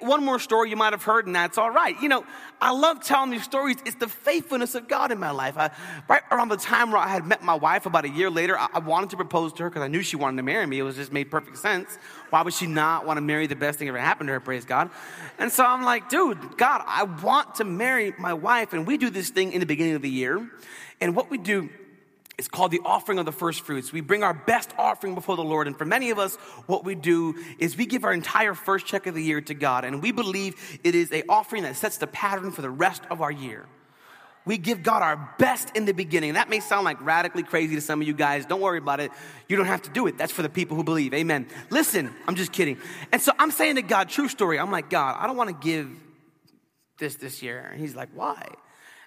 One 0.00 0.24
more 0.24 0.38
story 0.38 0.70
you 0.70 0.76
might 0.76 0.92
have 0.92 1.02
heard, 1.02 1.26
and 1.26 1.34
that's 1.34 1.58
all 1.58 1.70
right. 1.70 2.00
You 2.00 2.08
know, 2.08 2.24
I 2.60 2.72
love 2.72 3.02
telling 3.02 3.30
these 3.30 3.42
stories. 3.42 3.76
It's 3.84 3.96
the 3.96 4.08
faithfulness 4.08 4.74
of 4.74 4.88
God 4.88 5.12
in 5.12 5.18
my 5.18 5.30
life. 5.30 5.58
I, 5.58 5.70
right 6.08 6.22
around 6.30 6.48
the 6.48 6.56
time 6.56 6.92
where 6.92 7.00
I 7.00 7.08
had 7.08 7.26
met 7.26 7.42
my 7.42 7.54
wife, 7.54 7.86
about 7.86 8.04
a 8.04 8.08
year 8.08 8.30
later, 8.30 8.58
I, 8.58 8.68
I 8.74 8.78
wanted 8.78 9.10
to 9.10 9.16
propose 9.16 9.52
to 9.54 9.64
her 9.64 9.70
because 9.70 9.82
I 9.82 9.88
knew 9.88 10.02
she 10.02 10.16
wanted 10.16 10.38
to 10.38 10.42
marry 10.42 10.66
me. 10.66 10.78
It 10.78 10.82
was 10.82 10.96
just 10.96 11.12
made 11.12 11.30
perfect 11.30 11.58
sense. 11.58 11.98
Why 12.30 12.42
would 12.42 12.54
she 12.54 12.66
not 12.66 13.06
want 13.06 13.18
to 13.18 13.22
marry 13.22 13.46
the 13.46 13.56
best 13.56 13.78
thing 13.78 13.88
ever 13.88 13.98
happened 13.98 14.28
to 14.28 14.32
her? 14.32 14.40
Praise 14.40 14.64
God. 14.64 14.90
And 15.38 15.52
so 15.52 15.64
I'm 15.64 15.82
like, 15.82 16.08
dude, 16.08 16.56
God, 16.56 16.82
I 16.86 17.02
want 17.02 17.56
to 17.56 17.64
marry 17.64 18.14
my 18.18 18.34
wife. 18.34 18.72
And 18.72 18.86
we 18.86 18.96
do 18.96 19.10
this 19.10 19.30
thing 19.30 19.52
in 19.52 19.60
the 19.60 19.66
beginning 19.66 19.94
of 19.94 20.02
the 20.02 20.10
year. 20.10 20.48
And 21.00 21.16
what 21.16 21.30
we 21.30 21.38
do 21.38 21.68
it's 22.38 22.48
called 22.48 22.70
the 22.70 22.80
offering 22.84 23.18
of 23.18 23.26
the 23.26 23.32
first 23.32 23.60
fruits. 23.60 23.92
We 23.92 24.00
bring 24.00 24.22
our 24.22 24.32
best 24.32 24.70
offering 24.78 25.14
before 25.14 25.36
the 25.36 25.44
Lord. 25.44 25.66
And 25.66 25.76
for 25.76 25.84
many 25.84 26.10
of 26.10 26.18
us, 26.18 26.36
what 26.66 26.84
we 26.84 26.94
do 26.94 27.34
is 27.58 27.76
we 27.76 27.86
give 27.86 28.04
our 28.04 28.12
entire 28.12 28.54
first 28.54 28.86
check 28.86 29.06
of 29.06 29.14
the 29.14 29.22
year 29.22 29.40
to 29.42 29.54
God. 29.54 29.84
And 29.84 30.02
we 30.02 30.12
believe 30.12 30.80
it 30.82 30.94
is 30.94 31.12
a 31.12 31.24
offering 31.28 31.64
that 31.64 31.76
sets 31.76 31.98
the 31.98 32.06
pattern 32.06 32.50
for 32.50 32.62
the 32.62 32.70
rest 32.70 33.02
of 33.10 33.20
our 33.20 33.30
year. 33.30 33.66
We 34.44 34.58
give 34.58 34.82
God 34.82 35.02
our 35.02 35.34
best 35.38 35.76
in 35.76 35.84
the 35.84 35.92
beginning. 35.92 36.34
That 36.34 36.48
may 36.48 36.58
sound 36.58 36.84
like 36.84 37.00
radically 37.00 37.44
crazy 37.44 37.76
to 37.76 37.80
some 37.80 38.00
of 38.00 38.08
you 38.08 38.14
guys. 38.14 38.44
Don't 38.44 38.60
worry 38.60 38.78
about 38.78 38.98
it. 38.98 39.12
You 39.48 39.56
don't 39.56 39.66
have 39.66 39.82
to 39.82 39.90
do 39.90 40.06
it. 40.08 40.18
That's 40.18 40.32
for 40.32 40.42
the 40.42 40.48
people 40.48 40.76
who 40.76 40.82
believe. 40.82 41.14
Amen. 41.14 41.46
Listen, 41.70 42.12
I'm 42.26 42.34
just 42.34 42.50
kidding. 42.50 42.78
And 43.12 43.22
so 43.22 43.32
I'm 43.38 43.52
saying 43.52 43.76
to 43.76 43.82
God, 43.82 44.08
true 44.08 44.26
story. 44.26 44.58
I'm 44.58 44.72
like, 44.72 44.90
God, 44.90 45.16
I 45.18 45.28
don't 45.28 45.36
want 45.36 45.50
to 45.50 45.66
give 45.66 45.88
this 46.98 47.14
this 47.16 47.42
year. 47.42 47.68
And 47.70 47.80
he's 47.80 47.94
like, 47.94 48.08
why? 48.14 48.48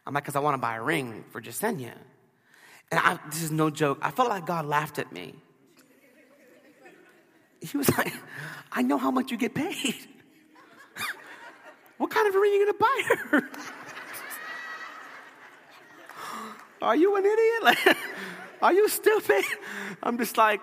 I'm 0.06 0.14
like, 0.14 0.24
because 0.24 0.38
I 0.38 0.40
want 0.40 0.54
to 0.54 0.60
buy 0.60 0.76
a 0.76 0.82
ring 0.82 1.26
for 1.32 1.42
Jasenia. 1.42 1.92
And 2.92 3.00
I, 3.00 3.20
this 3.30 3.42
is 3.42 3.52
no 3.52 3.70
joke. 3.70 4.00
I 4.02 4.12
felt 4.12 4.30
like 4.30 4.46
God 4.46 4.66
laughed 4.66 5.00
at 5.00 5.12
me. 5.12 5.36
He 7.62 7.78
was 7.78 7.90
like, 7.98 8.14
I 8.72 8.82
know 8.82 8.98
how 8.98 9.12
much 9.12 9.32
you 9.32 9.38
get 9.38 9.54
paid. 9.54 9.96
what 11.98 12.10
kind 12.12 12.28
of 12.28 12.36
a 12.36 12.40
ring 12.40 12.52
are 12.52 12.56
you 12.56 12.66
going 12.66 12.78
to 12.78 12.80
buy 12.80 13.02
her? 13.30 13.50
are 16.82 16.96
you 16.96 17.16
an 17.16 17.26
idiot? 17.26 17.64
Like, 17.64 17.98
are 18.62 18.74
you 18.74 18.88
stupid? 18.90 19.44
I'm 20.04 20.18
just 20.18 20.38
like, 20.38 20.62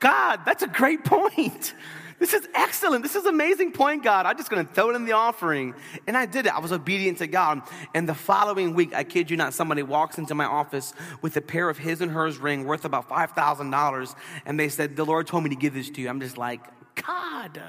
God, 0.00 0.40
that's 0.44 0.62
a 0.62 0.68
great 0.68 1.04
point. 1.04 1.74
This 2.20 2.34
is 2.34 2.46
excellent. 2.54 3.02
This 3.02 3.16
is 3.16 3.24
amazing 3.24 3.72
point, 3.72 4.04
God. 4.04 4.26
I'm 4.26 4.36
just 4.36 4.50
going 4.50 4.64
to 4.64 4.72
throw 4.72 4.90
it 4.90 4.94
in 4.94 5.06
the 5.06 5.12
offering. 5.12 5.74
And 6.06 6.18
I 6.18 6.26
did 6.26 6.44
it. 6.44 6.54
I 6.54 6.60
was 6.60 6.70
obedient 6.70 7.18
to 7.18 7.26
God. 7.26 7.62
And 7.94 8.06
the 8.06 8.14
following 8.14 8.74
week, 8.74 8.94
I 8.94 9.04
kid 9.04 9.30
you 9.30 9.38
not, 9.38 9.54
somebody 9.54 9.82
walks 9.82 10.18
into 10.18 10.34
my 10.34 10.44
office 10.44 10.92
with 11.22 11.34
a 11.38 11.40
pair 11.40 11.70
of 11.70 11.78
his 11.78 12.02
and 12.02 12.12
hers 12.12 12.36
ring 12.36 12.64
worth 12.64 12.84
about 12.84 13.08
$5,000. 13.08 14.14
And 14.44 14.60
they 14.60 14.68
said, 14.68 14.96
The 14.96 15.04
Lord 15.04 15.26
told 15.26 15.44
me 15.44 15.50
to 15.50 15.56
give 15.56 15.72
this 15.72 15.88
to 15.88 16.00
you. 16.02 16.10
I'm 16.10 16.20
just 16.20 16.36
like, 16.36 16.60
God. 16.94 17.60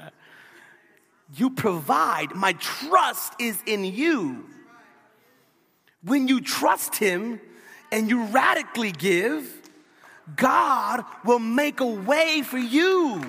you 1.34 1.48
provide. 1.48 2.34
My 2.34 2.52
trust 2.52 3.32
is 3.40 3.58
in 3.64 3.84
you. 3.84 4.44
When 6.04 6.28
you 6.28 6.42
trust 6.42 6.96
Him 6.96 7.40
and 7.90 8.10
you 8.10 8.24
radically 8.26 8.92
give, 8.92 9.50
God 10.36 11.04
will 11.24 11.38
make 11.38 11.80
a 11.80 11.86
way 11.86 12.42
for 12.42 12.58
you. 12.58 13.22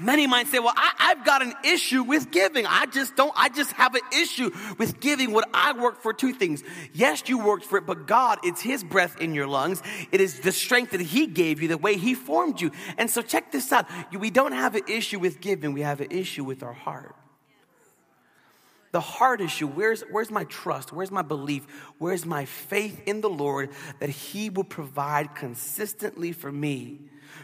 Many 0.00 0.26
might 0.26 0.48
say, 0.48 0.58
well, 0.58 0.74
I, 0.76 1.14
have 1.14 1.24
got 1.24 1.42
an 1.42 1.54
issue 1.64 2.02
with 2.02 2.32
giving. 2.32 2.66
I 2.66 2.86
just 2.86 3.14
don't, 3.14 3.32
I 3.36 3.48
just 3.48 3.70
have 3.72 3.94
an 3.94 4.00
issue 4.12 4.50
with 4.76 4.98
giving 4.98 5.32
what 5.32 5.48
I 5.54 5.72
work 5.72 6.02
for 6.02 6.12
two 6.12 6.32
things. 6.32 6.64
Yes, 6.92 7.22
you 7.28 7.38
worked 7.38 7.64
for 7.64 7.78
it, 7.78 7.86
but 7.86 8.06
God, 8.06 8.38
it's 8.42 8.60
His 8.60 8.82
breath 8.82 9.20
in 9.20 9.34
your 9.34 9.46
lungs. 9.46 9.82
It 10.10 10.20
is 10.20 10.40
the 10.40 10.50
strength 10.50 10.90
that 10.92 11.00
He 11.00 11.28
gave 11.28 11.62
you, 11.62 11.68
the 11.68 11.78
way 11.78 11.96
He 11.96 12.14
formed 12.14 12.60
you. 12.60 12.72
And 12.98 13.08
so 13.08 13.22
check 13.22 13.52
this 13.52 13.70
out. 13.72 13.86
We 14.12 14.30
don't 14.30 14.52
have 14.52 14.74
an 14.74 14.82
issue 14.88 15.20
with 15.20 15.40
giving, 15.40 15.72
we 15.72 15.82
have 15.82 16.00
an 16.00 16.10
issue 16.10 16.42
with 16.42 16.64
our 16.64 16.72
heart. 16.72 17.14
The 18.90 19.00
heart 19.00 19.40
issue, 19.40 19.66
where's, 19.66 20.02
where's 20.10 20.30
my 20.30 20.44
trust? 20.44 20.92
Where's 20.92 21.10
my 21.10 21.22
belief? 21.22 21.66
Where's 21.98 22.24
my 22.24 22.44
faith 22.44 23.02
in 23.06 23.20
the 23.20 23.30
Lord 23.30 23.70
that 23.98 24.08
He 24.08 24.50
will 24.50 24.64
provide 24.64 25.34
consistently 25.34 26.32
for 26.32 26.50
me? 26.50 27.00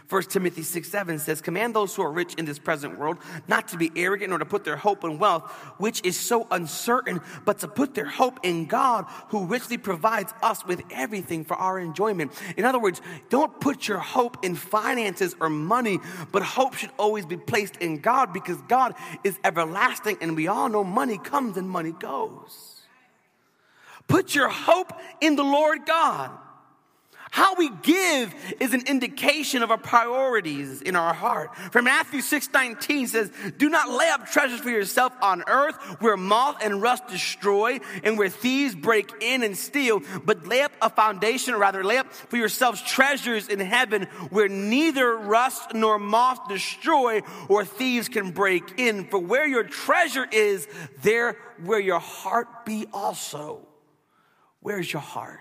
1 0.09 0.23
Timothy 0.23 0.61
6 0.61 0.89
7 0.89 1.19
says, 1.19 1.41
Command 1.41 1.75
those 1.75 1.95
who 1.95 2.01
are 2.01 2.11
rich 2.11 2.35
in 2.35 2.45
this 2.45 2.59
present 2.59 2.99
world 2.99 3.17
not 3.47 3.69
to 3.69 3.77
be 3.77 3.91
arrogant 3.95 4.33
or 4.33 4.39
to 4.39 4.45
put 4.45 4.63
their 4.63 4.75
hope 4.75 5.03
in 5.03 5.19
wealth, 5.19 5.49
which 5.77 6.01
is 6.03 6.19
so 6.19 6.47
uncertain, 6.51 7.21
but 7.45 7.59
to 7.59 7.67
put 7.67 7.93
their 7.93 8.05
hope 8.05 8.39
in 8.43 8.65
God, 8.65 9.05
who 9.29 9.45
richly 9.45 9.77
provides 9.77 10.33
us 10.41 10.65
with 10.65 10.81
everything 10.91 11.45
for 11.45 11.55
our 11.55 11.79
enjoyment. 11.79 12.31
In 12.57 12.65
other 12.65 12.79
words, 12.79 13.01
don't 13.29 13.59
put 13.59 13.87
your 13.87 13.99
hope 13.99 14.43
in 14.43 14.55
finances 14.55 15.35
or 15.39 15.49
money, 15.49 15.99
but 16.31 16.43
hope 16.43 16.75
should 16.75 16.91
always 16.97 17.25
be 17.25 17.37
placed 17.37 17.77
in 17.77 17.99
God 17.99 18.33
because 18.33 18.61
God 18.63 18.95
is 19.23 19.39
everlasting, 19.43 20.17
and 20.21 20.35
we 20.35 20.47
all 20.47 20.69
know 20.69 20.83
money 20.83 21.17
comes 21.17 21.57
and 21.57 21.69
money 21.69 21.91
goes. 21.91 22.81
Put 24.07 24.35
your 24.35 24.49
hope 24.49 24.91
in 25.21 25.37
the 25.37 25.43
Lord 25.43 25.85
God. 25.85 26.31
How 27.41 27.55
we 27.55 27.71
give 27.81 28.35
is 28.59 28.75
an 28.75 28.85
indication 28.85 29.63
of 29.63 29.71
our 29.71 29.77
priorities 29.79 30.83
in 30.83 30.95
our 30.95 31.11
heart. 31.11 31.57
For 31.71 31.81
Matthew 31.81 32.21
6 32.21 32.49
19 32.53 33.07
says, 33.07 33.31
Do 33.57 33.67
not 33.67 33.89
lay 33.89 34.09
up 34.09 34.27
treasures 34.27 34.59
for 34.59 34.69
yourself 34.69 35.11
on 35.23 35.43
earth 35.47 35.75
where 36.01 36.15
moth 36.15 36.63
and 36.63 36.83
rust 36.83 37.07
destroy 37.07 37.79
and 38.03 38.15
where 38.19 38.29
thieves 38.29 38.75
break 38.75 39.11
in 39.21 39.41
and 39.41 39.57
steal, 39.57 40.03
but 40.23 40.45
lay 40.45 40.61
up 40.61 40.71
a 40.83 40.91
foundation, 40.91 41.55
or 41.55 41.57
rather, 41.57 41.83
lay 41.83 41.97
up 41.97 42.13
for 42.13 42.37
yourselves 42.37 42.79
treasures 42.79 43.47
in 43.47 43.59
heaven 43.59 44.03
where 44.29 44.47
neither 44.47 45.17
rust 45.17 45.73
nor 45.73 45.97
moth 45.97 46.47
destroy 46.47 47.21
or 47.49 47.65
thieves 47.65 48.07
can 48.07 48.29
break 48.29 48.77
in. 48.77 49.05
For 49.05 49.17
where 49.17 49.47
your 49.47 49.63
treasure 49.63 50.27
is, 50.31 50.67
there 51.01 51.37
where 51.63 51.79
your 51.79 52.01
heart 52.01 52.67
be 52.67 52.85
also. 52.93 53.67
Where's 54.59 54.93
your 54.93 55.01
heart? 55.01 55.39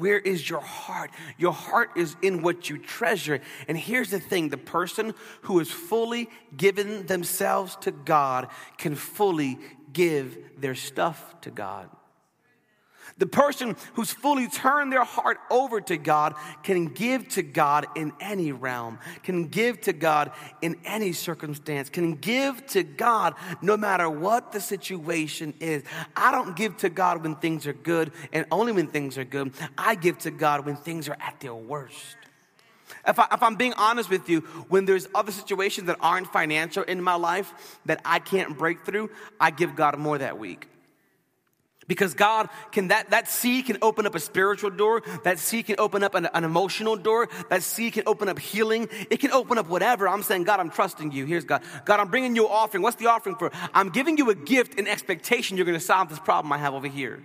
Where 0.00 0.18
is 0.18 0.48
your 0.48 0.62
heart? 0.62 1.10
Your 1.36 1.52
heart 1.52 1.90
is 1.94 2.16
in 2.22 2.40
what 2.40 2.70
you 2.70 2.78
treasure. 2.78 3.42
And 3.68 3.76
here's 3.76 4.08
the 4.08 4.18
thing 4.18 4.48
the 4.48 4.56
person 4.56 5.12
who 5.42 5.60
is 5.60 5.70
fully 5.70 6.30
given 6.56 7.04
themselves 7.04 7.76
to 7.82 7.90
God 7.90 8.48
can 8.78 8.94
fully 8.94 9.58
give 9.92 10.38
their 10.58 10.74
stuff 10.74 11.38
to 11.42 11.50
God. 11.50 11.90
The 13.20 13.26
person 13.26 13.76
who's 13.92 14.10
fully 14.10 14.48
turned 14.48 14.90
their 14.90 15.04
heart 15.04 15.38
over 15.50 15.80
to 15.82 15.98
God 15.98 16.34
can 16.62 16.86
give 16.86 17.28
to 17.30 17.42
God 17.42 17.86
in 17.94 18.14
any 18.18 18.50
realm, 18.50 18.98
can 19.22 19.48
give 19.48 19.82
to 19.82 19.92
God 19.92 20.32
in 20.62 20.78
any 20.86 21.12
circumstance, 21.12 21.90
can 21.90 22.14
give 22.14 22.66
to 22.68 22.82
God 22.82 23.34
no 23.60 23.76
matter 23.76 24.08
what 24.08 24.52
the 24.52 24.60
situation 24.60 25.52
is. 25.60 25.82
I 26.16 26.32
don't 26.32 26.56
give 26.56 26.78
to 26.78 26.88
God 26.88 27.22
when 27.22 27.36
things 27.36 27.66
are 27.66 27.74
good 27.74 28.10
and 28.32 28.46
only 28.50 28.72
when 28.72 28.86
things 28.86 29.18
are 29.18 29.24
good. 29.24 29.52
I 29.76 29.96
give 29.96 30.18
to 30.20 30.30
God 30.30 30.64
when 30.64 30.76
things 30.76 31.06
are 31.06 31.16
at 31.20 31.40
their 31.40 31.54
worst. 31.54 32.16
If, 33.06 33.18
I, 33.18 33.26
I'm 33.30 33.56
being 33.56 33.74
honest 33.74 34.08
with 34.08 34.30
you, 34.30 34.40
when 34.68 34.86
there's 34.86 35.06
other 35.14 35.32
situations 35.32 35.88
that 35.88 35.98
aren't 36.00 36.32
financial 36.32 36.84
in 36.84 37.02
my 37.02 37.16
life 37.16 37.78
that 37.84 38.00
I 38.02 38.18
can't 38.18 38.56
break 38.56 38.86
through, 38.86 39.10
I 39.38 39.50
give 39.50 39.76
God 39.76 39.98
more 39.98 40.16
that 40.16 40.38
week. 40.38 40.68
Because 41.90 42.14
God 42.14 42.48
can, 42.70 42.86
that, 42.88 43.10
that 43.10 43.28
seed 43.28 43.66
can 43.66 43.76
open 43.82 44.06
up 44.06 44.14
a 44.14 44.20
spiritual 44.20 44.70
door. 44.70 45.02
That 45.24 45.40
seed 45.40 45.66
can 45.66 45.74
open 45.80 46.04
up 46.04 46.14
an, 46.14 46.28
an, 46.32 46.44
emotional 46.44 46.94
door. 46.94 47.28
That 47.48 47.64
seed 47.64 47.94
can 47.94 48.04
open 48.06 48.28
up 48.28 48.38
healing. 48.38 48.88
It 49.10 49.18
can 49.18 49.32
open 49.32 49.58
up 49.58 49.68
whatever. 49.68 50.08
I'm 50.08 50.22
saying, 50.22 50.44
God, 50.44 50.60
I'm 50.60 50.70
trusting 50.70 51.10
you. 51.10 51.26
Here's 51.26 51.44
God. 51.44 51.62
God, 51.84 51.98
I'm 51.98 52.06
bringing 52.06 52.36
you 52.36 52.46
an 52.46 52.52
offering. 52.52 52.84
What's 52.84 52.94
the 52.94 53.08
offering 53.08 53.34
for? 53.34 53.50
I'm 53.74 53.88
giving 53.88 54.18
you 54.18 54.30
a 54.30 54.36
gift 54.36 54.78
in 54.78 54.86
expectation 54.86 55.56
you're 55.56 55.66
going 55.66 55.76
to 55.76 55.84
solve 55.84 56.08
this 56.10 56.20
problem 56.20 56.52
I 56.52 56.58
have 56.58 56.74
over 56.74 56.86
here. 56.86 57.24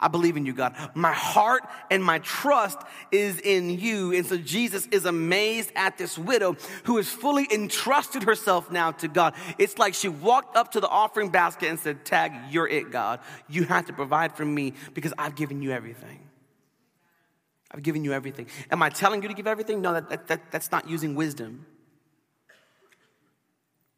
I 0.00 0.06
believe 0.06 0.36
in 0.36 0.46
you, 0.46 0.52
God. 0.52 0.76
My 0.94 1.12
heart 1.12 1.64
and 1.90 2.04
my 2.04 2.20
trust 2.20 2.78
is 3.10 3.40
in 3.40 3.70
you. 3.70 4.12
And 4.12 4.24
so 4.24 4.36
Jesus 4.36 4.86
is 4.92 5.04
amazed 5.06 5.72
at 5.74 5.98
this 5.98 6.16
widow 6.16 6.56
who 6.84 6.98
has 6.98 7.08
fully 7.08 7.48
entrusted 7.52 8.22
herself 8.22 8.70
now 8.70 8.92
to 8.92 9.08
God. 9.08 9.34
It's 9.58 9.76
like 9.76 9.94
she 9.94 10.08
walked 10.08 10.56
up 10.56 10.72
to 10.72 10.80
the 10.80 10.88
offering 10.88 11.30
basket 11.30 11.68
and 11.68 11.80
said, 11.80 12.04
Tag, 12.04 12.32
you're 12.50 12.68
it, 12.68 12.92
God. 12.92 13.18
You 13.48 13.64
have 13.64 13.86
to 13.86 13.92
provide 13.92 14.36
for 14.36 14.44
me 14.44 14.74
because 14.94 15.12
I've 15.18 15.34
given 15.34 15.62
you 15.62 15.72
everything. 15.72 16.20
I've 17.72 17.82
given 17.82 18.04
you 18.04 18.12
everything. 18.12 18.46
Am 18.70 18.82
I 18.82 18.90
telling 18.90 19.22
you 19.22 19.28
to 19.28 19.34
give 19.34 19.48
everything? 19.48 19.82
No, 19.82 19.94
that, 19.94 20.08
that, 20.10 20.28
that 20.28 20.50
that's 20.52 20.70
not 20.70 20.88
using 20.88 21.16
wisdom. 21.16 21.66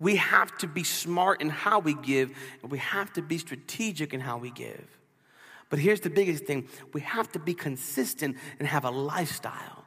We 0.00 0.16
have 0.16 0.56
to 0.58 0.66
be 0.66 0.82
smart 0.82 1.42
in 1.42 1.50
how 1.50 1.78
we 1.78 1.92
give, 1.92 2.32
and 2.62 2.72
we 2.72 2.78
have 2.78 3.12
to 3.12 3.22
be 3.22 3.36
strategic 3.36 4.14
in 4.14 4.20
how 4.20 4.38
we 4.38 4.50
give. 4.50 4.99
But 5.70 5.78
here's 5.78 6.00
the 6.00 6.10
biggest 6.10 6.44
thing 6.44 6.68
we 6.92 7.00
have 7.00 7.32
to 7.32 7.38
be 7.38 7.54
consistent 7.54 8.36
and 8.58 8.68
have 8.68 8.84
a 8.84 8.90
lifestyle 8.90 9.86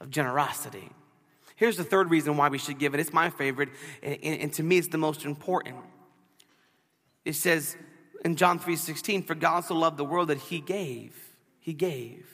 of 0.00 0.10
generosity. 0.10 0.90
Here's 1.56 1.76
the 1.76 1.84
third 1.84 2.10
reason 2.10 2.36
why 2.36 2.48
we 2.48 2.58
should 2.58 2.78
give 2.78 2.94
it. 2.94 3.00
It's 3.00 3.12
my 3.12 3.30
favorite, 3.30 3.70
and, 4.02 4.18
and 4.22 4.52
to 4.54 4.62
me, 4.62 4.76
it's 4.76 4.88
the 4.88 4.98
most 4.98 5.24
important. 5.24 5.76
It 7.24 7.34
says 7.34 7.76
in 8.24 8.36
John 8.36 8.58
3 8.58 8.76
16, 8.76 9.22
For 9.22 9.34
God 9.34 9.64
so 9.64 9.74
loved 9.74 9.96
the 9.96 10.04
world 10.04 10.28
that 10.28 10.38
he 10.38 10.60
gave. 10.60 11.14
He 11.60 11.72
gave. 11.72 12.33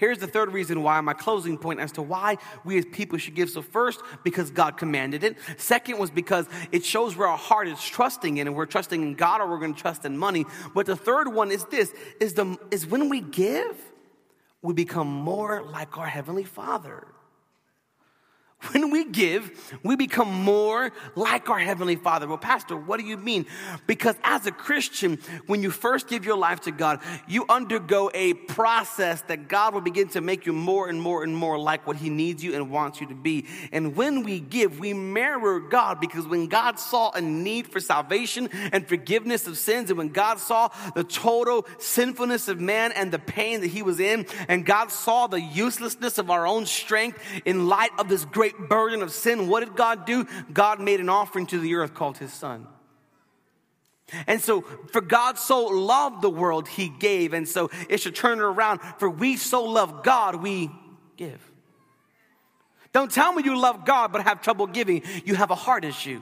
Here's 0.00 0.16
the 0.16 0.26
third 0.26 0.54
reason 0.54 0.82
why, 0.82 0.98
my 1.02 1.12
closing 1.12 1.58
point 1.58 1.78
as 1.78 1.92
to 1.92 2.02
why 2.02 2.38
we 2.64 2.78
as 2.78 2.86
people 2.86 3.18
should 3.18 3.34
give. 3.34 3.50
So, 3.50 3.60
first, 3.60 4.00
because 4.24 4.50
God 4.50 4.78
commanded 4.78 5.22
it. 5.22 5.36
Second 5.58 5.98
was 5.98 6.10
because 6.10 6.46
it 6.72 6.86
shows 6.86 7.16
where 7.16 7.28
our 7.28 7.36
heart 7.36 7.68
is 7.68 7.78
trusting 7.84 8.38
in, 8.38 8.46
and 8.46 8.56
we're 8.56 8.64
trusting 8.64 9.02
in 9.02 9.14
God 9.14 9.42
or 9.42 9.50
we're 9.50 9.58
going 9.58 9.74
to 9.74 9.80
trust 9.80 10.06
in 10.06 10.16
money. 10.16 10.46
But 10.74 10.86
the 10.86 10.96
third 10.96 11.28
one 11.28 11.50
is 11.50 11.66
this 11.66 11.92
is, 12.18 12.32
the, 12.32 12.56
is 12.70 12.86
when 12.86 13.10
we 13.10 13.20
give, 13.20 13.76
we 14.62 14.72
become 14.72 15.06
more 15.06 15.62
like 15.62 15.98
our 15.98 16.06
Heavenly 16.06 16.44
Father. 16.44 17.06
When 18.68 18.90
we 18.90 19.06
give, 19.06 19.78
we 19.82 19.96
become 19.96 20.28
more 20.28 20.92
like 21.16 21.48
our 21.48 21.58
Heavenly 21.58 21.96
Father. 21.96 22.28
Well, 22.28 22.36
Pastor, 22.36 22.76
what 22.76 23.00
do 23.00 23.06
you 23.06 23.16
mean? 23.16 23.46
Because 23.86 24.16
as 24.22 24.46
a 24.46 24.52
Christian, 24.52 25.18
when 25.46 25.62
you 25.62 25.70
first 25.70 26.08
give 26.08 26.26
your 26.26 26.36
life 26.36 26.60
to 26.62 26.70
God, 26.70 27.00
you 27.26 27.46
undergo 27.48 28.10
a 28.12 28.34
process 28.34 29.22
that 29.22 29.48
God 29.48 29.72
will 29.72 29.80
begin 29.80 30.08
to 30.08 30.20
make 30.20 30.44
you 30.44 30.52
more 30.52 30.90
and 30.90 31.00
more 31.00 31.24
and 31.24 31.34
more 31.34 31.58
like 31.58 31.86
what 31.86 31.96
He 31.96 32.10
needs 32.10 32.44
you 32.44 32.54
and 32.54 32.70
wants 32.70 33.00
you 33.00 33.06
to 33.06 33.14
be. 33.14 33.46
And 33.72 33.96
when 33.96 34.24
we 34.24 34.40
give, 34.40 34.78
we 34.78 34.92
mirror 34.92 35.58
God 35.58 35.98
because 35.98 36.26
when 36.26 36.46
God 36.46 36.78
saw 36.78 37.12
a 37.12 37.20
need 37.20 37.66
for 37.66 37.80
salvation 37.80 38.50
and 38.72 38.86
forgiveness 38.86 39.46
of 39.46 39.56
sins, 39.56 39.88
and 39.88 39.96
when 39.96 40.10
God 40.10 40.38
saw 40.38 40.68
the 40.94 41.04
total 41.04 41.66
sinfulness 41.78 42.46
of 42.48 42.60
man 42.60 42.92
and 42.92 43.10
the 43.10 43.18
pain 43.18 43.62
that 43.62 43.68
He 43.68 43.80
was 43.80 44.00
in, 44.00 44.26
and 44.48 44.66
God 44.66 44.90
saw 44.90 45.28
the 45.28 45.40
uselessness 45.40 46.18
of 46.18 46.30
our 46.30 46.46
own 46.46 46.66
strength 46.66 47.18
in 47.46 47.66
light 47.66 47.90
of 47.98 48.08
this 48.10 48.26
great 48.26 48.49
great 48.52 48.68
burden 48.68 49.02
of 49.02 49.12
sin, 49.12 49.48
what 49.48 49.60
did 49.60 49.76
God 49.76 50.06
do? 50.06 50.26
God 50.52 50.80
made 50.80 51.00
an 51.00 51.08
offering 51.08 51.46
to 51.46 51.58
the 51.58 51.74
earth 51.74 51.94
called 51.94 52.18
his 52.18 52.32
son. 52.32 52.66
And 54.26 54.40
so, 54.40 54.62
for 54.92 55.00
God 55.00 55.38
so 55.38 55.66
loved 55.66 56.20
the 56.20 56.30
world, 56.30 56.66
he 56.66 56.88
gave. 56.88 57.32
And 57.32 57.48
so, 57.48 57.70
it 57.88 58.00
should 58.00 58.16
turn 58.16 58.38
it 58.38 58.42
around. 58.42 58.80
For 58.98 59.08
we 59.08 59.36
so 59.36 59.64
love 59.64 60.02
God, 60.02 60.36
we 60.36 60.70
give. 61.16 61.40
Don't 62.92 63.10
tell 63.10 63.32
me 63.32 63.44
you 63.44 63.56
love 63.56 63.84
God 63.84 64.10
but 64.10 64.22
have 64.22 64.42
trouble 64.42 64.66
giving. 64.66 65.02
You 65.24 65.36
have 65.36 65.52
a 65.52 65.54
heart 65.54 65.84
issue. 65.84 66.20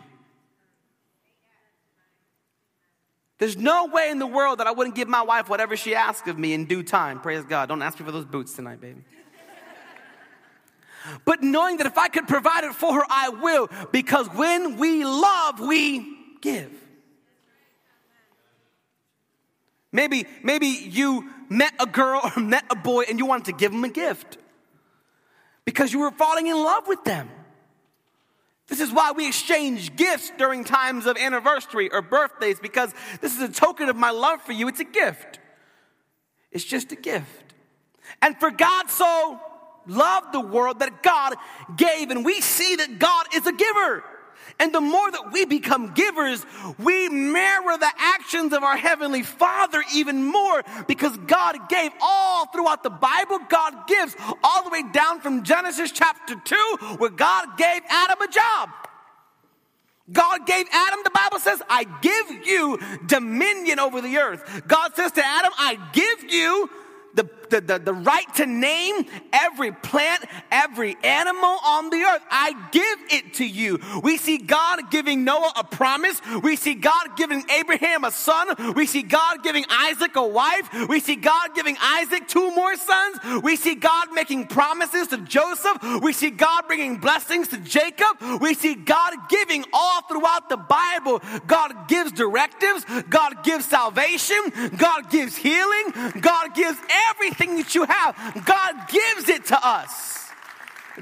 There's 3.39 3.57
no 3.57 3.87
way 3.87 4.11
in 4.11 4.19
the 4.19 4.27
world 4.27 4.59
that 4.59 4.67
I 4.67 4.73
wouldn't 4.73 4.97
give 4.97 5.09
my 5.09 5.23
wife 5.23 5.49
whatever 5.49 5.77
she 5.77 5.95
asks 5.95 6.29
of 6.29 6.39
me 6.39 6.53
in 6.53 6.67
due 6.67 6.83
time. 6.83 7.21
Praise 7.21 7.45
God. 7.45 7.71
Don't 7.71 7.81
ask 7.81 7.99
me 7.99 8.05
for 8.05 8.13
those 8.13 8.27
boots 8.27 8.53
tonight, 8.53 8.81
baby 8.81 9.03
but 11.25 11.43
knowing 11.43 11.79
that 11.79 11.87
if 11.87 11.99
I 11.99 12.09
could 12.09 12.29
provide 12.29 12.65
it 12.65 12.75
for 12.75 12.95
her, 12.95 13.05
I 13.09 13.29
will, 13.31 13.69
because 13.93 14.27
when 14.29 14.77
we 14.77 15.05
love, 15.05 15.61
we 15.61 16.17
give. 16.41 16.73
Maybe, 19.93 20.27
maybe 20.43 20.67
you 20.67 21.31
met 21.49 21.73
a 21.81 21.87
girl 21.87 22.21
or 22.23 22.41
met 22.41 22.65
a 22.71 22.77
boy 22.77 23.05
and 23.09 23.19
you 23.19 23.27
wanted 23.27 23.47
to 23.47 23.53
give 23.53 23.73
them 23.73 23.85
a 23.85 23.89
gift 23.89 24.39
because 25.65 25.93
you 25.93 26.01
were 26.01 26.11
falling 26.11 26.47
in 26.47 26.57
love 26.57 26.87
with 26.87 27.05
them. 27.05 27.29
This 28.69 28.81
is 28.81 28.93
why 28.93 29.13
we 29.13 29.27
exchange 29.27 29.97
gifts 29.97 30.31
during 30.37 30.63
times 30.63 31.07
of 31.07 31.17
anniversary 31.17 31.91
or 31.91 32.03
birthdays 32.03 32.61
because 32.61 32.93
this 33.23 33.35
is 33.35 33.41
a 33.41 33.49
token 33.49 33.89
of 33.89 33.97
my 33.97 34.11
love 34.11 34.43
for 34.43 34.53
you. 34.53 34.69
It's 34.69 34.81
a 34.81 34.85
gift. 34.85 35.39
It's 36.53 36.65
just 36.65 36.93
a 36.93 36.97
gift. 36.97 37.55
And 38.21 38.39
for 38.39 38.51
God 38.51 38.91
so 38.91 39.41
loved 39.89 40.33
the 40.33 40.41
world 40.41 40.81
that 40.81 41.03
God 41.03 41.35
gave, 41.77 42.11
and 42.11 42.25
we 42.25 42.41
see 42.41 42.77
that 42.77 42.99
God 42.99 43.27
is 43.35 43.47
a 43.47 43.53
giver. 43.53 44.05
And 44.61 44.75
the 44.75 44.81
more 44.81 45.11
that 45.11 45.33
we 45.33 45.45
become 45.45 45.95
givers, 45.95 46.45
we 46.79 47.09
mirror 47.09 47.79
the 47.79 47.91
actions 47.97 48.53
of 48.53 48.65
our 48.65 48.77
Heavenly 48.77 49.23
Father 49.23 49.85
even 49.95 50.25
more 50.25 50.65
because 50.89 51.17
God 51.17 51.69
gave 51.69 51.93
all 52.01 52.47
throughout 52.47 52.83
the 52.83 52.91
Bible. 52.91 53.39
God 53.49 53.87
gives 53.87 54.17
all 54.43 54.65
the 54.65 54.71
way 54.71 54.83
down 54.93 55.21
from 55.21 55.45
Genesis 55.45 55.93
chapter 55.93 56.35
2, 56.35 56.57
where 56.99 57.11
God 57.11 57.57
gave 57.57 57.83
Adam 57.89 58.21
a 58.21 58.29
job. 58.29 58.71
God 60.11 60.47
gave 60.47 60.67
Adam, 60.73 61.01
the 61.05 61.11
Bible 61.11 61.39
says, 61.39 61.63
I 61.69 61.85
give 62.01 62.47
you 62.47 62.79
dominion 63.07 63.79
over 63.79 64.01
the 64.01 64.17
earth. 64.17 64.63
God 64.67 64.97
says 64.97 65.13
to 65.13 65.25
Adam, 65.25 65.53
I 65.57 65.79
give 65.93 66.33
you 66.33 66.71
the, 67.15 67.29
the, 67.51 67.61
the, 67.61 67.79
the, 67.79 67.95
right 67.95 68.35
to 68.37 68.47
name 68.47 69.07
every 69.33 69.73
plant, 69.73 70.25
every 70.51 70.97
animal 71.03 71.59
on 71.65 71.91
the 71.91 71.97
earth. 71.99 72.23
I 72.31 72.53
give 72.73 72.99
it 73.11 73.35
to 73.35 73.47
you. 73.47 73.79
We 74.03 74.17
see 74.17 74.39
God 74.39 74.91
giving 74.91 75.25
Noah 75.25 75.53
a 75.57 75.65
promise. 75.65 76.21
We 76.43 76.57
see 76.57 76.75
God 76.75 77.17
giving 77.17 77.45
Abraham 77.51 78.05
a 78.05 78.11
son. 78.11 78.75
We 78.75 78.87
see 78.87 79.03
God 79.03 79.43
giving 79.43 79.65
Isaac 79.69 80.17
a 80.17 80.27
wife. 80.27 80.89
We 80.89 81.01
see 81.01 81.17
God 81.17 81.55
giving 81.55 81.77
Isaac 81.81 82.29
two 82.29 82.55
more 82.55 82.77
sons. 82.77 83.43
We 83.43 83.57
see 83.57 83.75
God 83.75 84.09
making 84.13 84.47
promises 84.47 85.09
to 85.09 85.19
Joseph. 85.19 85.79
We 86.03 86.13
see 86.13 86.31
God 86.31 86.65
bringing 86.67 86.99
blessings 86.99 87.49
to 87.49 87.59
Jacob. 87.59 88.41
We 88.41 88.55
see 88.55 88.75
God 88.75 89.15
giving 89.29 89.65
all 89.73 90.03
throughout 90.03 90.49
the 90.49 90.57
Bible. 90.57 91.23
God 91.47 91.89
gives 91.89 92.13
directives. 92.13 92.85
God 93.09 93.45
gives 93.45 93.65
salvation. 93.65 94.39
God 94.77 95.11
gives 95.11 95.37
healing. 95.37 95.93
God 96.21 96.55
gives 96.55 96.79
everything 97.11 97.38
that 97.39 97.75
you 97.75 97.85
have. 97.85 98.45
God 98.45 98.89
gives 98.89 99.29
it 99.29 99.47
to 99.47 99.67
us. 99.67 100.19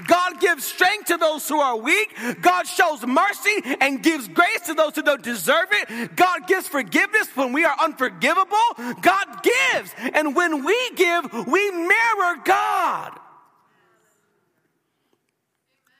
God 0.05 0.39
gives 0.39 0.63
strength 0.63 1.05
to 1.05 1.17
those 1.17 1.47
who 1.49 1.59
are 1.59 1.75
weak. 1.75 2.15
God 2.41 2.67
shows 2.67 3.05
mercy 3.05 3.61
and 3.81 4.03
gives 4.03 4.27
grace 4.27 4.61
to 4.67 4.75
those 4.75 4.95
who 4.95 5.01
don't 5.01 5.23
deserve 5.23 5.67
it. 5.71 6.15
God 6.15 6.47
gives 6.47 6.67
forgiveness 6.67 7.27
when 7.35 7.51
we 7.51 7.65
are 7.65 7.75
unforgivable. 7.83 8.57
God 9.01 9.25
gives. 9.41 9.95
And 10.13 10.35
when 10.35 10.63
we 10.63 10.91
give, 10.95 11.47
we 11.47 11.71
mirror 11.71 12.35
God. 12.45 13.17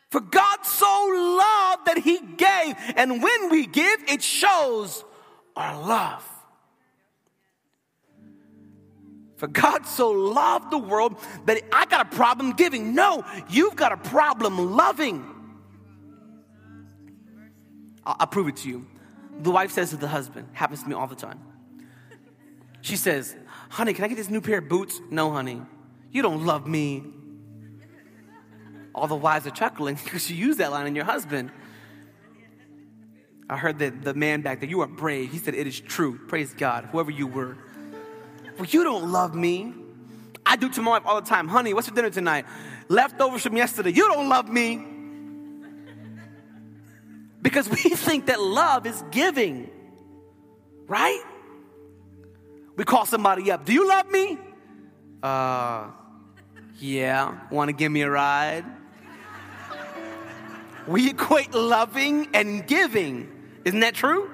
For 0.09 0.21
God 0.21 0.63
so 0.63 0.85
loved 0.85 1.85
that 1.85 2.01
He 2.03 2.19
gave. 2.19 2.75
And 2.95 3.21
when 3.21 3.49
we 3.49 3.65
give, 3.65 4.03
it 4.07 4.21
shows 4.21 5.03
our 5.55 5.79
love. 5.81 6.23
For 9.38 9.47
God 9.47 9.85
so 9.85 10.09
loved 10.09 10.71
the 10.71 10.79
world 10.79 11.15
that 11.45 11.61
I 11.71 11.85
got 11.85 12.01
a 12.01 12.15
problem 12.15 12.53
giving. 12.53 12.95
No, 12.95 13.23
you've 13.49 13.75
got 13.75 13.91
a 13.91 13.97
problem 13.97 14.75
loving. 14.75 15.25
I'll, 18.03 18.15
I'll 18.19 18.27
prove 18.27 18.47
it 18.47 18.57
to 18.57 18.69
you. 18.69 18.88
The 19.39 19.51
wife 19.51 19.71
says 19.71 19.91
to 19.91 19.97
the 19.97 20.07
husband, 20.07 20.49
happens 20.53 20.81
to 20.81 20.89
me 20.89 20.95
all 20.95 21.05
the 21.05 21.15
time. 21.15 21.39
She 22.81 22.95
says, 22.95 23.35
Honey, 23.69 23.93
can 23.93 24.05
I 24.05 24.07
get 24.07 24.17
this 24.17 24.29
new 24.29 24.41
pair 24.41 24.57
of 24.57 24.69
boots? 24.69 24.99
No, 25.11 25.31
honey, 25.31 25.61
you 26.11 26.23
don't 26.23 26.45
love 26.45 26.65
me. 26.65 27.03
All 28.95 29.07
the 29.07 29.15
wives 29.15 29.45
are 29.45 29.51
chuckling 29.51 29.95
because 30.03 30.31
you 30.31 30.38
use 30.38 30.57
that 30.57 30.71
line 30.71 30.88
on 30.88 30.95
your 30.95 31.05
husband. 31.05 31.51
I 33.49 33.55
heard 33.55 33.77
that 33.79 34.03
the 34.03 34.13
man 34.15 34.41
back 34.41 34.59
there, 34.61 34.69
you 34.69 34.81
are 34.81 34.88
brave. 34.88 35.31
He 35.31 35.38
said, 35.38 35.53
It 35.53 35.67
is 35.67 35.79
true. 35.79 36.17
Praise 36.27 36.55
God, 36.55 36.89
whoever 36.91 37.11
you 37.11 37.27
were. 37.27 37.57
Well, 38.57 38.65
you 38.65 38.83
don't 38.83 39.11
love 39.11 39.35
me. 39.35 39.73
I 40.45 40.55
do 40.55 40.69
to 40.69 40.81
my 40.81 40.91
wife 40.91 41.03
all 41.05 41.21
the 41.21 41.27
time. 41.27 41.47
Honey, 41.47 41.73
what's 41.73 41.87
for 41.87 41.95
dinner 41.95 42.09
tonight? 42.09 42.45
Leftovers 42.87 43.43
from 43.43 43.57
yesterday. 43.57 43.91
You 43.91 44.07
don't 44.07 44.29
love 44.29 44.49
me. 44.49 44.85
Because 47.41 47.69
we 47.69 47.75
think 47.77 48.27
that 48.27 48.41
love 48.41 48.87
is 48.87 49.03
giving, 49.11 49.69
right? 50.87 51.21
We 52.75 52.83
call 52.83 53.05
somebody 53.05 53.51
up. 53.51 53.65
Do 53.65 53.73
you 53.73 53.87
love 53.87 54.09
me? 54.09 54.37
Uh, 55.21 55.87
yeah. 56.79 57.37
Want 57.51 57.69
to 57.69 57.73
give 57.73 57.91
me 57.91 58.01
a 58.01 58.09
ride? 58.09 58.65
We 60.87 61.09
equate 61.09 61.53
loving 61.53 62.29
and 62.33 62.65
giving. 62.65 63.29
Isn't 63.65 63.81
that 63.81 63.93
true? 63.93 64.31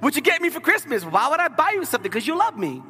What 0.00 0.14
you 0.14 0.22
get 0.22 0.40
me 0.40 0.48
for 0.48 0.60
Christmas? 0.60 1.04
Why 1.04 1.28
would 1.28 1.40
I 1.40 1.48
buy 1.48 1.72
you 1.74 1.84
something? 1.84 2.08
Because 2.08 2.26
you 2.26 2.38
love 2.38 2.56
me. 2.56 2.82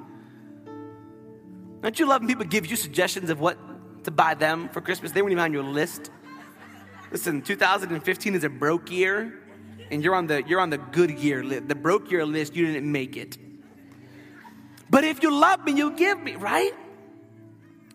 Don't 1.82 1.98
you 1.98 2.06
love 2.06 2.20
when 2.20 2.28
people 2.28 2.44
give 2.44 2.66
you 2.66 2.76
suggestions 2.76 3.30
of 3.30 3.40
what 3.40 3.56
to 4.04 4.10
buy 4.10 4.34
them 4.34 4.68
for 4.68 4.80
Christmas? 4.80 5.12
They 5.12 5.22
weren't 5.22 5.32
even 5.32 5.44
on 5.44 5.52
your 5.52 5.62
list. 5.62 6.10
Listen, 7.10 7.40
2015 7.40 8.34
is 8.34 8.44
a 8.44 8.50
broke 8.50 8.90
year, 8.90 9.38
and 9.90 10.04
you're 10.04 10.14
on 10.14 10.26
the 10.26 10.42
you're 10.46 10.60
on 10.60 10.70
the 10.70 10.78
good 10.78 11.10
year 11.10 11.42
list. 11.42 11.68
The 11.68 11.74
broke 11.74 12.10
year 12.10 12.26
list, 12.26 12.54
you 12.54 12.66
didn't 12.66 12.90
make 12.90 13.16
it. 13.16 13.38
But 14.90 15.04
if 15.04 15.22
you 15.22 15.32
love 15.32 15.64
me, 15.64 15.72
you'll 15.72 15.90
give 15.90 16.20
me, 16.20 16.34
right? 16.36 16.72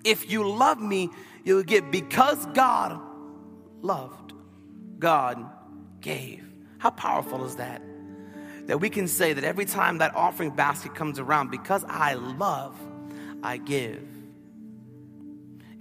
If 0.04 0.32
you 0.32 0.48
love 0.48 0.80
me, 0.80 1.10
you'll 1.44 1.64
give 1.64 1.92
because 1.92 2.46
God 2.48 3.00
loved. 3.82 4.34
God 5.00 5.46
gave. 6.02 6.44
How 6.78 6.90
powerful 6.90 7.46
is 7.46 7.58
that? 7.58 7.82
That 8.66 8.80
we 8.80 8.90
can 8.90 9.08
say 9.08 9.34
that 9.34 9.44
every 9.44 9.66
time 9.66 9.98
that 9.98 10.16
offering 10.16 10.52
basket 10.52 10.96
comes 10.96 11.20
around, 11.20 11.52
because 11.52 11.84
I 11.88 12.14
love, 12.14 12.76
I 13.42 13.58
give. 13.58 14.08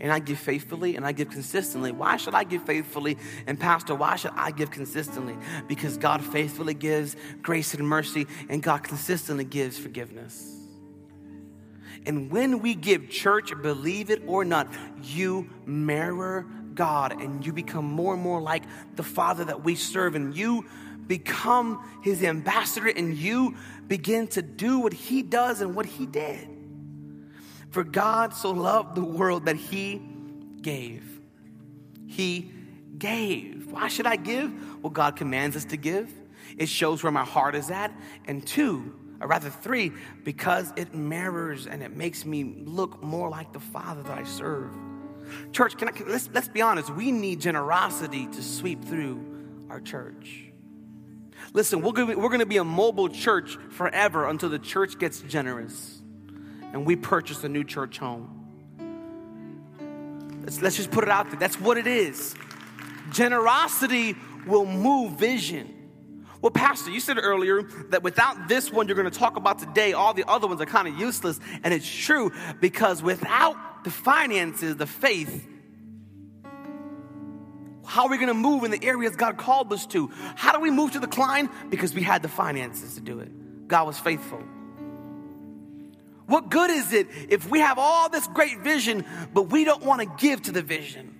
And 0.01 0.11
I 0.11 0.19
give 0.19 0.41
faithfully 0.41 0.97
and 0.97 1.07
I 1.07 1.13
give 1.13 1.31
consistently. 1.31 1.93
Why 1.93 2.17
should 2.17 2.35
I 2.35 2.43
give 2.43 2.65
faithfully? 2.65 3.17
And, 3.47 3.59
Pastor, 3.59 3.95
why 3.95 4.17
should 4.17 4.33
I 4.35 4.51
give 4.51 4.73
consistently? 4.73 5.37
Because 5.69 5.97
God 5.97 6.25
faithfully 6.25 6.75
gives 6.75 7.15
grace 7.41 7.73
and 7.73 7.87
mercy, 7.87 8.27
and 8.49 8.61
God 8.61 8.83
consistently 8.83 9.45
gives 9.45 9.79
forgiveness. 9.79 10.59
And 12.05 12.33
when 12.33 12.59
we 12.59 12.75
give 12.75 13.11
church, 13.11 13.53
believe 13.63 14.11
it 14.11 14.25
or 14.27 14.45
not, 14.45 14.67
you 15.05 15.49
mirror 15.67 16.47
God 16.75 17.13
and 17.21 17.47
you 17.47 17.53
become 17.53 17.85
more 17.85 18.15
and 18.15 18.23
more 18.23 18.41
like 18.41 18.65
the 18.97 19.05
Father 19.05 19.45
that 19.45 19.63
we 19.63 19.77
serve, 19.77 20.17
and 20.17 20.37
you 20.37 20.67
become 21.07 21.83
his 22.03 22.23
ambassador 22.23 22.89
and 22.89 23.17
you 23.17 23.57
begin 23.89 24.27
to 24.29 24.43
do 24.43 24.79
what 24.79 24.93
he 24.93 25.23
does 25.23 25.61
and 25.61 25.75
what 25.75 25.87
he 25.87 26.07
did. 26.07 26.49
For 27.71 27.85
God 27.85 28.35
so 28.35 28.51
loved 28.51 28.95
the 28.95 29.05
world 29.05 29.47
that 29.47 29.57
he 29.57 30.01
gave. 30.61 31.21
He 32.07 32.53
gave. 32.99 33.71
Why 33.73 33.89
should 33.89 34.07
I 34.07 34.17
give? 34.17 34.83
Well, 34.83 34.91
God 34.91 35.17
commands 35.17 35.57
us 35.57 35.65
to 35.67 35.77
give. 35.77 36.13
It 36.59 36.69
shows 36.69 37.03
where 37.03 37.13
my 37.13 37.25
heart 37.25 37.55
is 37.55 37.71
at. 37.71 37.93
And 38.27 38.47
two, 38.47 38.95
or 39.21 39.27
rather 39.27 39.51
three, 39.51 39.93
because 40.23 40.73
it 40.77 40.95
mirrors 40.95 41.67
and 41.67 41.83
it 41.83 41.97
makes 41.97 42.25
me 42.25 42.45
look 42.45 43.03
more 43.03 43.29
like 43.29 43.53
the 43.53 43.61
Father 43.61 44.03
that 44.03 44.19
I 44.19 44.25
serve. 44.25 44.71
Church, 45.53 45.77
can 45.79 45.89
I, 45.89 45.93
can, 45.93 46.09
let's, 46.09 46.29
let's 46.33 46.49
be 46.49 46.61
honest. 46.61 46.91
We 46.91 47.11
need 47.11 47.41
generosity 47.41 48.27
to 48.27 48.43
sweep 48.43 48.85
through 48.85 49.25
our 49.71 49.81
church. 49.81 50.42
Listen, 51.53 51.83
we're 51.83 52.17
we're 52.17 52.31
gonna 52.31 52.47
be 52.47 52.57
a 52.57 52.65
mobile 52.65 53.09
church 53.09 53.59
forever 53.71 54.27
until 54.29 54.49
the 54.49 54.59
church 54.59 54.99
gets 54.99 55.21
generous 55.21 56.03
and 56.73 56.87
we 56.87 56.97
purchase 56.97 57.45
a 57.45 57.49
new 57.49 57.65
church 57.65 57.99
home. 57.99 58.39
Let's, 60.43 60.61
let's 60.61 60.77
just 60.77 60.91
put 60.91 61.05
it 61.05 61.11
out 61.11 61.31
there. 61.31 61.39
That's 61.39 61.61
what 61.61 61.79
it 61.79 61.87
is. 61.87 62.35
Generosity 63.11 64.17
will 64.47 64.65
move 64.65 65.13
vision. 65.13 65.83
Well, 66.41 66.51
Pastor, 66.51 66.91
you 66.91 66.99
said 66.99 67.19
earlier 67.21 67.63
that 67.91 68.03
without 68.03 68.49
this 68.49 68.73
one 68.73 68.89
you're 68.89 68.97
going 68.97 69.11
to 69.11 69.17
talk 69.17 69.37
about 69.37 69.61
today, 69.61 69.93
all 69.93 70.13
the 70.13 70.25
other 70.29 70.49
ones 70.49 70.61
are 70.61 70.67
kind 70.67 70.89
of 70.89 70.99
useless. 70.99 71.39
And 71.63 71.73
it's 71.73 71.89
true 71.89 72.33
because 72.61 73.01
without 73.01 73.85
the 73.85 73.91
finances, 73.91 74.77
the 74.77 74.87
faith, 74.87 75.47
how 77.85 78.05
are 78.05 78.11
we 78.11 78.17
going 78.17 78.29
to 78.29 78.35
move 78.35 78.65
in 78.65 78.71
the 78.71 78.85
areas 78.85 79.17
God 79.17 79.37
called 79.37 79.73
us 79.73 79.87
to? 79.87 80.09
How 80.37 80.53
do 80.53 80.61
we 80.61 80.71
move 80.71 80.93
to 80.93 81.01
the 81.01 81.07
Klein? 81.07 81.51
Because 81.69 81.95
we 81.95 82.03
had 82.03 82.23
the 82.23 82.29
finances 82.29 82.95
to 82.95 83.01
do 83.01 83.21
it. 83.21 83.69
God 83.69 83.87
was 83.87 83.99
faithful. 83.99 84.43
What 86.27 86.51
good 86.51 86.71
is 86.71 86.93
it 86.93 87.09
if 87.29 87.51
we 87.51 87.59
have 87.61 87.79
all 87.79 88.09
this 88.09 88.27
great 88.29 88.61
vision, 88.61 89.05
but 89.35 89.51
we 89.51 89.65
don't 89.65 89.85
want 89.85 90.01
to 90.01 90.07
give 90.19 90.43
to 90.43 90.53
the 90.53 90.63
vision? 90.63 91.19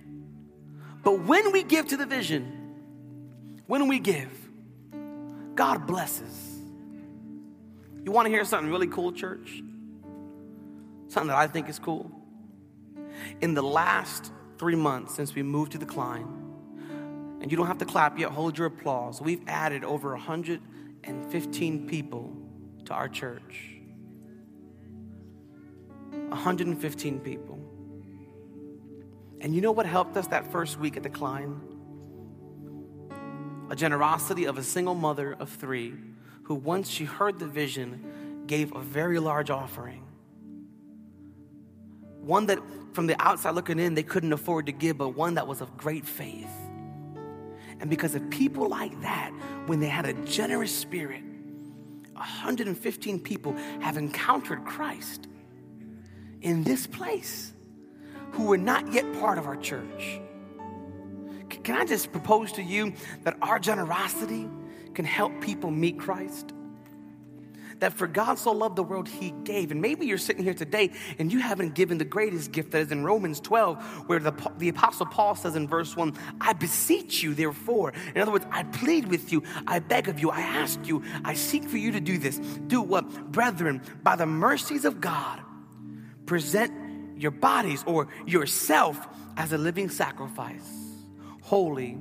But 1.03 1.23
when 1.23 1.51
we 1.51 1.63
give 1.63 1.87
to 1.89 1.97
the 1.97 2.05
vision, 2.05 3.61
when 3.67 3.87
we 3.87 3.99
give, 3.99 4.31
God 5.55 5.85
blesses. 5.85 6.61
You 8.03 8.11
want 8.11 8.25
to 8.25 8.29
hear 8.29 8.45
something 8.45 8.71
really 8.71 8.87
cool, 8.87 9.11
church? 9.11 9.61
Something 11.09 11.27
that 11.27 11.37
I 11.37 11.47
think 11.47 11.69
is 11.69 11.79
cool? 11.79 12.11
In 13.41 13.53
the 13.53 13.61
last 13.61 14.31
three 14.57 14.75
months 14.75 15.15
since 15.15 15.35
we 15.35 15.43
moved 15.43 15.73
to 15.73 15.77
the 15.77 15.85
Klein, 15.85 16.42
and 17.43 17.51
you 17.51 17.57
don't 17.57 17.67
have 17.67 17.79
to 17.79 17.85
clap 17.85 18.17
yet, 18.17 18.31
hold 18.31 18.57
your 18.57 18.67
applause. 18.67 19.21
We've 19.21 19.41
added 19.47 19.83
over 19.83 20.11
115 20.11 21.87
people 21.87 22.33
to 22.85 22.93
our 22.93 23.09
church. 23.09 23.75
115 26.29 27.19
people. 27.19 27.59
And 29.41 29.53
you 29.53 29.59
know 29.59 29.73
what 29.73 29.85
helped 29.85 30.15
us 30.15 30.27
that 30.27 30.49
first 30.53 30.79
week 30.79 30.95
at 30.95 31.03
the 31.03 31.09
Klein? 31.09 31.59
A 33.69 33.75
generosity 33.75 34.45
of 34.45 34.57
a 34.57 34.63
single 34.63 34.95
mother 34.95 35.35
of 35.37 35.49
three 35.49 35.95
who, 36.43 36.55
once 36.55 36.89
she 36.89 37.03
heard 37.03 37.39
the 37.39 37.47
vision, 37.47 38.45
gave 38.47 38.73
a 38.73 38.79
very 38.79 39.19
large 39.19 39.49
offering. 39.49 40.05
One 42.21 42.45
that, 42.45 42.59
from 42.93 43.07
the 43.07 43.21
outside 43.21 43.53
looking 43.53 43.79
in, 43.79 43.95
they 43.95 44.03
couldn't 44.03 44.31
afford 44.31 44.67
to 44.67 44.71
give, 44.71 44.97
but 44.97 45.09
one 45.09 45.33
that 45.33 45.45
was 45.45 45.59
of 45.59 45.75
great 45.75 46.05
faith. 46.05 46.62
And 47.83 47.89
because 47.89 48.15
of 48.15 48.29
people 48.29 48.69
like 48.69 49.01
that, 49.01 49.33
when 49.65 49.81
they 49.81 49.89
had 49.89 50.05
a 50.05 50.13
generous 50.23 50.73
spirit, 50.73 51.21
115 52.13 53.19
people 53.19 53.51
have 53.81 53.97
encountered 53.97 54.63
Christ 54.63 55.27
in 56.41 56.63
this 56.63 56.87
place 56.87 57.51
who 58.31 58.45
were 58.45 58.57
not 58.57 58.93
yet 58.93 59.03
part 59.19 59.37
of 59.37 59.47
our 59.47 59.57
church. 59.57 60.21
Can 61.65 61.75
I 61.75 61.83
just 61.83 62.09
propose 62.13 62.53
to 62.53 62.63
you 62.63 62.93
that 63.23 63.35
our 63.41 63.59
generosity 63.59 64.47
can 64.93 65.03
help 65.03 65.41
people 65.41 65.69
meet 65.69 65.99
Christ? 65.99 66.53
That 67.83 67.91
for 67.91 68.07
God 68.07 68.39
so 68.39 68.53
loved 68.53 68.77
the 68.77 68.83
world, 68.83 69.09
He 69.09 69.31
gave. 69.43 69.69
And 69.69 69.81
maybe 69.81 70.05
you're 70.05 70.17
sitting 70.17 70.41
here 70.41 70.53
today 70.53 70.91
and 71.19 71.29
you 71.33 71.39
haven't 71.39 71.75
given 71.75 71.97
the 71.97 72.05
greatest 72.05 72.53
gift 72.53 72.71
that 72.71 72.77
is 72.77 72.93
in 72.93 73.03
Romans 73.03 73.41
12, 73.41 74.07
where 74.07 74.19
the, 74.19 74.31
the 74.57 74.69
Apostle 74.69 75.05
Paul 75.05 75.35
says 75.35 75.57
in 75.57 75.67
verse 75.67 75.93
1, 75.93 76.13
I 76.39 76.53
beseech 76.53 77.21
you, 77.21 77.33
therefore. 77.33 77.91
In 78.15 78.21
other 78.21 78.31
words, 78.31 78.45
I 78.51 78.63
plead 78.63 79.09
with 79.09 79.33
you, 79.33 79.43
I 79.67 79.79
beg 79.79 80.07
of 80.07 80.17
you, 80.17 80.29
I 80.29 80.39
ask 80.39 80.79
you, 80.87 81.03
I 81.25 81.33
seek 81.33 81.65
for 81.65 81.75
you 81.75 81.91
to 81.91 81.99
do 81.99 82.17
this. 82.17 82.37
Do 82.37 82.81
what? 82.81 83.33
Brethren, 83.33 83.81
by 84.01 84.15
the 84.15 84.27
mercies 84.27 84.85
of 84.85 85.01
God, 85.01 85.41
present 86.25 87.19
your 87.19 87.31
bodies 87.31 87.83
or 87.85 88.07
yourself 88.25 89.09
as 89.35 89.51
a 89.51 89.57
living 89.57 89.89
sacrifice, 89.89 90.71
holy, 91.41 91.97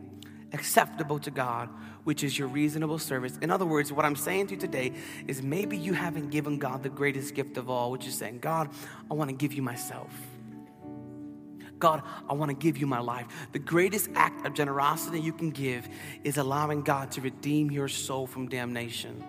acceptable 0.53 1.19
to 1.19 1.33
God, 1.33 1.69
which 2.05 2.25
is 2.25 2.39
your 2.39 2.49
reasonable 2.49 2.99
service. 2.99 3.39
In 3.43 3.51
other 3.51 3.67
words, 3.67 3.93
what 3.93 4.05
I'm 4.05 4.17
saying 4.17 4.49
to 4.49 4.55
you 4.55 4.61
today 4.61 4.93
is 5.29 5.43
maybe 5.43 5.77
you 5.77 5.93
haven't 5.93 6.31
given 6.31 6.59
God 6.59 6.83
the 6.83 6.89
greatest 6.89 7.35
gift 7.35 7.57
of 7.57 7.71
all, 7.71 7.91
which 7.91 8.07
is 8.07 8.15
saying, 8.15 8.41
God, 8.41 8.71
I 9.11 9.15
want 9.15 9.31
to 9.31 9.37
give 9.37 9.53
you 9.53 9.63
myself. 9.63 10.11
God, 11.79 12.03
I 12.29 12.35
want 12.35 12.49
to 12.51 12.57
give 12.57 12.79
you 12.79 12.87
my 12.87 13.01
life. 13.01 13.27
The 13.51 13.59
greatest 13.59 14.09
act 14.15 14.47
of 14.47 14.55
generosity 14.55 15.21
you 15.21 15.33
can 15.33 15.51
give 15.51 15.89
is 16.23 16.37
allowing 16.37 16.83
God 16.83 17.11
to 17.13 17.21
redeem 17.21 17.73
your 17.73 17.89
soul 17.89 18.27
from 18.27 18.49
damnation 18.49 19.25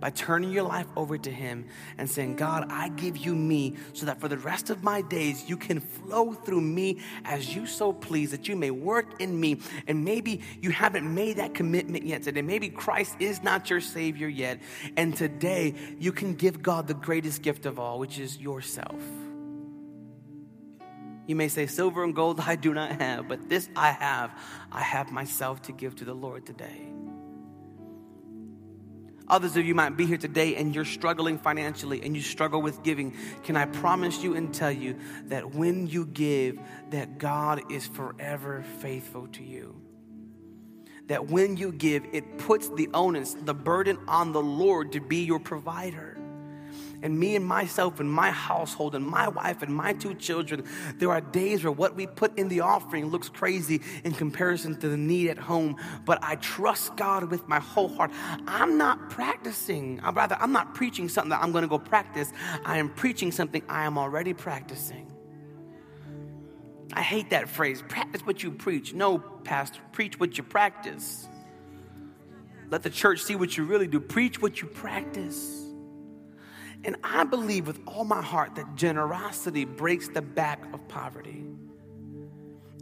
by 0.00 0.10
turning 0.10 0.50
your 0.50 0.64
life 0.64 0.86
over 0.96 1.18
to 1.18 1.30
Him 1.30 1.66
and 1.98 2.10
saying, 2.10 2.36
God, 2.36 2.66
I 2.70 2.88
give 2.88 3.18
you 3.18 3.34
me 3.34 3.76
so 3.92 4.06
that 4.06 4.20
for 4.20 4.28
the 4.28 4.38
rest 4.38 4.70
of 4.70 4.82
my 4.82 5.02
days 5.02 5.48
you 5.48 5.56
can 5.56 5.80
flow 5.80 6.32
through 6.32 6.62
me 6.62 7.00
as 7.24 7.54
you 7.54 7.66
so 7.66 7.92
please, 7.92 8.30
that 8.30 8.48
you 8.48 8.56
may 8.56 8.70
work 8.70 9.20
in 9.20 9.38
me. 9.38 9.60
And 9.86 10.04
maybe 10.04 10.40
you 10.60 10.70
haven't 10.70 11.12
made 11.12 11.36
that 11.36 11.54
commitment 11.54 12.04
yet 12.04 12.22
today. 12.22 12.42
Maybe 12.42 12.70
Christ 12.70 13.16
is 13.20 13.42
not 13.42 13.68
your 13.68 13.80
Savior 13.80 14.28
yet. 14.28 14.60
And 14.96 15.16
today 15.16 15.74
you 15.98 16.12
can 16.12 16.34
give 16.34 16.62
God 16.62 16.88
the 16.88 16.94
greatest 16.94 17.42
gift 17.42 17.66
of 17.66 17.78
all, 17.78 17.98
which 17.98 18.18
is 18.18 18.38
yourself. 18.38 19.00
You 21.26 21.36
may 21.36 21.46
say, 21.46 21.66
Silver 21.66 22.02
and 22.02 22.12
gold 22.12 22.40
I 22.46 22.56
do 22.56 22.74
not 22.74 23.00
have, 23.00 23.28
but 23.28 23.48
this 23.48 23.68
I 23.76 23.92
have. 23.92 24.32
I 24.72 24.80
have 24.80 25.12
myself 25.12 25.62
to 25.62 25.72
give 25.72 25.94
to 25.96 26.04
the 26.04 26.14
Lord 26.14 26.46
today. 26.46 26.88
Others 29.30 29.56
of 29.56 29.64
you 29.64 29.76
might 29.76 29.96
be 29.96 30.06
here 30.06 30.18
today 30.18 30.56
and 30.56 30.74
you're 30.74 30.84
struggling 30.84 31.38
financially 31.38 32.02
and 32.02 32.16
you 32.16 32.20
struggle 32.20 32.60
with 32.60 32.82
giving. 32.82 33.14
Can 33.44 33.56
I 33.56 33.66
promise 33.66 34.22
you 34.22 34.34
and 34.34 34.52
tell 34.52 34.72
you 34.72 34.96
that 35.26 35.54
when 35.54 35.86
you 35.86 36.06
give, 36.06 36.58
that 36.90 37.18
God 37.18 37.70
is 37.70 37.86
forever 37.86 38.64
faithful 38.80 39.28
to 39.28 39.44
you? 39.44 39.80
That 41.06 41.28
when 41.28 41.56
you 41.56 41.72
give, 41.72 42.04
it 42.12 42.38
puts 42.38 42.68
the 42.70 42.88
onus, 42.92 43.34
the 43.34 43.54
burden 43.54 43.98
on 44.08 44.32
the 44.32 44.42
Lord 44.42 44.92
to 44.92 45.00
be 45.00 45.24
your 45.24 45.40
provider 45.40 46.19
and 47.02 47.18
me 47.18 47.36
and 47.36 47.44
myself 47.44 48.00
and 48.00 48.10
my 48.10 48.30
household 48.30 48.94
and 48.94 49.04
my 49.04 49.28
wife 49.28 49.62
and 49.62 49.74
my 49.74 49.92
two 49.92 50.14
children, 50.14 50.64
there 50.96 51.10
are 51.10 51.20
days 51.20 51.64
where 51.64 51.72
what 51.72 51.94
we 51.94 52.06
put 52.06 52.38
in 52.38 52.48
the 52.48 52.60
offering 52.60 53.06
looks 53.06 53.28
crazy 53.28 53.80
in 54.04 54.12
comparison 54.12 54.78
to 54.80 54.88
the 54.88 54.96
need 54.96 55.30
at 55.30 55.38
home. 55.38 55.76
But 56.04 56.18
I 56.22 56.36
trust 56.36 56.96
God 56.96 57.30
with 57.30 57.48
my 57.48 57.60
whole 57.60 57.88
heart. 57.88 58.10
I'm 58.46 58.76
not 58.76 59.10
practicing, 59.10 60.00
I'm 60.02 60.14
rather, 60.14 60.36
I'm 60.40 60.52
not 60.52 60.74
preaching 60.74 61.08
something 61.08 61.30
that 61.30 61.42
I'm 61.42 61.52
going 61.52 61.62
to 61.62 61.68
go 61.68 61.78
practice. 61.78 62.32
I 62.64 62.78
am 62.78 62.90
preaching 62.90 63.32
something 63.32 63.62
I 63.68 63.84
am 63.84 63.98
already 63.98 64.34
practicing. 64.34 65.06
I 66.92 67.02
hate 67.02 67.30
that 67.30 67.48
phrase 67.48 67.82
practice 67.88 68.26
what 68.26 68.42
you 68.42 68.50
preach. 68.50 68.92
No, 68.92 69.18
Pastor, 69.18 69.80
preach 69.92 70.18
what 70.18 70.36
you 70.36 70.42
practice. 70.42 71.28
Let 72.68 72.82
the 72.82 72.90
church 72.90 73.22
see 73.22 73.36
what 73.36 73.56
you 73.56 73.64
really 73.64 73.86
do. 73.86 74.00
Preach 74.00 74.40
what 74.40 74.60
you 74.60 74.68
practice. 74.68 75.69
And 76.84 76.96
I 77.04 77.24
believe 77.24 77.66
with 77.66 77.80
all 77.86 78.04
my 78.04 78.22
heart 78.22 78.54
that 78.54 78.74
generosity 78.74 79.64
breaks 79.64 80.08
the 80.08 80.22
back 80.22 80.62
of 80.72 80.86
poverty. 80.88 81.44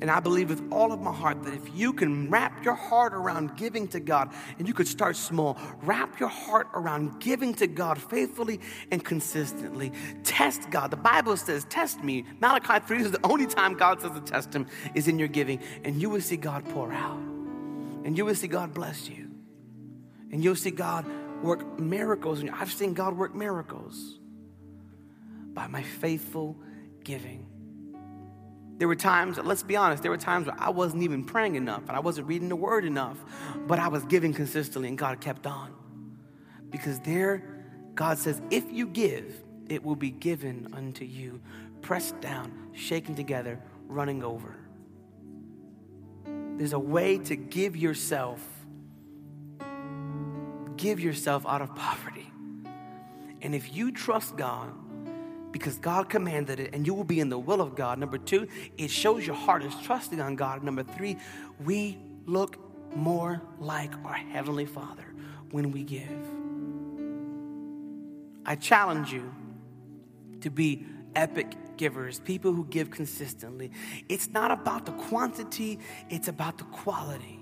And 0.00 0.10
I 0.10 0.20
believe 0.20 0.50
with 0.50 0.62
all 0.70 0.92
of 0.92 1.00
my 1.00 1.12
heart 1.12 1.42
that 1.42 1.54
if 1.54 1.74
you 1.74 1.92
can 1.92 2.30
wrap 2.30 2.64
your 2.64 2.74
heart 2.74 3.12
around 3.12 3.56
giving 3.56 3.88
to 3.88 4.00
God, 4.00 4.32
and 4.58 4.68
you 4.68 4.74
could 4.74 4.86
start 4.86 5.16
small, 5.16 5.58
wrap 5.82 6.20
your 6.20 6.28
heart 6.28 6.68
around 6.72 7.18
giving 7.20 7.52
to 7.54 7.66
God 7.66 8.00
faithfully 8.00 8.60
and 8.92 9.04
consistently. 9.04 9.92
Test 10.22 10.70
God. 10.70 10.92
The 10.92 10.96
Bible 10.96 11.36
says, 11.36 11.66
Test 11.68 12.04
me. 12.04 12.24
Malachi 12.40 12.78
3 12.86 13.02
is 13.02 13.10
the 13.10 13.26
only 13.26 13.46
time 13.46 13.74
God 13.74 14.00
says 14.00 14.12
to 14.12 14.20
test 14.20 14.54
Him 14.54 14.66
is 14.94 15.08
in 15.08 15.18
your 15.18 15.28
giving. 15.28 15.60
And 15.82 16.00
you 16.00 16.10
will 16.10 16.20
see 16.20 16.36
God 16.36 16.64
pour 16.68 16.92
out. 16.92 17.18
And 18.04 18.16
you 18.16 18.24
will 18.24 18.36
see 18.36 18.48
God 18.48 18.72
bless 18.72 19.08
you. 19.08 19.30
And 20.30 20.44
you'll 20.44 20.54
see 20.54 20.70
God 20.70 21.06
work 21.42 21.78
miracles. 21.78 22.42
I've 22.52 22.72
seen 22.72 22.94
God 22.94 23.16
work 23.16 23.34
miracles 23.34 24.18
by 25.54 25.66
my 25.66 25.82
faithful 25.82 26.56
giving. 27.04 27.46
There 28.78 28.86
were 28.86 28.96
times, 28.96 29.38
let's 29.38 29.64
be 29.64 29.74
honest, 29.74 30.02
there 30.02 30.10
were 30.10 30.16
times 30.16 30.46
where 30.46 30.56
I 30.58 30.70
wasn't 30.70 31.02
even 31.02 31.24
praying 31.24 31.56
enough 31.56 31.82
and 31.88 31.96
I 31.96 32.00
wasn't 32.00 32.28
reading 32.28 32.48
the 32.48 32.56
word 32.56 32.84
enough, 32.84 33.18
but 33.66 33.80
I 33.80 33.88
was 33.88 34.04
giving 34.04 34.32
consistently 34.32 34.88
and 34.88 34.96
God 34.96 35.20
kept 35.20 35.46
on. 35.46 35.74
Because 36.70 37.00
there, 37.00 37.42
God 37.94 38.18
says, 38.18 38.40
if 38.50 38.70
you 38.70 38.86
give, 38.86 39.42
it 39.68 39.82
will 39.82 39.96
be 39.96 40.10
given 40.10 40.68
unto 40.72 41.04
you, 41.04 41.40
pressed 41.82 42.20
down, 42.20 42.70
shaken 42.72 43.16
together, 43.16 43.60
running 43.88 44.22
over. 44.22 44.54
There's 46.56 46.72
a 46.72 46.78
way 46.78 47.18
to 47.18 47.36
give 47.36 47.76
yourself 47.76 48.40
give 50.78 51.00
yourself 51.00 51.44
out 51.46 51.60
of 51.60 51.74
poverty. 51.74 52.30
And 53.42 53.54
if 53.54 53.76
you 53.76 53.92
trust 53.92 54.36
God, 54.36 54.72
because 55.52 55.78
God 55.78 56.08
commanded 56.08 56.60
it, 56.60 56.74
and 56.74 56.86
you 56.86 56.94
will 56.94 57.04
be 57.04 57.20
in 57.20 57.28
the 57.28 57.38
will 57.38 57.60
of 57.60 57.74
God. 57.74 57.98
Number 57.98 58.18
two, 58.18 58.48
it 58.76 58.90
shows 58.90 59.26
your 59.26 59.36
heart 59.36 59.62
is 59.62 59.74
trusting 59.82 60.20
on 60.20 60.36
God. 60.36 60.62
Number 60.62 60.82
three, 60.82 61.16
we 61.64 61.98
look 62.26 62.58
more 62.94 63.42
like 63.58 63.92
our 64.04 64.14
Heavenly 64.14 64.66
Father 64.66 65.04
when 65.50 65.72
we 65.72 65.82
give. 65.84 66.08
I 68.44 68.56
challenge 68.56 69.12
you 69.12 69.34
to 70.42 70.50
be 70.50 70.84
epic 71.14 71.54
givers, 71.76 72.20
people 72.20 72.52
who 72.52 72.64
give 72.66 72.90
consistently. 72.90 73.70
It's 74.08 74.28
not 74.28 74.50
about 74.50 74.86
the 74.86 74.92
quantity, 74.92 75.78
it's 76.10 76.28
about 76.28 76.58
the 76.58 76.64
quality. 76.64 77.37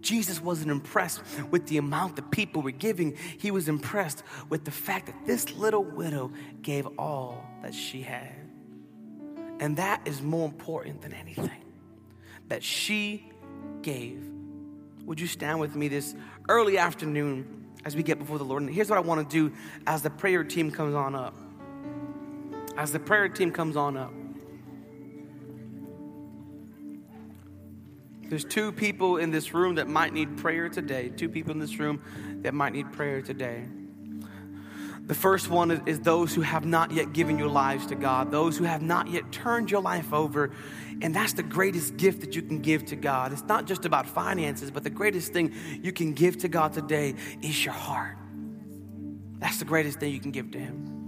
Jesus 0.00 0.40
wasn't 0.40 0.70
impressed 0.70 1.22
with 1.50 1.66
the 1.66 1.78
amount 1.78 2.16
the 2.16 2.22
people 2.22 2.62
were 2.62 2.70
giving. 2.70 3.16
He 3.38 3.50
was 3.50 3.68
impressed 3.68 4.22
with 4.48 4.64
the 4.64 4.70
fact 4.70 5.06
that 5.06 5.26
this 5.26 5.52
little 5.52 5.84
widow 5.84 6.32
gave 6.62 6.86
all 6.98 7.44
that 7.62 7.74
she 7.74 8.02
had. 8.02 8.34
And 9.60 9.76
that 9.76 10.00
is 10.06 10.22
more 10.22 10.46
important 10.46 11.02
than 11.02 11.12
anything. 11.12 11.50
That 12.48 12.62
she 12.62 13.30
gave. 13.82 14.22
Would 15.04 15.20
you 15.20 15.26
stand 15.26 15.60
with 15.60 15.76
me 15.76 15.88
this 15.88 16.14
early 16.48 16.78
afternoon 16.78 17.66
as 17.84 17.94
we 17.94 18.02
get 18.02 18.18
before 18.18 18.38
the 18.38 18.44
Lord? 18.44 18.62
And 18.62 18.72
here's 18.72 18.88
what 18.88 18.96
I 18.96 19.02
want 19.02 19.28
to 19.28 19.32
do 19.32 19.54
as 19.86 20.02
the 20.02 20.10
prayer 20.10 20.44
team 20.44 20.70
comes 20.70 20.94
on 20.94 21.14
up. 21.14 21.34
As 22.76 22.92
the 22.92 23.00
prayer 23.00 23.28
team 23.28 23.52
comes 23.52 23.76
on 23.76 23.96
up. 23.96 24.12
There's 28.30 28.44
two 28.44 28.70
people 28.70 29.16
in 29.16 29.32
this 29.32 29.52
room 29.52 29.74
that 29.74 29.88
might 29.88 30.12
need 30.12 30.36
prayer 30.36 30.68
today. 30.68 31.08
Two 31.08 31.28
people 31.28 31.50
in 31.50 31.58
this 31.58 31.80
room 31.80 32.00
that 32.42 32.54
might 32.54 32.72
need 32.72 32.92
prayer 32.92 33.20
today. 33.22 33.66
The 35.06 35.16
first 35.16 35.50
one 35.50 35.72
is, 35.72 35.80
is, 35.86 35.98
those 35.98 36.32
who 36.32 36.42
have 36.42 36.64
not 36.64 36.92
yet 36.92 37.12
given 37.12 37.36
your 37.36 37.48
lives 37.48 37.86
to 37.86 37.96
God, 37.96 38.30
those 38.30 38.56
who 38.56 38.62
have 38.62 38.82
not 38.82 39.10
yet 39.10 39.32
turned 39.32 39.68
your 39.68 39.82
life 39.82 40.12
over. 40.12 40.52
And 41.02 41.12
that's 41.12 41.32
the 41.32 41.42
greatest 41.42 41.96
gift 41.96 42.20
that 42.20 42.36
you 42.36 42.42
can 42.42 42.60
give 42.60 42.84
to 42.86 42.96
God. 42.96 43.32
It's 43.32 43.42
not 43.42 43.66
just 43.66 43.84
about 43.84 44.06
finances, 44.06 44.70
but 44.70 44.84
the 44.84 44.90
greatest 44.90 45.32
thing 45.32 45.52
you 45.82 45.90
can 45.90 46.12
give 46.12 46.38
to 46.38 46.48
God 46.48 46.72
today 46.72 47.16
is 47.42 47.64
your 47.64 47.74
heart. 47.74 48.16
That's 49.40 49.58
the 49.58 49.64
greatest 49.64 49.98
thing 49.98 50.12
you 50.12 50.20
can 50.20 50.30
give 50.30 50.52
to 50.52 50.58
Him. 50.60 50.99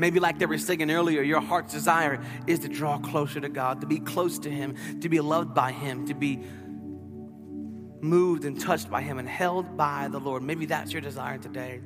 Maybe, 0.00 0.18
like 0.18 0.38
they 0.38 0.46
were 0.46 0.56
singing 0.56 0.90
earlier, 0.90 1.20
your 1.20 1.42
heart's 1.42 1.74
desire 1.74 2.24
is 2.46 2.60
to 2.60 2.68
draw 2.68 2.96
closer 2.98 3.38
to 3.38 3.50
God, 3.50 3.82
to 3.82 3.86
be 3.86 3.98
close 3.98 4.38
to 4.38 4.50
Him, 4.50 4.74
to 5.02 5.10
be 5.10 5.20
loved 5.20 5.52
by 5.52 5.72
Him, 5.72 6.06
to 6.06 6.14
be 6.14 6.42
moved 8.00 8.46
and 8.46 8.58
touched 8.58 8.88
by 8.88 9.02
Him 9.02 9.18
and 9.18 9.28
held 9.28 9.76
by 9.76 10.08
the 10.08 10.18
Lord. 10.18 10.42
Maybe 10.42 10.64
that's 10.64 10.90
your 10.90 11.02
desire 11.02 11.36
today. 11.36 11.82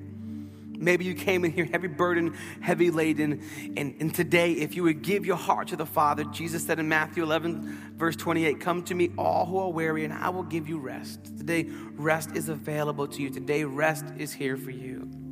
Maybe 0.79 1.05
you 1.05 1.15
came 1.15 1.45
in 1.45 1.51
here 1.51 1.65
heavy 1.65 1.89
burden, 1.89 2.37
heavy 2.61 2.93
laden. 2.93 3.43
And, 3.77 3.97
and 3.99 4.15
today, 4.15 4.53
if 4.53 4.77
you 4.77 4.85
would 4.85 5.03
give 5.03 5.27
your 5.27 5.37
heart 5.37 5.67
to 5.69 5.77
the 5.77 5.87
Father, 5.87 6.23
Jesus 6.23 6.65
said 6.65 6.79
in 6.79 6.89
Matthew 6.89 7.25
11, 7.25 7.95
verse 7.97 8.15
28, 8.15 8.61
Come 8.61 8.85
to 8.85 8.95
me, 8.95 9.11
all 9.19 9.45
who 9.45 9.59
are 9.59 9.71
weary, 9.71 10.05
and 10.05 10.15
I 10.15 10.29
will 10.29 10.45
give 10.45 10.69
you 10.69 10.79
rest. 10.79 11.37
Today, 11.37 11.67
rest 11.95 12.37
is 12.37 12.49
available 12.49 13.09
to 13.09 13.23
you. 13.23 13.31
Today, 13.31 13.65
rest 13.65 14.05
is 14.17 14.33
here 14.33 14.57
for 14.57 14.71
you. 14.71 15.24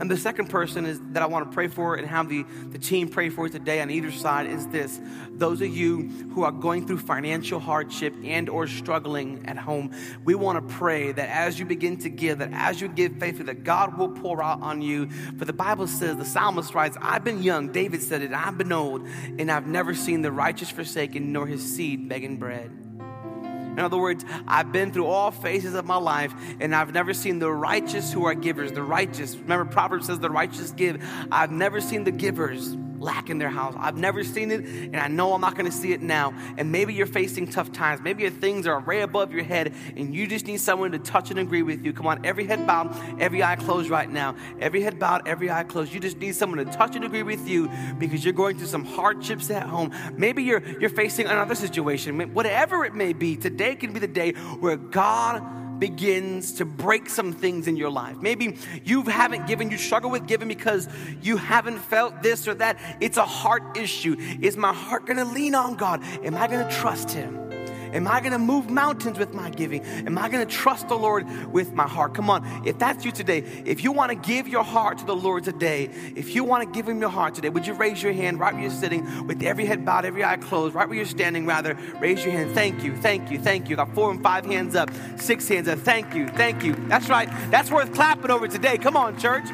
And 0.00 0.10
the 0.10 0.16
second 0.16 0.48
person 0.48 0.86
is 0.86 1.00
that 1.12 1.22
I 1.22 1.26
want 1.26 1.50
to 1.50 1.54
pray 1.54 1.68
for 1.68 1.94
and 1.96 2.06
have 2.06 2.28
the, 2.28 2.44
the 2.70 2.78
team 2.78 3.08
pray 3.08 3.28
for 3.28 3.48
today 3.48 3.80
on 3.80 3.90
either 3.90 4.10
side 4.10 4.46
is 4.46 4.66
this. 4.68 5.00
Those 5.30 5.60
of 5.60 5.68
you 5.68 6.08
who 6.34 6.44
are 6.44 6.52
going 6.52 6.86
through 6.86 6.98
financial 6.98 7.60
hardship 7.60 8.14
and 8.24 8.48
or 8.48 8.66
struggling 8.66 9.46
at 9.46 9.56
home, 9.56 9.92
we 10.24 10.34
want 10.34 10.68
to 10.68 10.74
pray 10.74 11.12
that 11.12 11.28
as 11.28 11.58
you 11.58 11.66
begin 11.66 11.96
to 11.98 12.08
give, 12.08 12.38
that 12.38 12.50
as 12.52 12.80
you 12.80 12.88
give 12.88 13.16
faithfully, 13.18 13.46
that 13.46 13.64
God 13.64 13.96
will 13.98 14.08
pour 14.08 14.42
out 14.42 14.62
on 14.62 14.82
you. 14.82 15.08
For 15.38 15.44
the 15.44 15.52
Bible 15.52 15.86
says, 15.86 16.16
the 16.16 16.24
psalmist 16.24 16.74
writes, 16.74 16.96
I've 17.00 17.24
been 17.24 17.42
young, 17.42 17.72
David 17.72 18.02
said 18.02 18.22
it, 18.22 18.32
I've 18.32 18.58
been 18.58 18.72
old, 18.72 19.06
and 19.38 19.50
I've 19.50 19.66
never 19.66 19.94
seen 19.94 20.22
the 20.22 20.32
righteous 20.32 20.70
forsaken, 20.70 21.32
nor 21.32 21.46
his 21.46 21.62
seed 21.62 22.08
begging 22.08 22.36
bread. 22.36 22.85
In 23.76 23.80
other 23.80 23.98
words, 23.98 24.24
I've 24.48 24.72
been 24.72 24.92
through 24.92 25.06
all 25.06 25.30
phases 25.30 25.74
of 25.74 25.84
my 25.84 25.96
life 25.96 26.32
and 26.60 26.74
I've 26.74 26.94
never 26.94 27.12
seen 27.12 27.38
the 27.38 27.52
righteous 27.52 28.10
who 28.12 28.24
are 28.24 28.34
givers, 28.34 28.72
the 28.72 28.82
righteous. 28.82 29.36
Remember, 29.36 29.70
Proverbs 29.70 30.06
says 30.06 30.18
the 30.18 30.30
righteous 30.30 30.70
give. 30.70 31.04
I've 31.30 31.50
never 31.50 31.80
seen 31.80 32.04
the 32.04 32.10
givers 32.10 32.76
lack 33.00 33.30
in 33.30 33.38
their 33.38 33.50
house. 33.50 33.74
I've 33.78 33.96
never 33.96 34.24
seen 34.24 34.50
it, 34.50 34.64
and 34.64 34.96
I 34.96 35.08
know 35.08 35.32
I'm 35.32 35.40
not 35.40 35.54
going 35.54 35.70
to 35.70 35.76
see 35.76 35.92
it 35.92 36.02
now. 36.02 36.34
And 36.56 36.72
maybe 36.72 36.94
you're 36.94 37.06
facing 37.06 37.48
tough 37.48 37.72
times. 37.72 38.00
Maybe 38.00 38.22
your 38.22 38.32
things 38.32 38.66
are 38.66 38.80
way 38.80 39.00
above 39.00 39.32
your 39.32 39.44
head, 39.44 39.74
and 39.96 40.14
you 40.14 40.26
just 40.26 40.46
need 40.46 40.60
someone 40.60 40.92
to 40.92 40.98
touch 40.98 41.30
and 41.30 41.38
agree 41.38 41.62
with 41.62 41.84
you. 41.84 41.92
Come 41.92 42.06
on, 42.06 42.24
every 42.24 42.46
head 42.46 42.66
bowed, 42.66 42.94
every 43.20 43.42
eye 43.42 43.56
closed 43.56 43.90
right 43.90 44.10
now. 44.10 44.36
Every 44.60 44.82
head 44.82 44.98
bowed, 44.98 45.26
every 45.26 45.50
eye 45.50 45.64
closed. 45.64 45.92
You 45.92 46.00
just 46.00 46.18
need 46.18 46.34
someone 46.34 46.64
to 46.64 46.72
touch 46.72 46.96
and 46.96 47.04
agree 47.04 47.22
with 47.22 47.48
you 47.48 47.70
because 47.98 48.24
you're 48.24 48.32
going 48.32 48.58
through 48.58 48.68
some 48.68 48.84
hardships 48.84 49.50
at 49.50 49.64
home. 49.64 49.92
Maybe 50.16 50.42
you're 50.42 50.62
you're 50.78 50.90
facing 50.90 51.26
another 51.26 51.54
situation. 51.54 52.34
Whatever 52.34 52.84
it 52.84 52.94
may 52.94 53.12
be, 53.12 53.36
today 53.36 53.76
can 53.76 53.92
be 53.92 54.00
the 54.00 54.06
day 54.06 54.32
where 54.32 54.76
God 54.76 55.65
begins 55.78 56.52
to 56.54 56.64
break 56.64 57.08
some 57.08 57.32
things 57.32 57.68
in 57.68 57.76
your 57.76 57.90
life. 57.90 58.16
Maybe 58.18 58.58
you 58.84 59.02
haven't 59.02 59.46
given, 59.46 59.70
you 59.70 59.78
struggle 59.78 60.10
with 60.10 60.26
giving 60.26 60.48
because 60.48 60.88
you 61.22 61.36
haven't 61.36 61.78
felt 61.78 62.22
this 62.22 62.48
or 62.48 62.54
that. 62.54 62.78
It's 63.00 63.16
a 63.16 63.24
heart 63.24 63.76
issue. 63.76 64.16
Is 64.40 64.56
my 64.56 64.72
heart 64.72 65.06
gonna 65.06 65.24
lean 65.24 65.54
on 65.54 65.76
God? 65.76 66.02
Am 66.24 66.36
I 66.36 66.46
gonna 66.46 66.70
trust 66.70 67.10
Him? 67.10 67.55
Am 67.92 68.06
I 68.08 68.20
going 68.20 68.32
to 68.32 68.38
move 68.38 68.70
mountains 68.70 69.18
with 69.18 69.34
my 69.34 69.50
giving? 69.50 69.84
Am 69.84 70.18
I 70.18 70.28
going 70.28 70.46
to 70.46 70.52
trust 70.52 70.88
the 70.88 70.96
Lord 70.96 71.26
with 71.52 71.72
my 71.72 71.86
heart? 71.86 72.14
Come 72.14 72.30
on, 72.30 72.66
if 72.66 72.78
that's 72.78 73.04
you 73.04 73.12
today, 73.12 73.38
if 73.64 73.82
you 73.84 73.92
want 73.92 74.10
to 74.10 74.16
give 74.16 74.48
your 74.48 74.64
heart 74.64 74.98
to 74.98 75.04
the 75.04 75.16
Lord 75.16 75.44
today, 75.44 75.90
if 76.14 76.34
you 76.34 76.44
want 76.44 76.62
to 76.64 76.76
give 76.76 76.88
Him 76.88 77.00
your 77.00 77.10
heart 77.10 77.34
today, 77.34 77.48
would 77.48 77.66
you 77.66 77.74
raise 77.74 78.02
your 78.02 78.12
hand 78.12 78.40
right 78.40 78.52
where 78.52 78.62
you're 78.62 78.70
sitting 78.70 79.26
with 79.26 79.42
every 79.42 79.66
head 79.66 79.84
bowed, 79.84 80.04
every 80.04 80.24
eye 80.24 80.36
closed, 80.36 80.74
right 80.74 80.88
where 80.88 80.96
you're 80.96 81.06
standing, 81.06 81.46
rather? 81.46 81.76
Raise 82.00 82.24
your 82.24 82.32
hand. 82.32 82.54
Thank 82.54 82.82
you, 82.82 82.96
thank 82.96 83.30
you, 83.30 83.38
thank 83.38 83.68
you. 83.68 83.76
Got 83.76 83.94
four 83.94 84.10
and 84.10 84.22
five 84.22 84.44
hands 84.46 84.74
up, 84.74 84.90
six 85.16 85.48
hands 85.48 85.68
up. 85.68 85.78
Thank 85.80 86.14
you, 86.14 86.28
thank 86.28 86.64
you. 86.64 86.74
That's 86.88 87.08
right. 87.08 87.28
That's 87.50 87.70
worth 87.70 87.92
clapping 87.92 88.30
over 88.30 88.48
today. 88.48 88.78
Come 88.78 88.96
on, 88.96 89.18
church. 89.18 89.46